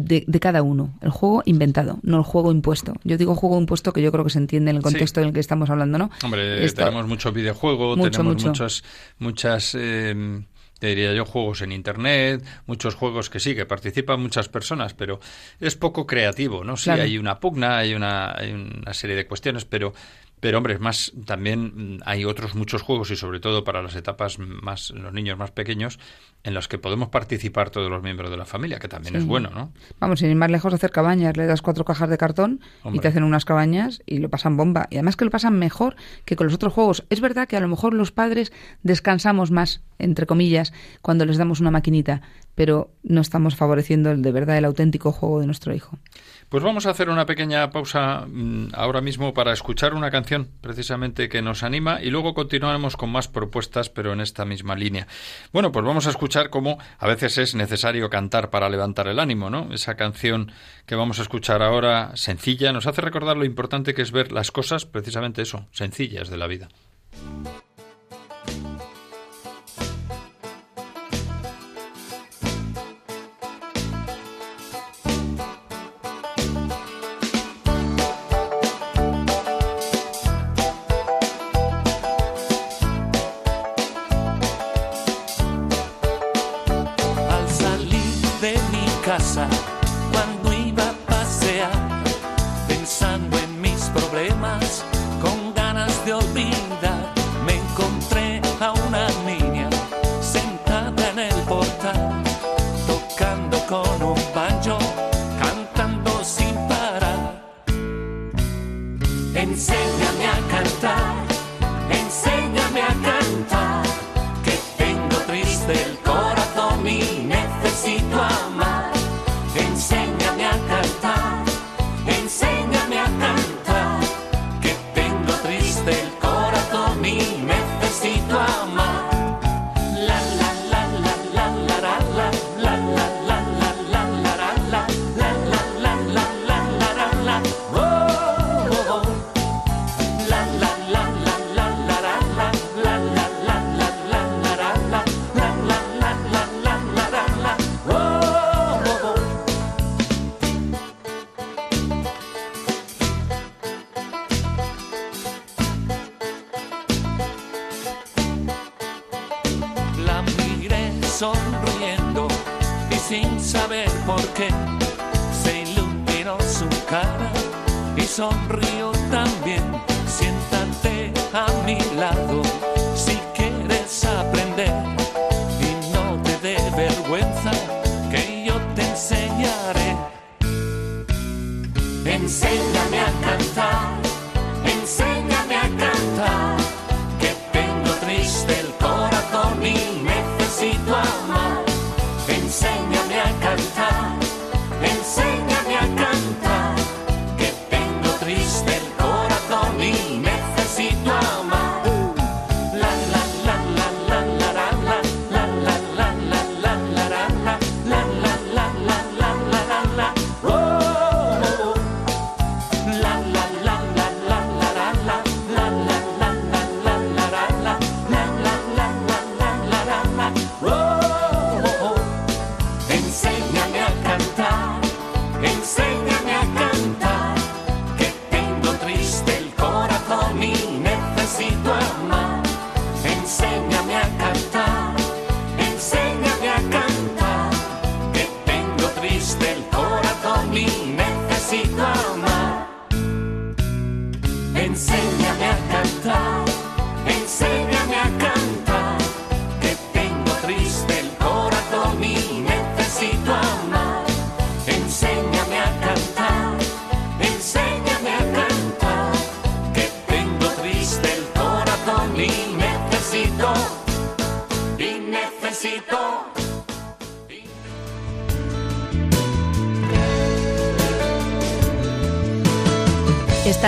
de, 0.00 0.24
de 0.26 0.40
cada 0.40 0.62
uno, 0.62 0.94
el 1.02 1.10
juego 1.10 1.42
inventado, 1.46 1.98
no 2.02 2.18
el 2.18 2.22
juego 2.24 2.50
impuesto. 2.52 2.94
Yo 3.04 3.16
digo 3.16 3.34
juego 3.34 3.58
impuesto 3.58 3.92
que 3.92 4.02
yo 4.02 4.10
creo 4.12 4.24
que 4.24 4.30
se 4.30 4.38
entiende 4.38 4.70
en 4.70 4.76
el 4.76 4.82
Sí. 4.82 4.90
contexto 4.90 5.20
en 5.20 5.28
el 5.28 5.32
que 5.32 5.40
estamos 5.40 5.70
hablando, 5.70 5.98
¿no? 5.98 6.10
Hombre, 6.24 6.64
Esto- 6.64 6.82
tenemos 6.84 7.06
mucho 7.06 7.32
videojuego, 7.32 7.96
Mucho, 7.96 8.10
tenemos 8.10 8.34
mucho. 8.34 8.48
muchas, 8.48 8.82
muchas, 9.18 9.74
eh, 9.78 10.42
te 10.78 10.86
diría 10.86 11.12
yo, 11.12 11.24
juegos 11.24 11.60
en 11.62 11.72
internet, 11.72 12.44
muchos 12.66 12.94
juegos 12.94 13.30
que 13.30 13.40
sí, 13.40 13.54
que 13.56 13.66
participan 13.66 14.20
muchas 14.22 14.48
personas, 14.48 14.94
pero 14.94 15.18
es 15.60 15.74
poco 15.74 16.06
creativo, 16.06 16.62
¿no? 16.62 16.76
Sí, 16.76 16.84
Claro. 16.84 17.02
hay 17.02 17.18
una 17.18 17.40
pugna, 17.40 17.78
hay 17.78 17.94
una, 17.94 18.32
hay 18.38 18.52
una 18.52 18.94
serie 18.94 19.16
de 19.16 19.26
cuestiones, 19.26 19.64
pero, 19.64 19.92
pero 20.40 20.58
hombre, 20.58 20.74
es 20.74 20.80
más, 20.80 21.12
también 21.26 21.96
mm, 21.96 21.98
hay 22.04 22.24
otros 22.24 22.54
muchos 22.54 22.82
juegos 22.82 23.10
y 23.10 23.16
sobre 23.16 23.40
todo 23.40 23.64
para 23.64 23.82
las 23.82 23.94
etapas 23.96 24.38
más, 24.38 24.90
los 24.90 25.12
niños 25.12 25.38
más 25.38 25.50
pequeños, 25.50 25.98
en 26.44 26.54
los 26.54 26.68
que 26.68 26.78
podemos 26.78 27.08
participar 27.08 27.70
todos 27.70 27.90
los 27.90 28.02
miembros 28.02 28.30
de 28.30 28.36
la 28.36 28.44
familia, 28.44 28.78
que 28.78 28.88
también 28.88 29.14
Sí. 29.14 29.18
es 29.20 29.26
bueno, 29.26 29.50
¿no? 29.50 29.72
Vamos, 29.98 30.20
sin 30.20 30.30
ir 30.30 30.36
más 30.36 30.50
lejos 30.50 30.72
de 30.72 30.76
hacer 30.76 30.90
cabañas, 30.90 31.36
le 31.36 31.46
das 31.46 31.62
cuatro 31.62 31.84
cajas 31.84 32.08
de 32.08 32.16
cartón 32.18 32.60
y 32.92 33.00
te 33.00 33.08
hacen 33.08 33.24
unas 33.24 33.44
cabañas 33.44 34.02
y 34.06 34.18
lo 34.18 34.28
pasan 34.28 34.56
bomba. 34.56 34.86
Y 34.90 34.96
además 34.96 35.16
que 35.16 35.24
lo 35.24 35.30
pasan 35.30 35.58
mejor 35.58 35.96
que 36.24 36.36
con 36.36 36.46
los 36.46 36.54
otros 36.54 36.72
juegos. 36.72 37.04
Es 37.10 37.20
verdad 37.20 37.48
que 37.48 37.56
a 37.56 37.60
lo 37.60 37.68
mejor 37.68 37.92
los 37.94 38.12
padres 38.12 38.52
descansamos 38.82 39.50
más, 39.50 39.82
entre 39.98 40.26
comillas, 40.26 40.72
cuando 41.02 41.26
les 41.26 41.36
damos 41.38 41.60
una 41.60 41.70
maquinita, 41.70 42.22
pero 42.54 42.92
no 43.02 43.20
estamos 43.20 43.56
favoreciendo 43.56 44.10
el 44.10 44.22
de 44.22 44.32
verdad 44.32 44.56
el 44.58 44.64
auténtico 44.64 45.12
juego 45.12 45.40
de 45.40 45.46
nuestro 45.46 45.74
hijo. 45.74 45.98
Pues 46.48 46.64
vamos 46.64 46.86
a 46.86 46.90
hacer 46.90 47.10
una 47.10 47.26
pequeña 47.26 47.70
pausa 47.70 48.24
mm, 48.26 48.68
ahora 48.72 49.02
mismo 49.02 49.34
para 49.34 49.52
escuchar 49.52 49.92
una 49.92 50.10
canción 50.10 50.48
precisamente 50.62 51.28
que 51.28 51.42
nos 51.42 51.62
anima 51.62 52.00
y 52.02 52.08
luego 52.08 52.32
continuaremos 52.32 52.96
con 52.96 53.10
más 53.10 53.28
propuestas 53.28 53.90
pero 53.90 54.14
en 54.14 54.22
esta 54.22 54.46
misma 54.46 54.74
línea. 54.74 55.06
Bueno, 55.52 55.72
pues 55.72 55.84
vamos 55.84 56.06
a 56.06 56.10
escuchar 56.10 56.48
cómo 56.48 56.78
a 56.98 57.06
veces 57.06 57.36
es 57.36 57.54
necesario 57.54 58.08
cantar 58.08 58.48
para 58.48 58.70
levantar 58.70 59.08
el 59.08 59.18
ánimo, 59.18 59.50
¿no? 59.50 59.68
Esa 59.74 59.96
canción 59.96 60.50
que 60.86 60.94
vamos 60.94 61.18
a 61.18 61.22
escuchar 61.22 61.62
ahora, 61.62 62.12
sencilla, 62.16 62.72
nos 62.72 62.86
hace 62.86 63.02
recordar 63.02 63.36
lo 63.36 63.44
importante 63.44 63.92
que 63.92 64.00
es 64.00 64.10
ver 64.10 64.32
las 64.32 64.50
cosas, 64.50 64.86
precisamente 64.86 65.42
eso, 65.42 65.66
sencillas 65.72 66.30
de 66.30 66.36
la 66.38 66.46
vida. 66.46 66.68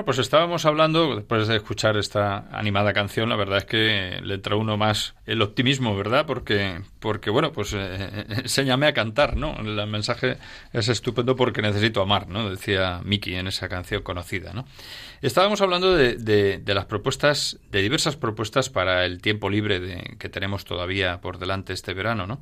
Bueno, 0.00 0.06
pues 0.06 0.18
estábamos 0.18 0.64
hablando, 0.64 1.14
después 1.14 1.46
de 1.46 1.56
escuchar 1.56 1.98
esta 1.98 2.48
animada 2.52 2.94
canción, 2.94 3.28
la 3.28 3.36
verdad 3.36 3.58
es 3.58 3.64
que 3.66 4.18
le 4.22 4.36
entra 4.36 4.56
uno 4.56 4.78
más 4.78 5.14
el 5.26 5.42
optimismo, 5.42 5.94
¿verdad? 5.94 6.24
Porque, 6.24 6.80
porque 7.00 7.28
bueno, 7.28 7.52
pues 7.52 7.74
eh, 7.74 8.24
enséñame 8.30 8.86
a 8.86 8.94
cantar, 8.94 9.36
¿no? 9.36 9.54
El 9.60 9.86
mensaje 9.88 10.38
es 10.72 10.88
estupendo 10.88 11.36
porque 11.36 11.60
necesito 11.60 12.00
amar, 12.00 12.28
¿no? 12.28 12.48
Decía 12.48 13.02
Miki 13.04 13.34
en 13.34 13.48
esa 13.48 13.68
canción 13.68 14.02
conocida, 14.02 14.54
¿no? 14.54 14.64
Estábamos 15.20 15.60
hablando 15.60 15.94
de, 15.94 16.16
de, 16.16 16.74
las 16.74 16.86
propuestas, 16.86 17.58
de 17.70 17.82
diversas 17.82 18.16
propuestas 18.16 18.70
para 18.70 19.04
el 19.04 19.20
tiempo 19.20 19.50
libre 19.50 19.80
de, 19.80 20.16
que 20.18 20.30
tenemos 20.30 20.64
todavía 20.64 21.20
por 21.20 21.38
delante 21.38 21.74
este 21.74 21.92
verano, 21.92 22.26
¿no? 22.26 22.40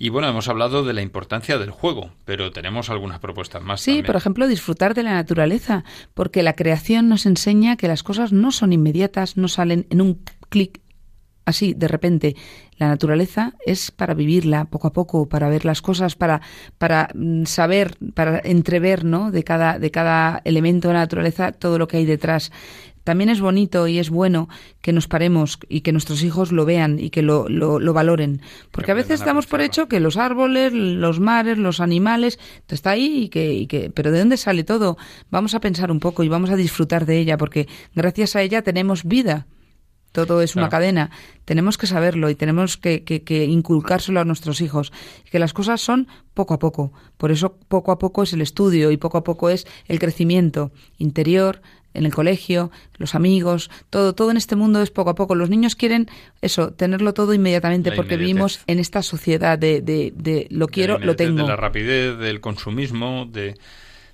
Y 0.00 0.10
bueno, 0.10 0.28
hemos 0.28 0.48
hablado 0.48 0.84
de 0.84 0.92
la 0.92 1.02
importancia 1.02 1.58
del 1.58 1.72
juego, 1.72 2.12
pero 2.24 2.52
tenemos 2.52 2.88
algunas 2.88 3.18
propuestas 3.18 3.62
más. 3.62 3.80
Sí, 3.80 4.04
por 4.04 4.14
ejemplo, 4.14 4.46
disfrutar 4.46 4.94
de 4.94 5.02
la 5.02 5.14
naturaleza, 5.14 5.84
porque 6.14 6.44
la 6.44 6.52
creación 6.52 7.08
nos 7.08 7.26
enseña 7.26 7.76
que 7.76 7.88
las 7.88 8.04
cosas 8.04 8.32
no 8.32 8.52
son 8.52 8.72
inmediatas, 8.72 9.36
no 9.36 9.48
salen 9.48 9.86
en 9.90 10.00
un 10.00 10.20
clic 10.48 10.80
así 11.48 11.74
de 11.74 11.88
repente. 11.88 12.36
La 12.76 12.86
naturaleza 12.86 13.54
es 13.66 13.90
para 13.90 14.14
vivirla 14.14 14.66
poco 14.66 14.86
a 14.88 14.92
poco, 14.92 15.28
para 15.28 15.48
ver 15.48 15.64
las 15.64 15.82
cosas, 15.82 16.14
para, 16.14 16.42
para 16.76 17.08
mm, 17.14 17.44
saber, 17.44 17.96
para 18.14 18.40
entrever, 18.44 19.04
¿no? 19.04 19.32
De 19.32 19.42
cada, 19.42 19.80
de 19.80 19.90
cada 19.90 20.40
elemento 20.44 20.88
de 20.88 20.94
la 20.94 21.00
naturaleza 21.00 21.50
todo 21.50 21.78
lo 21.78 21.88
que 21.88 21.96
hay 21.96 22.04
detrás 22.04 22.52
también 23.08 23.30
es 23.30 23.40
bonito 23.40 23.88
y 23.88 23.98
es 23.98 24.10
bueno 24.10 24.50
que 24.82 24.92
nos 24.92 25.08
paremos 25.08 25.58
y 25.66 25.80
que 25.80 25.92
nuestros 25.92 26.22
hijos 26.22 26.52
lo 26.52 26.66
vean 26.66 26.98
y 26.98 27.08
que 27.08 27.22
lo, 27.22 27.48
lo, 27.48 27.92
valoren. 27.94 28.42
Porque 28.70 28.90
a 28.90 28.94
veces 28.94 29.24
damos 29.24 29.46
por 29.46 29.62
hecho 29.62 29.88
que 29.88 29.98
los 29.98 30.18
árboles, 30.18 30.74
los 30.74 31.18
mares, 31.18 31.56
los 31.56 31.80
animales, 31.80 32.38
está 32.68 32.90
ahí 32.90 33.22
y 33.22 33.28
que, 33.30 33.54
y 33.54 33.66
que... 33.66 33.88
Pero 33.88 34.10
¿de 34.10 34.18
dónde 34.18 34.36
sale 34.36 34.62
todo? 34.62 34.98
Vamos 35.30 35.54
a 35.54 35.60
pensar 35.60 35.90
un 35.90 36.00
poco 36.00 36.22
y 36.22 36.28
vamos 36.28 36.50
a 36.50 36.56
disfrutar 36.56 37.06
de 37.06 37.18
ella 37.18 37.38
porque 37.38 37.66
gracias 37.94 38.36
a 38.36 38.42
ella 38.42 38.60
tenemos 38.60 39.04
vida. 39.04 39.46
Todo 40.12 40.42
es 40.42 40.56
una 40.56 40.68
cadena. 40.68 41.10
Tenemos 41.44 41.78
que 41.78 41.86
saberlo 41.86 42.30
y 42.30 42.34
tenemos 42.34 42.76
que, 42.76 43.04
que, 43.04 43.22
que, 43.22 43.44
inculcárselo 43.44 44.20
a 44.20 44.24
nuestros 44.24 44.60
hijos. 44.60 44.92
Que 45.30 45.38
las 45.38 45.52
cosas 45.52 45.80
son 45.80 46.08
poco 46.34 46.54
a 46.54 46.58
poco. 46.58 46.92
Por 47.16 47.30
eso 47.30 47.56
poco 47.68 47.92
a 47.92 47.98
poco 47.98 48.22
es 48.22 48.32
el 48.32 48.40
estudio 48.40 48.90
y 48.90 48.96
poco 48.96 49.18
a 49.18 49.24
poco 49.24 49.50
es 49.50 49.66
el 49.86 49.98
crecimiento 49.98 50.72
interior, 50.98 51.60
en 51.94 52.06
el 52.06 52.14
colegio, 52.14 52.70
los 52.96 53.14
amigos, 53.14 53.70
todo, 53.90 54.14
todo 54.14 54.30
en 54.30 54.36
este 54.36 54.56
mundo 54.56 54.80
es 54.82 54.90
poco 54.90 55.10
a 55.10 55.14
poco. 55.14 55.34
Los 55.34 55.50
niños 55.50 55.74
quieren 55.74 56.08
eso, 56.42 56.72
tenerlo 56.72 57.14
todo 57.14 57.34
inmediatamente 57.34 57.92
porque 57.92 58.16
vivimos 58.16 58.60
en 58.66 58.78
esta 58.78 59.02
sociedad 59.02 59.58
de, 59.58 59.80
de, 59.80 60.12
de 60.14 60.46
lo 60.50 60.68
quiero, 60.68 60.98
lo 60.98 61.16
tengo. 61.16 61.42
De 61.42 61.48
la 61.48 61.56
rapidez, 61.56 62.18
del 62.18 62.40
consumismo, 62.40 63.26
de, 63.26 63.56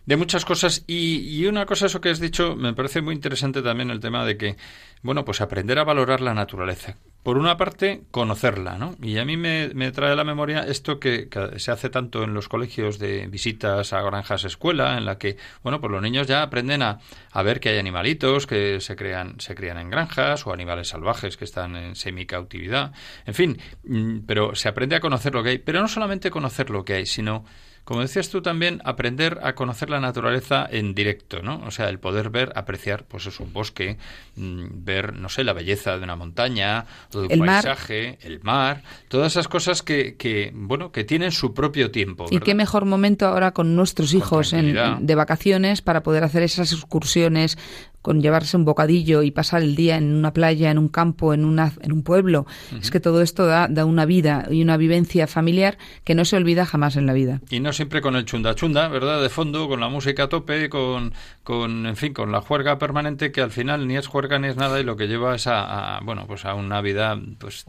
de 0.06 0.16
muchas 0.16 0.44
cosas. 0.44 0.84
Y, 0.86 1.18
y, 1.38 1.46
una 1.46 1.66
cosa, 1.66 1.86
eso 1.86 2.00
que 2.00 2.10
has 2.10 2.20
dicho, 2.20 2.56
me 2.56 2.74
parece 2.74 3.02
muy 3.02 3.14
interesante 3.14 3.62
también 3.62 3.90
el 3.90 4.00
tema 4.00 4.24
de 4.24 4.36
que, 4.36 4.56
bueno, 5.02 5.24
pues 5.24 5.40
aprender 5.40 5.78
a 5.78 5.84
valorar 5.84 6.20
la 6.20 6.34
naturaleza 6.34 6.96
por 7.24 7.38
una 7.38 7.56
parte, 7.56 8.02
conocerla, 8.10 8.76
¿no? 8.76 8.96
Y 9.00 9.16
a 9.16 9.24
mí 9.24 9.38
me, 9.38 9.70
trae 9.92 10.12
a 10.12 10.14
la 10.14 10.24
memoria 10.24 10.60
esto 10.60 11.00
que, 11.00 11.30
se 11.56 11.70
hace 11.70 11.88
tanto 11.88 12.22
en 12.22 12.34
los 12.34 12.50
colegios 12.50 12.98
de 12.98 13.26
visitas 13.28 13.94
a 13.94 14.02
granjas 14.02 14.44
escuela, 14.44 14.98
en 14.98 15.06
la 15.06 15.16
que, 15.16 15.38
bueno, 15.62 15.80
pues 15.80 15.90
los 15.90 16.02
niños 16.02 16.26
ya 16.26 16.42
aprenden 16.42 16.82
a, 16.82 16.98
a 17.32 17.42
ver 17.42 17.60
que 17.60 17.70
hay 17.70 17.78
animalitos 17.78 18.46
que 18.46 18.78
se 18.82 18.94
crean, 18.94 19.40
se 19.40 19.54
crían 19.54 19.78
en 19.78 19.88
granjas 19.88 20.46
o 20.46 20.52
animales 20.52 20.88
salvajes 20.88 21.38
que 21.38 21.46
están 21.46 21.76
en 21.76 21.96
semicautividad. 21.96 22.92
En 23.24 23.32
fin, 23.32 23.58
mm, 23.84 24.18
pero 24.26 24.54
se 24.54 24.68
aprende 24.68 24.96
a 24.96 25.00
conocer 25.00 25.34
lo 25.34 25.42
que 25.42 25.48
hay. 25.48 25.58
Pero 25.58 25.80
no 25.80 25.88
solamente 25.88 26.30
conocer 26.30 26.68
lo 26.68 26.84
que 26.84 26.92
hay, 26.92 27.06
sino 27.06 27.46
como 27.84 28.00
decías 28.00 28.30
tú 28.30 28.40
también, 28.40 28.80
aprender 28.84 29.40
a 29.42 29.54
conocer 29.54 29.90
la 29.90 30.00
naturaleza 30.00 30.66
en 30.70 30.94
directo, 30.94 31.42
¿no? 31.42 31.62
O 31.66 31.70
sea, 31.70 31.90
el 31.90 31.98
poder 31.98 32.30
ver, 32.30 32.52
apreciar, 32.56 33.04
pues 33.04 33.26
es 33.26 33.40
un 33.40 33.52
bosque, 33.52 33.98
mm, 34.36 34.84
ver, 34.84 35.14
no 35.14 35.28
sé, 35.28 35.44
la 35.44 35.52
belleza 35.52 35.98
de 35.98 36.04
una 36.04 36.16
montaña, 36.16 36.86
o 37.12 37.20
de 37.20 37.26
un 37.26 37.32
el 37.32 37.38
paisaje, 37.40 38.18
el 38.22 38.40
mar, 38.42 38.82
todas 39.08 39.32
esas 39.32 39.48
cosas 39.48 39.82
que, 39.82 40.16
que, 40.16 40.50
bueno, 40.54 40.92
que 40.92 41.04
tienen 41.04 41.30
su 41.30 41.52
propio 41.52 41.90
tiempo. 41.90 42.26
Y 42.30 42.38
qué 42.38 42.54
mejor 42.54 42.86
momento 42.86 43.26
ahora 43.26 43.52
con 43.52 43.76
nuestros 43.76 44.14
hijos 44.14 44.54
en, 44.54 44.74
de 45.06 45.14
vacaciones 45.14 45.82
para 45.82 46.02
poder 46.02 46.24
hacer 46.24 46.42
esas 46.42 46.72
excursiones 46.72 47.58
con 48.04 48.20
llevarse 48.20 48.58
un 48.58 48.66
bocadillo 48.66 49.22
y 49.22 49.30
pasar 49.30 49.62
el 49.62 49.76
día 49.76 49.96
en 49.96 50.14
una 50.14 50.34
playa, 50.34 50.70
en 50.70 50.76
un 50.76 50.88
campo, 50.88 51.32
en, 51.32 51.46
una, 51.46 51.72
en 51.80 51.90
un 51.90 52.02
pueblo. 52.02 52.44
Es 52.78 52.90
que 52.90 53.00
todo 53.00 53.22
esto 53.22 53.46
da, 53.46 53.66
da, 53.66 53.86
una 53.86 54.04
vida 54.04 54.46
y 54.50 54.60
una 54.60 54.76
vivencia 54.76 55.26
familiar 55.26 55.78
que 56.04 56.14
no 56.14 56.26
se 56.26 56.36
olvida 56.36 56.66
jamás 56.66 56.96
en 56.96 57.06
la 57.06 57.14
vida. 57.14 57.40
Y 57.48 57.60
no 57.60 57.72
siempre 57.72 58.02
con 58.02 58.14
el 58.14 58.26
chunda 58.26 58.54
chunda, 58.54 58.88
¿verdad? 58.88 59.22
De 59.22 59.30
fondo, 59.30 59.68
con 59.68 59.80
la 59.80 59.88
música 59.88 60.24
a 60.24 60.28
tope, 60.28 60.68
con, 60.68 61.14
con 61.44 61.86
en 61.86 61.96
fin, 61.96 62.12
con 62.12 62.30
la 62.30 62.42
juerga 62.42 62.78
permanente 62.78 63.32
que 63.32 63.40
al 63.40 63.50
final 63.50 63.88
ni 63.88 63.96
es 63.96 64.06
juerga 64.06 64.38
ni 64.38 64.48
es 64.48 64.56
nada 64.56 64.78
y 64.78 64.84
lo 64.84 64.98
que 64.98 65.06
lleva 65.06 65.34
es 65.34 65.46
a, 65.46 65.98
bueno, 66.04 66.26
pues 66.26 66.44
a 66.44 66.52
una 66.52 66.82
vida 66.82 67.18
pues 67.38 67.64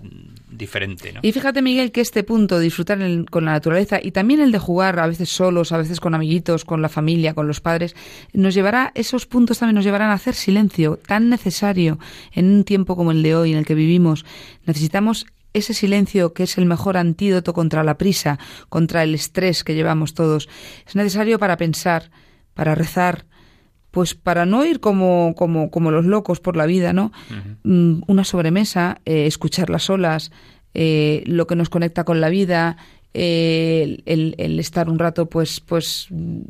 diferente, 0.51 1.13
¿no? 1.13 1.21
Y 1.23 1.31
fíjate, 1.31 1.61
Miguel, 1.61 1.93
que 1.93 2.01
este 2.01 2.25
punto, 2.25 2.59
disfrutar 2.59 2.99
con 3.31 3.45
la 3.45 3.53
naturaleza 3.53 3.99
y 4.03 4.11
también 4.11 4.41
el 4.41 4.51
de 4.51 4.59
jugar 4.59 4.99
a 4.99 5.07
veces 5.07 5.29
solos, 5.29 5.71
a 5.71 5.77
veces 5.77 6.01
con 6.01 6.13
amiguitos, 6.13 6.65
con 6.65 6.81
la 6.81 6.89
familia, 6.89 7.33
con 7.33 7.47
los 7.47 7.61
padres, 7.61 7.95
nos 8.33 8.53
llevará, 8.53 8.91
esos 8.95 9.25
puntos 9.25 9.59
también 9.59 9.75
nos 9.75 9.85
llevarán 9.85 10.11
a 10.11 10.24
hacer 10.25 10.33
silencio, 10.33 10.97
tan 11.05 11.29
necesario 11.29 11.99
en 12.31 12.45
un 12.45 12.63
tiempo 12.63 12.95
como 12.95 13.11
el 13.11 13.21
de 13.21 13.35
hoy 13.35 13.51
en 13.51 13.59
el 13.59 13.65
que 13.65 13.75
vivimos. 13.75 14.25
Necesitamos 14.65 15.27
ese 15.53 15.75
silencio 15.75 16.33
que 16.33 16.43
es 16.43 16.57
el 16.57 16.65
mejor 16.65 16.97
antídoto 16.97 17.53
contra 17.53 17.83
la 17.83 17.99
prisa, 17.99 18.39
contra 18.67 19.03
el 19.03 19.13
estrés 19.13 19.63
que 19.63 19.75
llevamos 19.75 20.15
todos. 20.15 20.49
Es 20.87 20.95
necesario 20.95 21.37
para 21.37 21.57
pensar, 21.57 22.09
para 22.55 22.73
rezar, 22.73 23.25
pues 23.91 24.15
para 24.15 24.47
no 24.47 24.65
ir 24.65 24.79
como, 24.79 25.35
como, 25.35 25.69
como 25.69 25.91
los 25.91 26.05
locos 26.05 26.39
por 26.39 26.57
la 26.57 26.65
vida, 26.65 26.91
¿no? 26.91 27.11
Mm, 27.63 28.01
una 28.07 28.23
sobremesa, 28.23 29.01
eh, 29.05 29.27
escuchar 29.27 29.69
las 29.69 29.91
olas, 29.91 30.31
eh, 30.73 31.21
lo 31.27 31.45
que 31.45 31.55
nos 31.55 31.69
conecta 31.69 32.03
con 32.03 32.19
la 32.19 32.29
vida, 32.29 32.77
eh, 33.13 33.99
el, 34.05 34.59
estar 34.59 34.89
un 34.89 34.97
rato 34.97 35.27
pues, 35.27 35.59
pues 35.61 36.07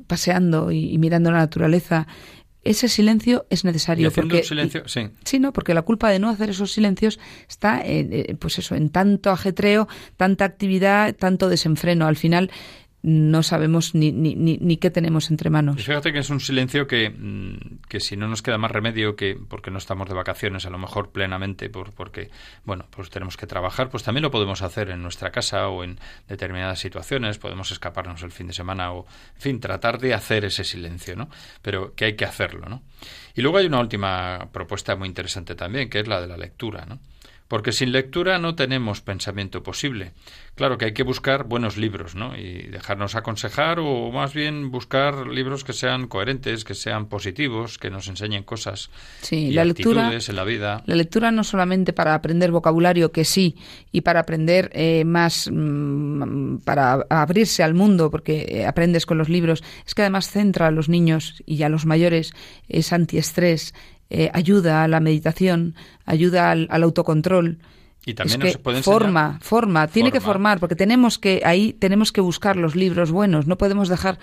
paseando 0.08 0.72
y 0.72 0.98
mirando 0.98 1.30
la 1.30 1.40
naturaleza, 1.40 2.08
ese 2.66 2.90
silencio 2.90 3.46
es 3.50 3.64
necesario. 3.64 4.12
porque, 4.12 4.44
silencio, 4.44 4.88
sí. 4.88 5.08
Sí, 5.24 5.40
¿no? 5.40 5.54
Porque 5.54 5.74
la 5.74 5.84
culpa 5.84 6.10
de 6.10 6.20
no 6.20 6.30
hacer 6.30 6.50
esos 6.50 6.74
silencios 6.74 7.20
está, 7.48 7.80
en, 7.86 8.12
eh, 8.12 8.36
pues 8.38 8.58
eso, 8.58 8.76
en 8.76 8.90
tanto 8.90 9.30
ajetreo, 9.30 9.88
tanta 10.18 10.46
actividad, 10.46 11.16
tanto 11.16 11.48
desenfreno. 11.48 12.08
Al 12.08 12.16
final, 12.18 12.52
no 13.06 13.44
sabemos 13.44 13.94
ni, 13.94 14.12
ni, 14.12 14.34
ni, 14.34 14.78
qué 14.78 14.90
tenemos 14.90 15.30
entre 15.30 15.52
manos. 15.52 15.76
fíjate 15.76 16.12
que 16.12 16.18
es 16.18 16.30
un 16.32 16.40
silencio 16.40 16.88
que, 16.88 17.12
mm, 17.12 17.82
que, 17.88 18.00
si 18.00 18.18
no 18.18 18.28
nos 18.28 18.42
queda 18.42 18.58
más 18.58 18.72
remedio 18.72 19.16
que 19.16 19.38
porque 19.48 19.70
no 19.70 19.78
estamos 19.78 20.10
de 20.10 20.16
vacaciones, 20.16 20.66
a 20.66 20.72
lo 20.72 20.80
mejor 20.80 21.12
plenamente, 21.12 21.70
por, 21.70 21.92
porque, 21.92 22.32
bueno, 22.64 22.88
pues 22.90 23.12
tenemos 23.12 23.38
que 23.38 23.46
trabajar, 23.46 23.90
pues 23.92 24.02
también 24.02 24.24
lo 24.24 24.32
podemos 24.32 24.64
hacer 24.64 24.90
en 24.90 25.04
nuestra 25.04 25.30
casa 25.30 25.68
o 25.68 25.84
en 25.84 26.00
determinadas 26.28 26.80
situaciones, 26.80 27.38
podemos 27.38 27.72
escaparnos 27.72 28.24
el 28.24 28.32
fin 28.32 28.48
de 28.48 28.54
semana 28.54 28.92
o, 28.92 29.06
en 29.36 29.42
fin, 29.42 29.60
tratar 29.60 30.00
de 30.00 30.16
hacer 30.16 30.44
ese 30.44 30.64
silencio, 30.64 31.16
¿no? 31.16 31.30
Pero 31.62 31.94
que 31.94 32.06
hay 32.06 32.16
que 32.16 32.26
hacerlo, 32.26 32.68
¿no? 32.68 32.82
Y 33.36 33.44
luego 33.44 33.60
hay 33.60 33.68
una 33.68 33.82
última 33.82 34.50
propuesta 34.52 34.96
muy 34.96 35.08
interesante 35.08 35.54
también, 35.54 35.92
que 35.92 36.00
es 36.00 36.08
la 36.08 36.22
de 36.22 36.28
la 36.28 36.38
lectura, 36.38 36.88
¿no? 36.88 36.98
Porque 37.48 37.72
sin 37.72 37.92
lectura 37.92 38.40
no 38.40 38.56
tenemos 38.56 39.02
pensamiento 39.02 39.62
posible. 39.64 40.14
Claro 40.56 40.78
que 40.78 40.86
hay 40.86 40.94
que 40.94 41.04
buscar 41.04 41.44
buenos 41.44 41.78
libros, 41.78 42.16
¿no? 42.16 42.36
Y 42.38 42.64
dejarnos 42.64 43.16
aconsejar 43.16 43.80
o 43.80 44.12
más 44.12 44.34
bien 44.34 44.72
buscar 44.72 45.28
libros 45.28 45.64
que 45.64 45.74
sean 45.74 46.08
coherentes, 46.08 46.64
que 46.64 46.74
sean 46.74 47.08
positivos, 47.08 47.78
que 47.78 47.90
nos 47.90 48.08
enseñen 48.08 48.44
cosas 48.44 48.90
Sí, 49.22 49.48
y 49.48 49.52
la 49.52 49.66
lectura, 49.66 50.04
actitudes 50.04 50.30
en 50.30 50.36
la 50.38 50.44
vida. 50.46 50.82
la 50.86 50.96
lectura 50.96 51.32
no 51.32 51.44
solamente 51.44 51.94
para 51.94 52.14
aprender 52.14 52.52
vocabulario, 52.52 53.12
que 53.12 53.26
sí, 53.26 53.56
y 53.92 54.02
para 54.02 54.22
aprender 54.22 54.70
eh, 54.74 55.04
más, 55.06 55.50
mm, 55.52 56.58
para 56.64 57.06
abrirse 57.10 57.62
al 57.62 57.74
mundo, 57.74 58.10
porque 58.10 58.46
eh, 58.50 58.66
aprendes 58.66 59.06
con 59.06 59.18
los 59.18 59.30
libros, 59.30 59.64
es 59.86 59.94
que 59.94 60.02
además 60.04 60.30
centra 60.30 60.68
a 60.68 60.72
los 60.72 60.90
niños 60.90 61.44
y 61.46 61.64
a 61.64 61.70
los 61.70 61.86
mayores, 61.86 62.32
es 62.70 62.94
antiestrés, 62.94 63.74
eh, 64.10 64.30
ayuda 64.34 64.84
a 64.84 64.88
la 64.88 65.00
meditación, 65.00 65.76
ayuda 66.06 66.52
al, 66.52 66.68
al 66.70 66.84
autocontrol. 66.84 67.60
Y 68.08 68.14
también 68.14 68.40
es 68.44 68.58
que 68.58 68.84
forma, 68.84 69.40
forma, 69.42 69.88
tiene 69.88 70.12
que 70.12 70.20
Forma. 70.20 70.34
formar, 70.34 70.60
porque 70.60 70.76
tenemos 70.76 71.18
que 71.18 71.42
ahí 71.44 71.74
tenemos 71.74 72.12
que 72.12 72.22
buscar 72.22 72.56
los 72.56 72.76
libros 72.76 73.10
buenos. 73.10 73.48
No 73.48 73.58
podemos 73.58 73.90
dejar 73.90 74.20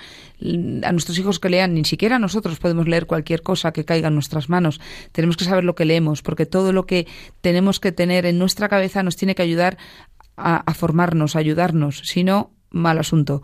a 0.85 0.93
nuestros 0.93 1.19
hijos 1.19 1.41
que 1.41 1.49
lean, 1.49 1.75
ni 1.75 1.85
siquiera 1.85 2.21
nosotros 2.21 2.61
podemos 2.61 2.87
leer 2.87 3.07
cualquier 3.07 3.43
cosa 3.43 3.73
que 3.73 3.85
caiga 3.85 4.07
en 4.07 4.15
nuestras 4.15 4.49
manos. 4.49 4.81
Tenemos 5.11 5.37
que 5.37 5.45
saber 5.45 5.65
lo 5.65 5.75
que 5.75 5.85
leemos, 5.85 6.23
porque 6.23 6.47
todo 6.47 6.73
lo 6.73 6.87
que 6.87 7.09
tenemos 7.41 7.81
que 7.81 7.91
tener 7.91 8.25
en 8.25 8.39
nuestra 8.39 8.69
cabeza 8.69 9.03
nos 9.03 9.17
tiene 9.17 9.35
que 9.35 9.43
ayudar 9.43 9.79
a, 10.37 10.59
a 10.59 10.75
formarnos, 10.75 11.35
a 11.35 11.41
ayudarnos. 11.41 12.03
Si 12.05 12.23
no, 12.23 12.53
mal 12.71 12.99
asunto. 13.01 13.43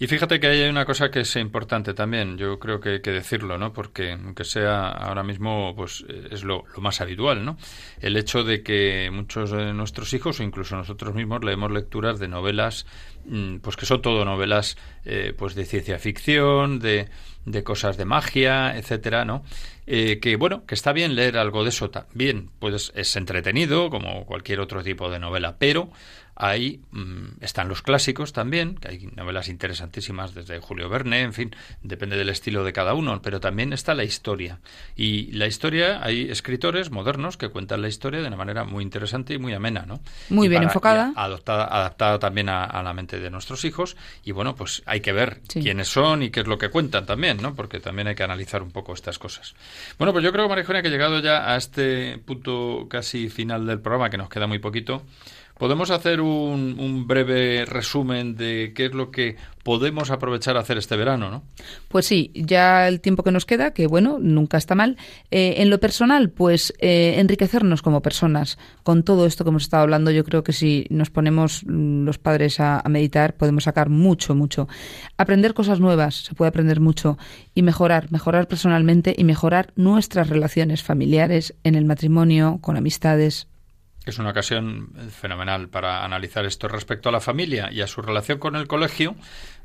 Y 0.00 0.06
fíjate 0.06 0.38
que 0.38 0.46
hay 0.46 0.68
una 0.68 0.84
cosa 0.84 1.10
que 1.10 1.20
es 1.20 1.34
importante 1.34 1.92
también, 1.92 2.38
yo 2.38 2.60
creo 2.60 2.78
que 2.78 2.88
hay 2.90 3.00
que 3.02 3.10
decirlo, 3.10 3.58
¿no? 3.58 3.72
Porque 3.72 4.12
aunque 4.12 4.44
sea 4.44 4.90
ahora 4.90 5.24
mismo, 5.24 5.74
pues 5.74 6.04
eh, 6.08 6.28
es 6.30 6.44
lo, 6.44 6.64
más 6.76 7.00
habitual, 7.00 7.44
¿no? 7.44 7.58
El 8.00 8.16
hecho 8.16 8.44
de 8.44 8.62
que 8.62 9.10
muchos 9.12 9.50
de 9.50 9.72
nuestros 9.72 10.14
hijos 10.14 10.38
o 10.38 10.44
incluso 10.44 10.76
nosotros 10.76 11.16
mismos 11.16 11.42
leemos 11.42 11.72
lecturas 11.72 12.20
de 12.20 12.28
novelas, 12.28 12.86
mm, 13.26 13.56
pues 13.56 13.74
que 13.76 13.86
son 13.86 14.00
todo 14.00 14.24
novelas, 14.24 14.76
eh, 15.04 15.34
pues 15.36 15.56
de 15.56 15.64
ciencia 15.64 15.98
ficción, 15.98 16.78
de, 16.78 17.08
de 17.44 17.64
cosas 17.64 17.96
de 17.96 18.04
magia, 18.04 18.76
etcétera, 18.76 19.24
¿no? 19.24 19.42
Eh, 19.86 20.20
que 20.20 20.36
bueno, 20.36 20.64
que 20.66 20.74
está 20.74 20.92
bien 20.92 21.16
leer 21.16 21.38
algo 21.38 21.64
de 21.64 21.70
eso 21.70 21.90
también, 21.90 22.50
pues 22.58 22.92
es 22.94 23.16
entretenido 23.16 23.90
como 23.90 24.26
cualquier 24.26 24.60
otro 24.60 24.84
tipo 24.84 25.10
de 25.10 25.18
novela, 25.18 25.56
pero 25.58 25.90
ahí 26.38 26.80
mm, 26.92 27.42
están 27.42 27.68
los 27.68 27.82
clásicos 27.82 28.32
también, 28.32 28.76
que 28.76 28.88
hay 28.88 29.08
novelas 29.16 29.48
interesantísimas 29.48 30.34
desde 30.34 30.60
Julio 30.60 30.88
Verne, 30.88 31.20
en 31.22 31.32
fin, 31.34 31.54
depende 31.82 32.16
del 32.16 32.28
estilo 32.28 32.64
de 32.64 32.72
cada 32.72 32.94
uno, 32.94 33.20
pero 33.22 33.40
también 33.40 33.72
está 33.72 33.94
la 33.94 34.04
historia. 34.04 34.60
Y 34.96 35.32
la 35.32 35.46
historia, 35.46 36.02
hay 36.02 36.30
escritores 36.30 36.90
modernos 36.90 37.36
que 37.36 37.48
cuentan 37.48 37.82
la 37.82 37.88
historia 37.88 38.20
de 38.22 38.28
una 38.28 38.36
manera 38.36 38.64
muy 38.64 38.82
interesante 38.84 39.34
y 39.34 39.38
muy 39.38 39.52
amena, 39.52 39.84
¿no? 39.86 40.00
Muy 40.30 40.46
Y 40.46 40.50
bien 40.50 40.62
enfocada. 40.62 41.12
adoptada, 41.16 41.64
adaptada 41.66 42.18
también 42.18 42.48
a, 42.48 42.64
a 42.64 42.82
la 42.82 42.94
mente 42.94 43.18
de 43.20 43.30
nuestros 43.30 43.64
hijos. 43.64 43.96
Y 44.24 44.32
bueno, 44.32 44.54
pues 44.54 44.82
hay 44.86 45.00
que 45.00 45.12
ver 45.12 45.40
Sí. 45.48 45.60
quiénes 45.60 45.88
son 45.88 46.22
y 46.22 46.30
qué 46.30 46.40
es 46.40 46.46
lo 46.46 46.58
que 46.58 46.68
cuentan 46.70 47.04
también, 47.06 47.38
¿no? 47.42 47.54
Porque 47.54 47.80
también 47.80 48.08
hay 48.08 48.14
que 48.14 48.22
analizar 48.22 48.62
un 48.62 48.70
poco 48.70 48.94
estas 48.94 49.18
cosas. 49.18 49.54
Bueno, 49.98 50.12
pues 50.12 50.24
yo 50.24 50.32
creo, 50.32 50.48
María 50.48 50.62
Eugenia, 50.62 50.82
que 50.82 50.90
llegado 50.90 51.18
ya 51.20 51.52
a 51.52 51.56
este 51.56 52.18
punto 52.18 52.86
casi 52.88 53.28
final 53.28 53.66
del 53.66 53.80
programa, 53.80 54.10
que 54.10 54.18
nos 54.18 54.28
queda 54.28 54.46
muy 54.46 54.58
poquito, 54.58 55.02
podemos 55.58 55.90
hacer 55.90 56.20
un, 56.20 57.06
breve 57.06 57.64
resumen 57.64 58.36
de 58.36 58.72
qué 58.74 58.86
es 58.86 58.94
lo 58.94 59.10
que 59.10 59.36
podemos 59.62 60.10
aprovechar 60.10 60.56
a 60.56 60.60
hacer 60.60 60.78
este 60.78 60.96
verano, 60.96 61.30
¿no? 61.30 61.42
Pues 61.88 62.06
sí, 62.06 62.30
ya 62.34 62.88
el 62.88 63.00
tiempo 63.00 63.22
que 63.22 63.32
nos 63.32 63.44
queda, 63.44 63.72
que 63.72 63.86
bueno, 63.86 64.18
nunca 64.20 64.56
está 64.56 64.74
mal. 64.74 64.96
Eh, 65.30 65.56
en 65.58 65.68
lo 65.68 65.78
personal, 65.78 66.30
pues 66.30 66.72
eh, 66.78 67.16
enriquecernos 67.18 67.82
como 67.82 68.00
personas. 68.00 68.58
Con 68.82 69.02
todo 69.02 69.26
esto 69.26 69.44
que 69.44 69.50
hemos 69.50 69.64
estado 69.64 69.82
hablando, 69.82 70.10
yo 70.10 70.24
creo 70.24 70.42
que 70.42 70.52
si 70.52 70.86
nos 70.90 71.10
ponemos 71.10 71.64
mm, 71.66 72.04
los 72.04 72.18
padres 72.18 72.60
a 72.60 72.82
meditar, 72.88 73.36
podemos 73.36 73.64
sacar 73.64 73.90
mucho, 73.90 74.34
mucho. 74.34 74.68
Aprender 75.18 75.54
cosas 75.54 75.80
nuevas, 75.80 76.24
se 76.24 76.34
puede 76.34 76.48
aprender 76.48 76.80
mucho. 76.80 77.18
Y 77.54 77.62
mejorar, 77.62 78.10
mejorar 78.10 78.48
personalmente 78.48 79.14
y 79.18 79.24
mejorar 79.24 79.72
nuestras 79.76 80.28
relaciones 80.28 80.82
familiares, 80.82 81.54
en 81.64 81.74
el 81.74 81.84
matrimonio, 81.84 82.58
con 82.60 82.76
amistades. 82.76 83.48
Es 84.08 84.18
una 84.18 84.30
ocasión 84.30 84.88
eh, 84.96 85.10
fenomenal 85.10 85.68
para 85.68 86.02
analizar 86.02 86.46
esto 86.46 86.66
respecto 86.66 87.10
a 87.10 87.12
la 87.12 87.20
familia 87.20 87.68
y 87.70 87.82
a 87.82 87.86
su 87.86 88.00
relación 88.00 88.38
con 88.38 88.56
el 88.56 88.66
colegio, 88.66 89.14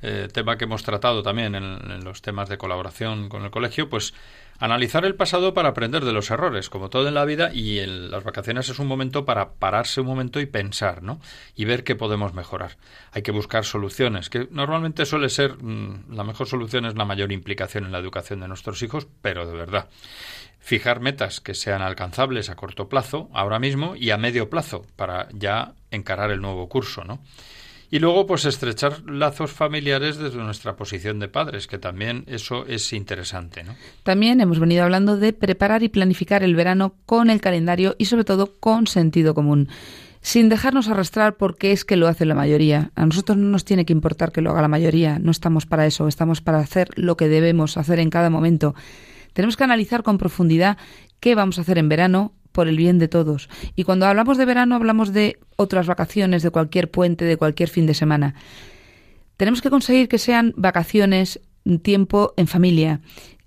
eh, 0.01 0.27
tema 0.33 0.57
que 0.57 0.65
hemos 0.65 0.83
tratado 0.83 1.23
también 1.23 1.55
en, 1.55 2.03
los 2.03 2.21
temas 2.21 2.49
de 2.49 2.57
colaboración 2.57 3.29
con 3.29 3.43
el 3.43 3.51
colegio, 3.51 3.87
pues 3.87 4.13
analizar 4.59 5.05
el 5.05 5.15
pasado 5.15 5.53
para 5.53 5.69
aprender 5.69 6.03
de 6.03 6.11
los 6.11 6.29
errores, 6.29 6.69
como 6.69 6.89
todo 6.89 7.07
en 7.07 7.13
la 7.13 7.23
vida, 7.23 7.51
y 7.53 7.79
en 7.79 8.11
las 8.11 8.25
vacaciones 8.25 8.67
es 8.67 8.79
un 8.79 8.87
momento 8.87 9.23
para 9.23 9.53
pararse 9.53 10.01
un 10.01 10.07
momento 10.07 10.41
y 10.41 10.45
pensar, 10.45 11.03
¿no? 11.03 11.21
Y 11.55 11.63
ver 11.63 11.85
qué 11.85 11.95
podemos 11.95 12.33
mejorar. 12.33 12.75
Hay 13.13 13.21
que 13.21 13.31
buscar 13.31 13.63
soluciones, 13.63 14.29
que 14.29 14.49
normalmente 14.51 15.05
suele 15.05 15.29
ser 15.29 15.55
mm, 15.55 16.13
la 16.13 16.25
mejor 16.25 16.47
solución 16.47 16.85
es 16.85 16.95
la 16.95 17.05
mayor 17.05 17.31
implicación 17.31 17.85
en 17.85 17.93
la 17.93 17.99
educación 17.99 18.41
de 18.41 18.49
nuestros 18.49 18.83
hijos, 18.83 19.07
pero 19.21 19.47
de 19.47 19.53
verdad 19.53 19.87
fijar 20.63 21.01
metas 21.01 21.41
que 21.41 21.53
sean 21.53 21.81
alcanzables 21.81 22.49
a 22.49 22.55
corto 22.55 22.87
plazo, 22.87 23.29
ahora 23.33 23.59
mismo, 23.59 23.97
y 23.97 24.11
a 24.11 24.17
medio 24.17 24.49
plazo, 24.49 24.85
para 24.95 25.27
ya 25.33 25.73
encarar 25.91 26.31
el 26.31 26.41
nuevo 26.41 26.69
curso, 26.69 27.03
¿no? 27.03 27.19
Y 27.91 27.99
luego, 27.99 28.25
pues, 28.25 28.45
estrechar 28.45 29.03
lazos 29.05 29.51
familiares 29.51 30.17
desde 30.17 30.37
nuestra 30.37 30.77
posición 30.77 31.19
de 31.19 31.27
padres, 31.27 31.67
que 31.67 31.77
también 31.77 32.23
eso 32.27 32.65
es 32.65 32.93
interesante, 32.93 33.63
¿no? 33.63 33.75
También 34.03 34.39
hemos 34.39 34.57
venido 34.59 34.85
hablando 34.85 35.17
de 35.17 35.33
preparar 35.33 35.83
y 35.83 35.89
planificar 35.89 36.43
el 36.43 36.55
verano 36.55 36.95
con 37.05 37.29
el 37.29 37.41
calendario 37.41 37.95
y 37.99 38.05
sobre 38.05 38.23
todo 38.23 38.53
con 38.59 38.87
sentido 38.87 39.35
común. 39.35 39.67
Sin 40.21 40.47
dejarnos 40.47 40.87
arrastrar 40.87 41.35
porque 41.35 41.73
es 41.73 41.83
que 41.83 41.97
lo 41.97 42.07
hace 42.07 42.25
la 42.25 42.35
mayoría. 42.35 42.91
A 42.95 43.05
nosotros 43.05 43.37
no 43.37 43.49
nos 43.49 43.65
tiene 43.65 43.83
que 43.83 43.91
importar 43.91 44.31
que 44.31 44.41
lo 44.41 44.51
haga 44.51 44.61
la 44.61 44.69
mayoría. 44.69 45.19
No 45.19 45.31
estamos 45.31 45.65
para 45.65 45.85
eso. 45.85 46.07
Estamos 46.07 46.39
para 46.39 46.59
hacer 46.59 46.87
lo 46.95 47.17
que 47.17 47.27
debemos 47.27 47.75
hacer 47.75 47.99
en 47.99 48.09
cada 48.09 48.29
momento. 48.29 48.73
Tenemos 49.33 49.57
que 49.57 49.63
analizar 49.63 50.03
con 50.03 50.17
profundidad 50.17 50.77
qué 51.19 51.35
vamos 51.35 51.57
a 51.57 51.61
hacer 51.61 51.77
en 51.77 51.89
verano 51.89 52.33
por 52.51 52.67
el 52.67 52.77
bien 52.77 52.99
de 52.99 53.07
todos. 53.07 53.49
Y 53.75 53.83
cuando 53.83 54.05
hablamos 54.05 54.37
de 54.37 54.45
verano 54.45 54.75
hablamos 54.75 55.11
de 55.11 55.39
otras 55.57 55.87
vacaciones, 55.87 56.43
de 56.43 56.51
cualquier 56.51 56.89
puente, 56.89 57.25
de 57.25 57.37
cualquier 57.37 57.69
fin 57.69 57.85
de 57.85 57.93
semana. 57.93 58.35
Tenemos 59.37 59.61
que 59.61 59.69
conseguir 59.69 60.07
que 60.07 60.19
sean 60.19 60.53
vacaciones, 60.55 61.41
tiempo 61.81 62.33
en 62.37 62.47
familia, 62.47 63.01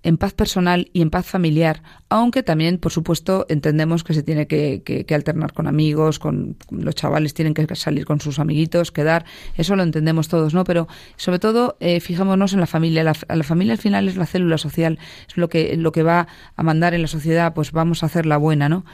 en 0.06 0.16
paz 0.16 0.32
personal 0.32 0.88
y 0.92 1.02
en 1.02 1.10
paz 1.10 1.26
familiar, 1.26 1.82
aunque 2.08 2.42
también, 2.42 2.78
por 2.78 2.92
supuesto, 2.92 3.44
entendemos 3.48 4.04
que 4.04 4.14
se 4.14 4.22
tiene 4.22 4.46
que, 4.46 4.82
que- 4.84 5.04
que 5.04 5.14
alternar 5.14 5.52
con 5.52 5.66
amigos, 5.66 6.18
con 6.18 6.56
los 6.70 6.94
chavales 6.94 7.34
tienen 7.34 7.54
que 7.54 7.66
salir 7.74 8.04
con 8.06 8.20
sus 8.20 8.38
amiguitos, 8.38 8.92
quedar, 8.92 9.24
eso 9.56 9.74
lo 9.76 9.82
entendemos 9.82 10.28
todos, 10.28 10.54
¿no? 10.54 10.64
Pero 10.64 10.86
sobre 11.16 11.38
todo, 11.38 11.76
eh, 11.80 12.00
fijémonos 12.00 12.52
en 12.52 12.60
la 12.60 12.66
familia. 12.66 13.02
La, 13.04 13.14
la 13.28 13.42
familia 13.44 13.72
al 13.72 13.78
final 13.80 14.08
es 14.08 14.16
la 14.16 14.26
célula 14.26 14.58
social, 14.58 14.98
es 15.28 15.36
lo 15.36 15.48
que, 15.48 15.76
lo 15.76 15.90
que 15.92 16.02
va 16.02 16.28
a 16.56 16.62
mandar 16.62 16.94
en 16.94 17.02
la 17.02 17.08
sociedad, 17.08 17.52
pues 17.54 17.72
vamos 17.72 18.02
a 18.02 18.06
hacer 18.06 18.26
la 18.26 18.36
buena, 18.36 18.68
¿no? 18.68 18.84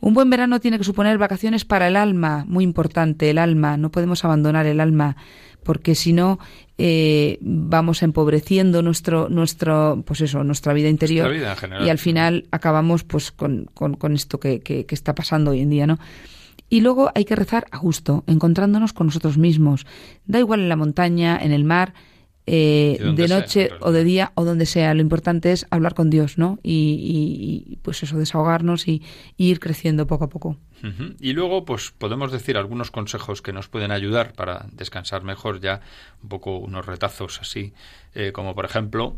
Un 0.00 0.14
buen 0.14 0.30
verano 0.30 0.60
tiene 0.60 0.78
que 0.78 0.84
suponer 0.84 1.18
vacaciones 1.18 1.64
para 1.64 1.88
el 1.88 1.96
alma, 1.96 2.44
muy 2.46 2.64
importante, 2.64 3.30
el 3.30 3.38
alma. 3.38 3.76
No 3.76 3.90
podemos 3.90 4.24
abandonar 4.24 4.66
el 4.66 4.80
alma, 4.80 5.16
porque 5.64 5.94
si 5.94 6.12
no 6.12 6.38
eh, 6.78 7.38
vamos 7.40 8.02
empobreciendo 8.02 8.82
nuestro, 8.82 9.28
nuestro, 9.28 10.02
pues 10.06 10.20
eso, 10.20 10.44
nuestra 10.44 10.72
vida 10.72 10.88
interior 10.88 11.26
Nuestra 11.26 11.40
vida 11.40 11.52
en 11.52 11.58
general. 11.58 11.86
y 11.86 11.90
al 11.90 11.98
final 11.98 12.46
acabamos 12.52 13.04
pues 13.04 13.32
con, 13.32 13.68
con, 13.74 13.94
con 13.94 14.14
esto 14.14 14.38
que, 14.38 14.60
que, 14.60 14.86
que 14.86 14.94
está 14.94 15.14
pasando 15.14 15.50
hoy 15.50 15.60
en 15.60 15.70
día, 15.70 15.86
¿no? 15.86 15.98
Y 16.70 16.80
luego 16.82 17.10
hay 17.14 17.24
que 17.24 17.34
rezar 17.34 17.66
a 17.70 17.78
gusto, 17.78 18.24
encontrándonos 18.26 18.92
con 18.92 19.06
nosotros 19.06 19.38
mismos. 19.38 19.86
Da 20.26 20.38
igual 20.38 20.60
en 20.60 20.68
la 20.68 20.76
montaña, 20.76 21.38
en 21.40 21.52
el 21.52 21.64
mar, 21.64 21.94
eh, 22.50 22.98
de 23.14 23.28
noche 23.28 23.70
o 23.80 23.92
de 23.92 24.04
día 24.04 24.32
o 24.34 24.44
donde 24.44 24.66
sea. 24.66 24.94
Lo 24.94 25.00
importante 25.02 25.52
es 25.52 25.66
hablar 25.70 25.94
con 25.94 26.10
Dios, 26.10 26.38
¿no? 26.38 26.58
Y, 26.62 26.72
y- 26.72 27.72
y, 27.72 27.76
pues 27.76 28.02
eso, 28.02 28.16
desahogarnos 28.18 28.88
y, 28.88 29.02
y 29.36 29.48
ir 29.50 29.60
creciendo 29.60 30.06
poco 30.06 30.24
a 30.24 30.28
poco. 30.28 30.56
Y 31.20 31.32
luego, 31.32 31.64
pues 31.64 31.92
podemos 31.96 32.30
decir 32.30 32.56
algunos 32.56 32.90
consejos 32.92 33.42
que 33.42 33.52
nos 33.52 33.68
pueden 33.68 33.90
ayudar 33.90 34.32
para 34.34 34.66
descansar 34.72 35.24
mejor, 35.24 35.60
ya 35.60 35.80
un 36.22 36.28
poco 36.28 36.56
unos 36.58 36.86
retazos 36.86 37.40
así, 37.40 37.72
eh, 38.14 38.30
como 38.32 38.54
por 38.54 38.64
ejemplo, 38.64 39.16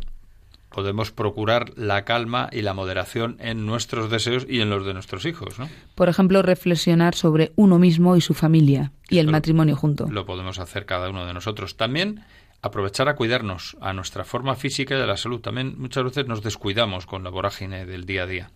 podemos 0.70 1.10
procurar 1.10 1.72
la 1.76 2.04
calma 2.04 2.48
y 2.52 2.62
la 2.62 2.72
moderación 2.74 3.36
en 3.40 3.66
nuestros 3.66 4.08
deseos 4.10 4.46
y 4.48 4.60
en 4.60 4.70
los 4.70 4.86
de 4.86 4.94
nuestros 4.94 5.26
hijos, 5.26 5.58
¿no? 5.58 5.68
Por 5.96 6.08
ejemplo, 6.08 6.42
reflexionar 6.42 7.14
sobre 7.14 7.52
uno 7.56 7.78
mismo 7.78 8.16
y 8.16 8.20
su 8.20 8.34
familia 8.34 8.92
y 9.10 9.18
el 9.18 9.26
matrimonio 9.26 9.74
junto. 9.76 10.08
Lo 10.08 10.24
podemos 10.24 10.60
hacer 10.60 10.86
cada 10.86 11.10
uno 11.10 11.26
de 11.26 11.34
nosotros. 11.34 11.76
También 11.76 12.24
aprovechar 12.62 13.08
a 13.08 13.16
cuidarnos, 13.16 13.76
a 13.80 13.92
nuestra 13.92 14.24
forma 14.24 14.54
física 14.54 14.94
y 14.94 14.98
de 14.98 15.06
la 15.06 15.16
salud. 15.16 15.40
También 15.40 15.74
muchas 15.78 16.04
veces 16.04 16.26
nos 16.26 16.42
descuidamos 16.42 17.06
con 17.06 17.24
la 17.24 17.30
vorágine 17.30 17.86
del 17.86 18.04
día 18.04 18.24
a 18.24 18.26
día. 18.26 18.50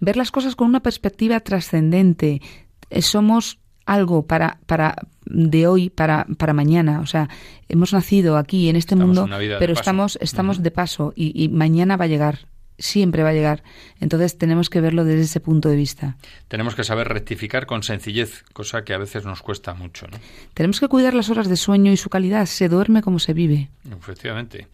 Ver 0.00 0.16
las 0.16 0.30
cosas 0.30 0.56
con 0.56 0.68
una 0.68 0.80
perspectiva 0.80 1.40
trascendente. 1.40 2.40
Eh, 2.90 3.02
Somos 3.02 3.58
algo 3.86 4.26
para, 4.26 4.58
para 4.66 4.96
de 5.26 5.66
hoy 5.66 5.90
para, 5.90 6.26
para 6.38 6.52
mañana. 6.52 7.00
O 7.00 7.06
sea, 7.06 7.28
hemos 7.68 7.92
nacido 7.92 8.36
aquí 8.36 8.68
en 8.68 8.76
este 8.76 8.94
Estamos 8.94 9.16
mundo, 9.16 9.36
pero 9.58 9.72
estamos, 9.72 10.18
estamos 10.20 10.62
de 10.62 10.70
paso 10.70 11.12
y, 11.14 11.32
y 11.42 11.48
mañana 11.48 11.96
va 11.96 12.06
a 12.06 12.08
llegar. 12.08 12.46
Siempre 12.78 13.22
va 13.22 13.30
a 13.30 13.32
llegar. 13.32 13.62
Entonces 14.00 14.38
tenemos 14.38 14.70
que 14.70 14.80
verlo 14.80 15.04
desde 15.04 15.22
ese 15.22 15.40
punto 15.40 15.68
de 15.68 15.76
vista. 15.76 16.16
Tenemos 16.48 16.74
que 16.74 16.84
saber 16.84 17.08
rectificar 17.08 17.66
con 17.66 17.82
sencillez, 17.82 18.44
cosa 18.52 18.84
que 18.84 18.94
a 18.94 18.98
veces 18.98 19.24
nos 19.24 19.42
cuesta 19.42 19.74
mucho. 19.74 20.06
¿no? 20.08 20.18
Tenemos 20.54 20.80
que 20.80 20.88
cuidar 20.88 21.14
las 21.14 21.30
horas 21.30 21.48
de 21.48 21.56
sueño 21.56 21.92
y 21.92 21.96
su 21.96 22.10
calidad. 22.10 22.46
Se 22.46 22.68
duerme 22.68 23.02
como 23.02 23.18
se 23.18 23.32
vive. 23.32 23.70
Efectivamente. 23.90 24.68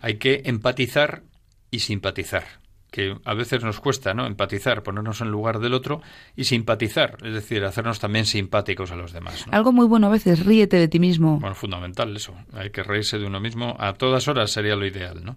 Hay 0.00 0.16
que 0.16 0.42
empatizar 0.44 1.22
y 1.70 1.80
simpatizar 1.80 2.44
que 2.90 3.14
a 3.24 3.34
veces 3.34 3.62
nos 3.62 3.78
cuesta, 3.78 4.14
¿no? 4.14 4.26
Empatizar, 4.26 4.82
ponernos 4.82 5.20
en 5.20 5.28
lugar 5.28 5.58
del 5.58 5.74
otro 5.74 6.00
y 6.34 6.44
simpatizar, 6.44 7.18
es 7.22 7.34
decir, 7.34 7.62
hacernos 7.64 7.98
también 7.98 8.24
simpáticos 8.24 8.90
a 8.90 8.96
los 8.96 9.12
demás. 9.12 9.46
¿no? 9.46 9.52
Algo 9.52 9.72
muy 9.72 9.86
bueno 9.86 10.06
a 10.06 10.10
veces, 10.10 10.46
ríete 10.46 10.78
de 10.78 10.88
ti 10.88 10.98
mismo. 10.98 11.38
Bueno, 11.38 11.54
fundamental 11.54 12.16
eso. 12.16 12.34
Hay 12.54 12.70
que 12.70 12.82
reírse 12.82 13.18
de 13.18 13.26
uno 13.26 13.38
mismo 13.38 13.76
a 13.78 13.92
todas 13.92 14.28
horas 14.28 14.50
sería 14.50 14.76
lo 14.76 14.86
ideal, 14.86 15.22
¿no? 15.24 15.36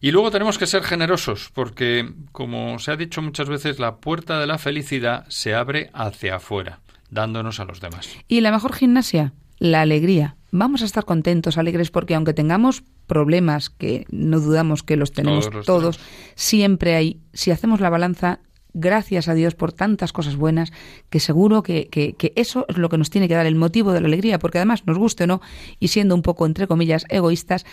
Y 0.00 0.12
luego 0.12 0.30
tenemos 0.30 0.58
que 0.58 0.66
ser 0.66 0.82
generosos, 0.82 1.50
porque, 1.52 2.12
como 2.32 2.78
se 2.78 2.92
ha 2.92 2.96
dicho 2.96 3.20
muchas 3.20 3.48
veces, 3.48 3.78
la 3.78 3.96
puerta 3.96 4.38
de 4.38 4.46
la 4.46 4.58
felicidad 4.58 5.24
se 5.28 5.54
abre 5.54 5.90
hacia 5.92 6.36
afuera, 6.36 6.80
dándonos 7.10 7.58
a 7.60 7.64
los 7.64 7.80
demás. 7.80 8.08
Y 8.28 8.40
la 8.40 8.52
mejor 8.52 8.74
gimnasia, 8.74 9.32
la 9.58 9.80
alegría. 9.80 10.36
Vamos 10.50 10.82
a 10.82 10.84
estar 10.84 11.04
contentos, 11.04 11.58
alegres, 11.58 11.90
porque 11.90 12.14
aunque 12.14 12.32
tengamos 12.32 12.84
problemas, 13.06 13.70
que 13.70 14.06
no 14.10 14.38
dudamos 14.40 14.82
que 14.82 14.96
los 14.96 15.12
tenemos 15.12 15.50
Todos 15.64 15.98
siempre 16.36 16.94
hay, 16.94 17.20
si 17.32 17.50
hacemos 17.50 17.80
la 17.80 17.90
balanza, 17.90 18.40
gracias 18.74 19.28
a 19.28 19.34
Dios 19.34 19.54
por 19.54 19.72
tantas 19.72 20.12
cosas 20.12 20.36
buenas, 20.36 20.72
que 21.10 21.20
seguro 21.20 21.62
que, 21.62 21.88
que, 21.88 22.12
que 22.12 22.32
eso 22.36 22.66
es 22.68 22.78
lo 22.78 22.88
que 22.88 22.98
nos 22.98 23.10
tiene 23.10 23.28
que 23.28 23.34
dar 23.34 23.46
el 23.46 23.56
motivo 23.56 23.92
de 23.92 24.00
la 24.00 24.06
alegría, 24.06 24.38
porque 24.38 24.58
además 24.58 24.86
nos 24.86 24.98
guste 24.98 25.24
o 25.24 25.26
no, 25.26 25.40
y 25.80 25.88
siendo 25.88 26.14
un 26.14 26.22
poco, 26.22 26.46
entre 26.46 26.66
comillas, 26.66 27.04
egoístas, 27.08 27.66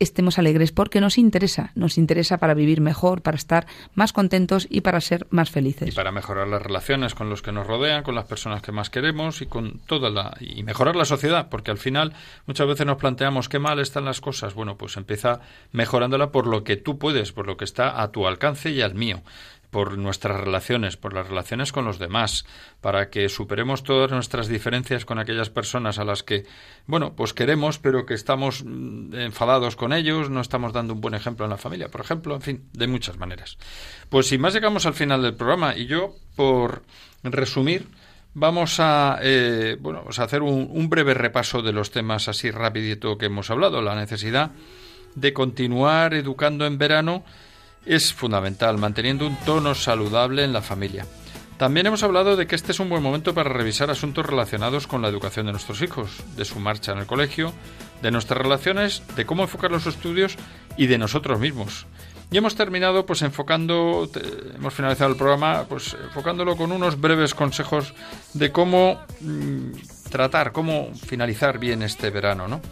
estemos 0.00 0.38
alegres 0.38 0.72
porque 0.72 1.00
nos 1.00 1.18
interesa, 1.18 1.70
nos 1.76 1.98
interesa 1.98 2.38
para 2.38 2.54
vivir 2.54 2.80
mejor, 2.80 3.22
para 3.22 3.36
estar 3.36 3.66
más 3.94 4.12
contentos 4.12 4.66
y 4.68 4.80
para 4.80 5.00
ser 5.00 5.26
más 5.30 5.50
felices. 5.50 5.88
Y 5.88 5.92
para 5.92 6.10
mejorar 6.10 6.48
las 6.48 6.62
relaciones 6.62 7.14
con 7.14 7.30
los 7.30 7.42
que 7.42 7.52
nos 7.52 7.66
rodean, 7.66 8.02
con 8.02 8.14
las 8.14 8.24
personas 8.24 8.62
que 8.62 8.72
más 8.72 8.90
queremos 8.90 9.42
y 9.42 9.46
con 9.46 9.78
toda 9.86 10.10
la 10.10 10.36
y 10.40 10.62
mejorar 10.64 10.96
la 10.96 11.04
sociedad, 11.04 11.48
porque 11.48 11.70
al 11.70 11.78
final 11.78 12.14
muchas 12.46 12.66
veces 12.66 12.86
nos 12.86 12.96
planteamos 12.96 13.48
qué 13.48 13.58
mal 13.58 13.78
están 13.78 14.06
las 14.06 14.20
cosas. 14.20 14.54
Bueno, 14.54 14.76
pues 14.76 14.96
empieza 14.96 15.40
mejorándola 15.72 16.32
por 16.32 16.46
lo 16.46 16.64
que 16.64 16.76
tú 16.76 16.98
puedes, 16.98 17.32
por 17.32 17.46
lo 17.46 17.56
que 17.56 17.64
está 17.64 18.02
a 18.02 18.10
tu 18.10 18.26
alcance 18.26 18.70
y 18.70 18.80
al 18.80 18.94
mío 18.94 19.22
por 19.70 19.96
nuestras 19.96 20.40
relaciones, 20.40 20.96
por 20.96 21.14
las 21.14 21.28
relaciones 21.28 21.72
con 21.72 21.84
los 21.84 21.98
demás, 21.98 22.44
para 22.80 23.08
que 23.08 23.28
superemos 23.28 23.82
todas 23.82 24.10
nuestras 24.10 24.48
diferencias 24.48 25.04
con 25.04 25.18
aquellas 25.18 25.50
personas 25.50 25.98
a 25.98 26.04
las 26.04 26.22
que, 26.22 26.44
bueno, 26.86 27.14
pues 27.14 27.32
queremos, 27.32 27.78
pero 27.78 28.04
que 28.04 28.14
estamos 28.14 28.64
mm, 28.64 29.14
enfadados 29.14 29.76
con 29.76 29.92
ellos, 29.92 30.28
no 30.28 30.40
estamos 30.40 30.72
dando 30.72 30.94
un 30.94 31.00
buen 31.00 31.14
ejemplo 31.14 31.44
en 31.44 31.50
la 31.50 31.56
familia, 31.56 31.88
por 31.88 32.00
ejemplo, 32.00 32.34
en 32.34 32.42
fin, 32.42 32.64
de 32.72 32.86
muchas 32.86 33.16
maneras. 33.16 33.58
Pues 34.08 34.26
sin 34.26 34.40
más 34.40 34.54
llegamos 34.54 34.86
al 34.86 34.94
final 34.94 35.22
del 35.22 35.34
programa 35.34 35.76
y 35.76 35.86
yo, 35.86 36.14
por 36.34 36.82
resumir, 37.22 37.86
vamos 38.34 38.80
a, 38.80 39.18
eh, 39.22 39.76
bueno, 39.80 40.02
pues 40.04 40.18
a 40.18 40.24
hacer 40.24 40.42
un, 40.42 40.68
un 40.70 40.88
breve 40.88 41.14
repaso 41.14 41.62
de 41.62 41.72
los 41.72 41.90
temas 41.90 42.28
así 42.28 42.50
rapidito 42.50 43.18
que 43.18 43.26
hemos 43.26 43.50
hablado, 43.50 43.82
la 43.82 43.94
necesidad 43.94 44.50
de 45.14 45.32
continuar 45.32 46.14
educando 46.14 46.66
en 46.66 46.78
verano, 46.78 47.24
es 47.86 48.12
fundamental, 48.12 48.78
manteniendo 48.78 49.26
un 49.26 49.36
tono 49.36 49.74
saludable 49.74 50.44
en 50.44 50.52
la 50.52 50.62
familia. 50.62 51.06
También 51.60 51.86
hemos 51.86 52.02
hablado 52.02 52.36
de 52.36 52.46
que 52.46 52.54
este 52.54 52.72
es 52.72 52.80
un 52.80 52.88
buen 52.88 53.02
momento 53.02 53.34
para 53.34 53.50
revisar 53.50 53.90
asuntos 53.90 54.24
relacionados 54.24 54.86
con 54.86 55.02
la 55.02 55.08
educación 55.08 55.44
de 55.44 55.52
nuestros 55.52 55.82
hijos, 55.82 56.22
de 56.34 56.46
su 56.46 56.58
marcha 56.58 56.92
en 56.92 56.98
el 56.98 57.06
colegio, 57.06 57.52
de 58.00 58.10
nuestras 58.10 58.40
relaciones, 58.40 59.02
de 59.14 59.26
cómo 59.26 59.42
enfocar 59.42 59.70
los 59.70 59.86
estudios 59.86 60.36
y 60.78 60.86
de 60.86 60.96
nosotros 60.96 61.38
mismos. 61.38 61.86
Y 62.30 62.38
hemos 62.38 62.54
terminado 62.54 63.04
pues 63.04 63.22
enfocando, 63.22 64.08
hemos 64.54 64.72
finalizado 64.72 65.10
el 65.10 65.16
programa 65.16 65.64
pues 65.68 65.96
enfocándolo 66.02 66.56
con 66.56 66.72
unos 66.72 66.98
breves 66.98 67.34
consejos 67.34 67.92
de 68.32 68.52
cómo 68.52 69.00
mm, 69.20 69.72
tratar, 70.10 70.52
cómo 70.52 70.92
finalizar 70.94 71.58
bien 71.58 71.82
este 71.82 72.08
verano, 72.08 72.48
¿no? 72.48 72.62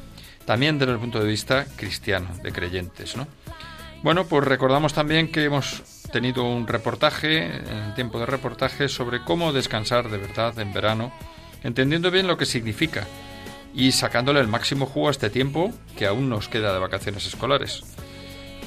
También 0.46 0.78
desde 0.78 0.92
el 0.92 0.98
punto 0.98 1.20
de 1.20 1.26
vista 1.26 1.66
cristiano, 1.76 2.30
de 2.42 2.52
creyentes, 2.52 3.16
¿no? 3.16 3.26
Bueno, 4.02 4.26
pues 4.26 4.44
recordamos 4.44 4.94
también 4.94 5.32
que 5.32 5.44
hemos 5.44 5.82
tenido 6.12 6.44
un 6.44 6.66
reportaje, 6.66 7.46
en 7.46 7.94
tiempo 7.94 8.20
de 8.20 8.26
reportaje, 8.26 8.88
sobre 8.88 9.24
cómo 9.24 9.52
descansar 9.52 10.08
de 10.08 10.18
verdad 10.18 10.58
en 10.58 10.72
verano, 10.72 11.12
entendiendo 11.64 12.10
bien 12.10 12.26
lo 12.26 12.36
que 12.36 12.46
significa 12.46 13.06
y 13.74 13.92
sacándole 13.92 14.40
el 14.40 14.48
máximo 14.48 14.86
jugo 14.86 15.08
a 15.08 15.10
este 15.10 15.30
tiempo 15.30 15.72
que 15.96 16.06
aún 16.06 16.28
nos 16.28 16.48
queda 16.48 16.72
de 16.72 16.78
vacaciones 16.78 17.26
escolares. 17.26 17.82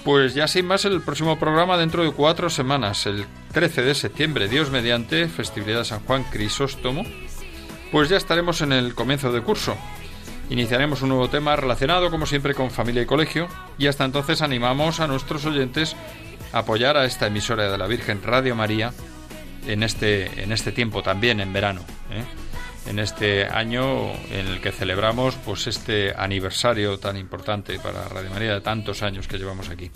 Pues 0.04 0.34
ya 0.34 0.48
sin 0.48 0.66
más, 0.66 0.84
el 0.86 1.02
próximo 1.02 1.38
programa 1.40 1.78
dentro 1.78 2.04
de 2.04 2.12
cuatro 2.12 2.50
semanas, 2.50 3.06
el 3.06 3.26
13 3.54 3.84
de 3.84 3.96
septiembre, 3.96 4.48
Dios 4.48 4.72
mediante, 4.72 5.28
festividad 5.28 5.80
de 5.80 5.86
San 5.86 6.00
Juan 6.02 6.24
Crisóstomo, 6.24 7.04
pues 7.92 8.10
ya 8.10 8.18
estaremos 8.18 8.62
en 8.62 8.74
el 8.74 8.96
comienzo 8.96 9.32
de 9.32 9.42
curso. 9.42 9.78
Iniciaremos 10.50 11.02
un 11.02 11.10
nuevo 11.10 11.30
tema 11.30 11.56
relacionado, 11.56 12.12
como 12.12 12.26
siempre, 12.26 12.54
con 12.54 12.72
familia 12.72 13.02
y 13.02 13.06
colegio, 13.06 13.48
y 13.78 13.88
hasta 13.88 14.04
entonces 14.04 14.42
animamos 14.42 15.00
a 15.00 15.08
nuestros 15.08 15.46
oyentes 15.46 15.96
a 16.52 16.60
apoyar 16.60 16.98
a 16.98 17.06
esta 17.06 17.28
emisora 17.28 17.72
de 17.72 17.78
la 17.78 17.88
Virgen 17.88 18.22
Radio 18.24 18.56
María 18.56 18.94
en 19.68 19.84
este, 19.84 20.44
en 20.44 20.52
este 20.52 20.72
tiempo 20.72 21.04
también, 21.04 21.39
en 21.39 21.54
verano. 21.54 21.82
¿eh? 22.12 22.89
En 22.89 23.00
este 23.00 23.46
año 23.46 24.12
en 24.32 24.48
el 24.48 24.60
que 24.60 24.72
celebramos 24.72 25.36
pues 25.36 25.68
este 25.68 26.14
aniversario 26.18 26.98
tan 26.98 27.16
importante 27.16 27.78
para 27.80 28.08
Radio 28.10 28.32
María 28.32 28.54
de 28.54 28.62
tantos 28.62 29.04
años 29.04 29.28
que 29.28 29.38
llevamos 29.38 29.70
aquí. 29.70 29.92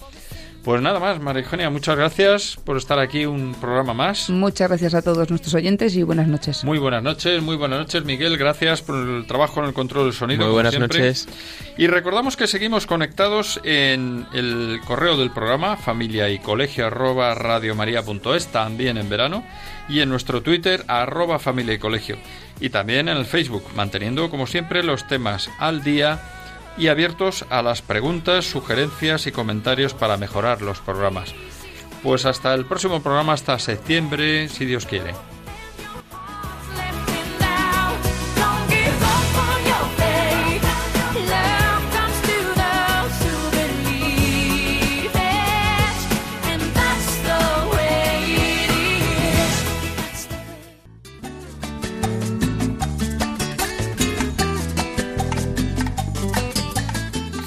Pues 0.65 0.81
nada 0.81 0.99
más, 0.99 1.19
María 1.21 1.43
Eugenia, 1.43 1.69
muchas 1.69 1.95
gracias 1.95 2.57
por 2.65 2.77
estar 2.77 2.97
aquí 2.97 3.27
un 3.27 3.53
programa 3.53 3.93
más. 3.93 4.31
Muchas 4.31 4.67
gracias 4.67 4.95
a 4.95 5.03
todos 5.03 5.29
nuestros 5.29 5.53
oyentes 5.53 5.95
y 5.95 6.01
buenas 6.01 6.27
noches. 6.27 6.63
Muy 6.63 6.79
buenas 6.79 7.03
noches, 7.03 7.39
muy 7.43 7.55
buenas 7.55 7.77
noches, 7.77 8.03
Miguel. 8.03 8.35
Gracias 8.35 8.81
por 8.81 8.95
el 8.95 9.27
trabajo 9.27 9.59
en 9.59 9.67
el 9.67 9.73
control 9.73 10.05
del 10.05 10.13
sonido. 10.13 10.39
Muy 10.39 10.45
como 10.45 10.53
buenas 10.55 10.73
siempre. 10.73 10.97
noches. 10.97 11.27
Y 11.77 11.85
recordamos 11.85 12.35
que 12.35 12.47
seguimos 12.47 12.87
conectados 12.87 13.61
en 13.63 14.25
el 14.33 14.79
correo 14.87 15.17
del 15.17 15.29
programa 15.29 15.77
familia 15.77 16.31
y 16.31 16.39
colegio 16.39 16.87
arroba 16.87 17.35
radiomaria.es, 17.35 18.47
también 18.47 18.97
en 18.97 19.07
verano, 19.07 19.43
y 19.87 19.99
en 19.99 20.09
nuestro 20.09 20.41
Twitter 20.41 20.83
arroba 20.87 21.37
familia 21.37 21.75
y 21.75 21.77
colegio. 21.77 22.17
Y 22.59 22.69
también 22.69 23.07
en 23.07 23.17
el 23.17 23.25
Facebook, 23.25 23.65
manteniendo 23.75 24.31
como 24.31 24.47
siempre 24.47 24.81
los 24.81 25.07
temas 25.07 25.47
al 25.59 25.83
día 25.83 26.19
y 26.77 26.87
abiertos 26.87 27.45
a 27.49 27.61
las 27.61 27.81
preguntas, 27.81 28.45
sugerencias 28.45 29.27
y 29.27 29.31
comentarios 29.31 29.93
para 29.93 30.17
mejorar 30.17 30.61
los 30.61 30.79
programas. 30.79 31.33
Pues 32.03 32.25
hasta 32.25 32.53
el 32.53 32.65
próximo 32.65 33.01
programa, 33.01 33.33
hasta 33.33 33.57
septiembre, 33.59 34.49
si 34.49 34.65
Dios 34.65 34.85
quiere. 34.85 35.13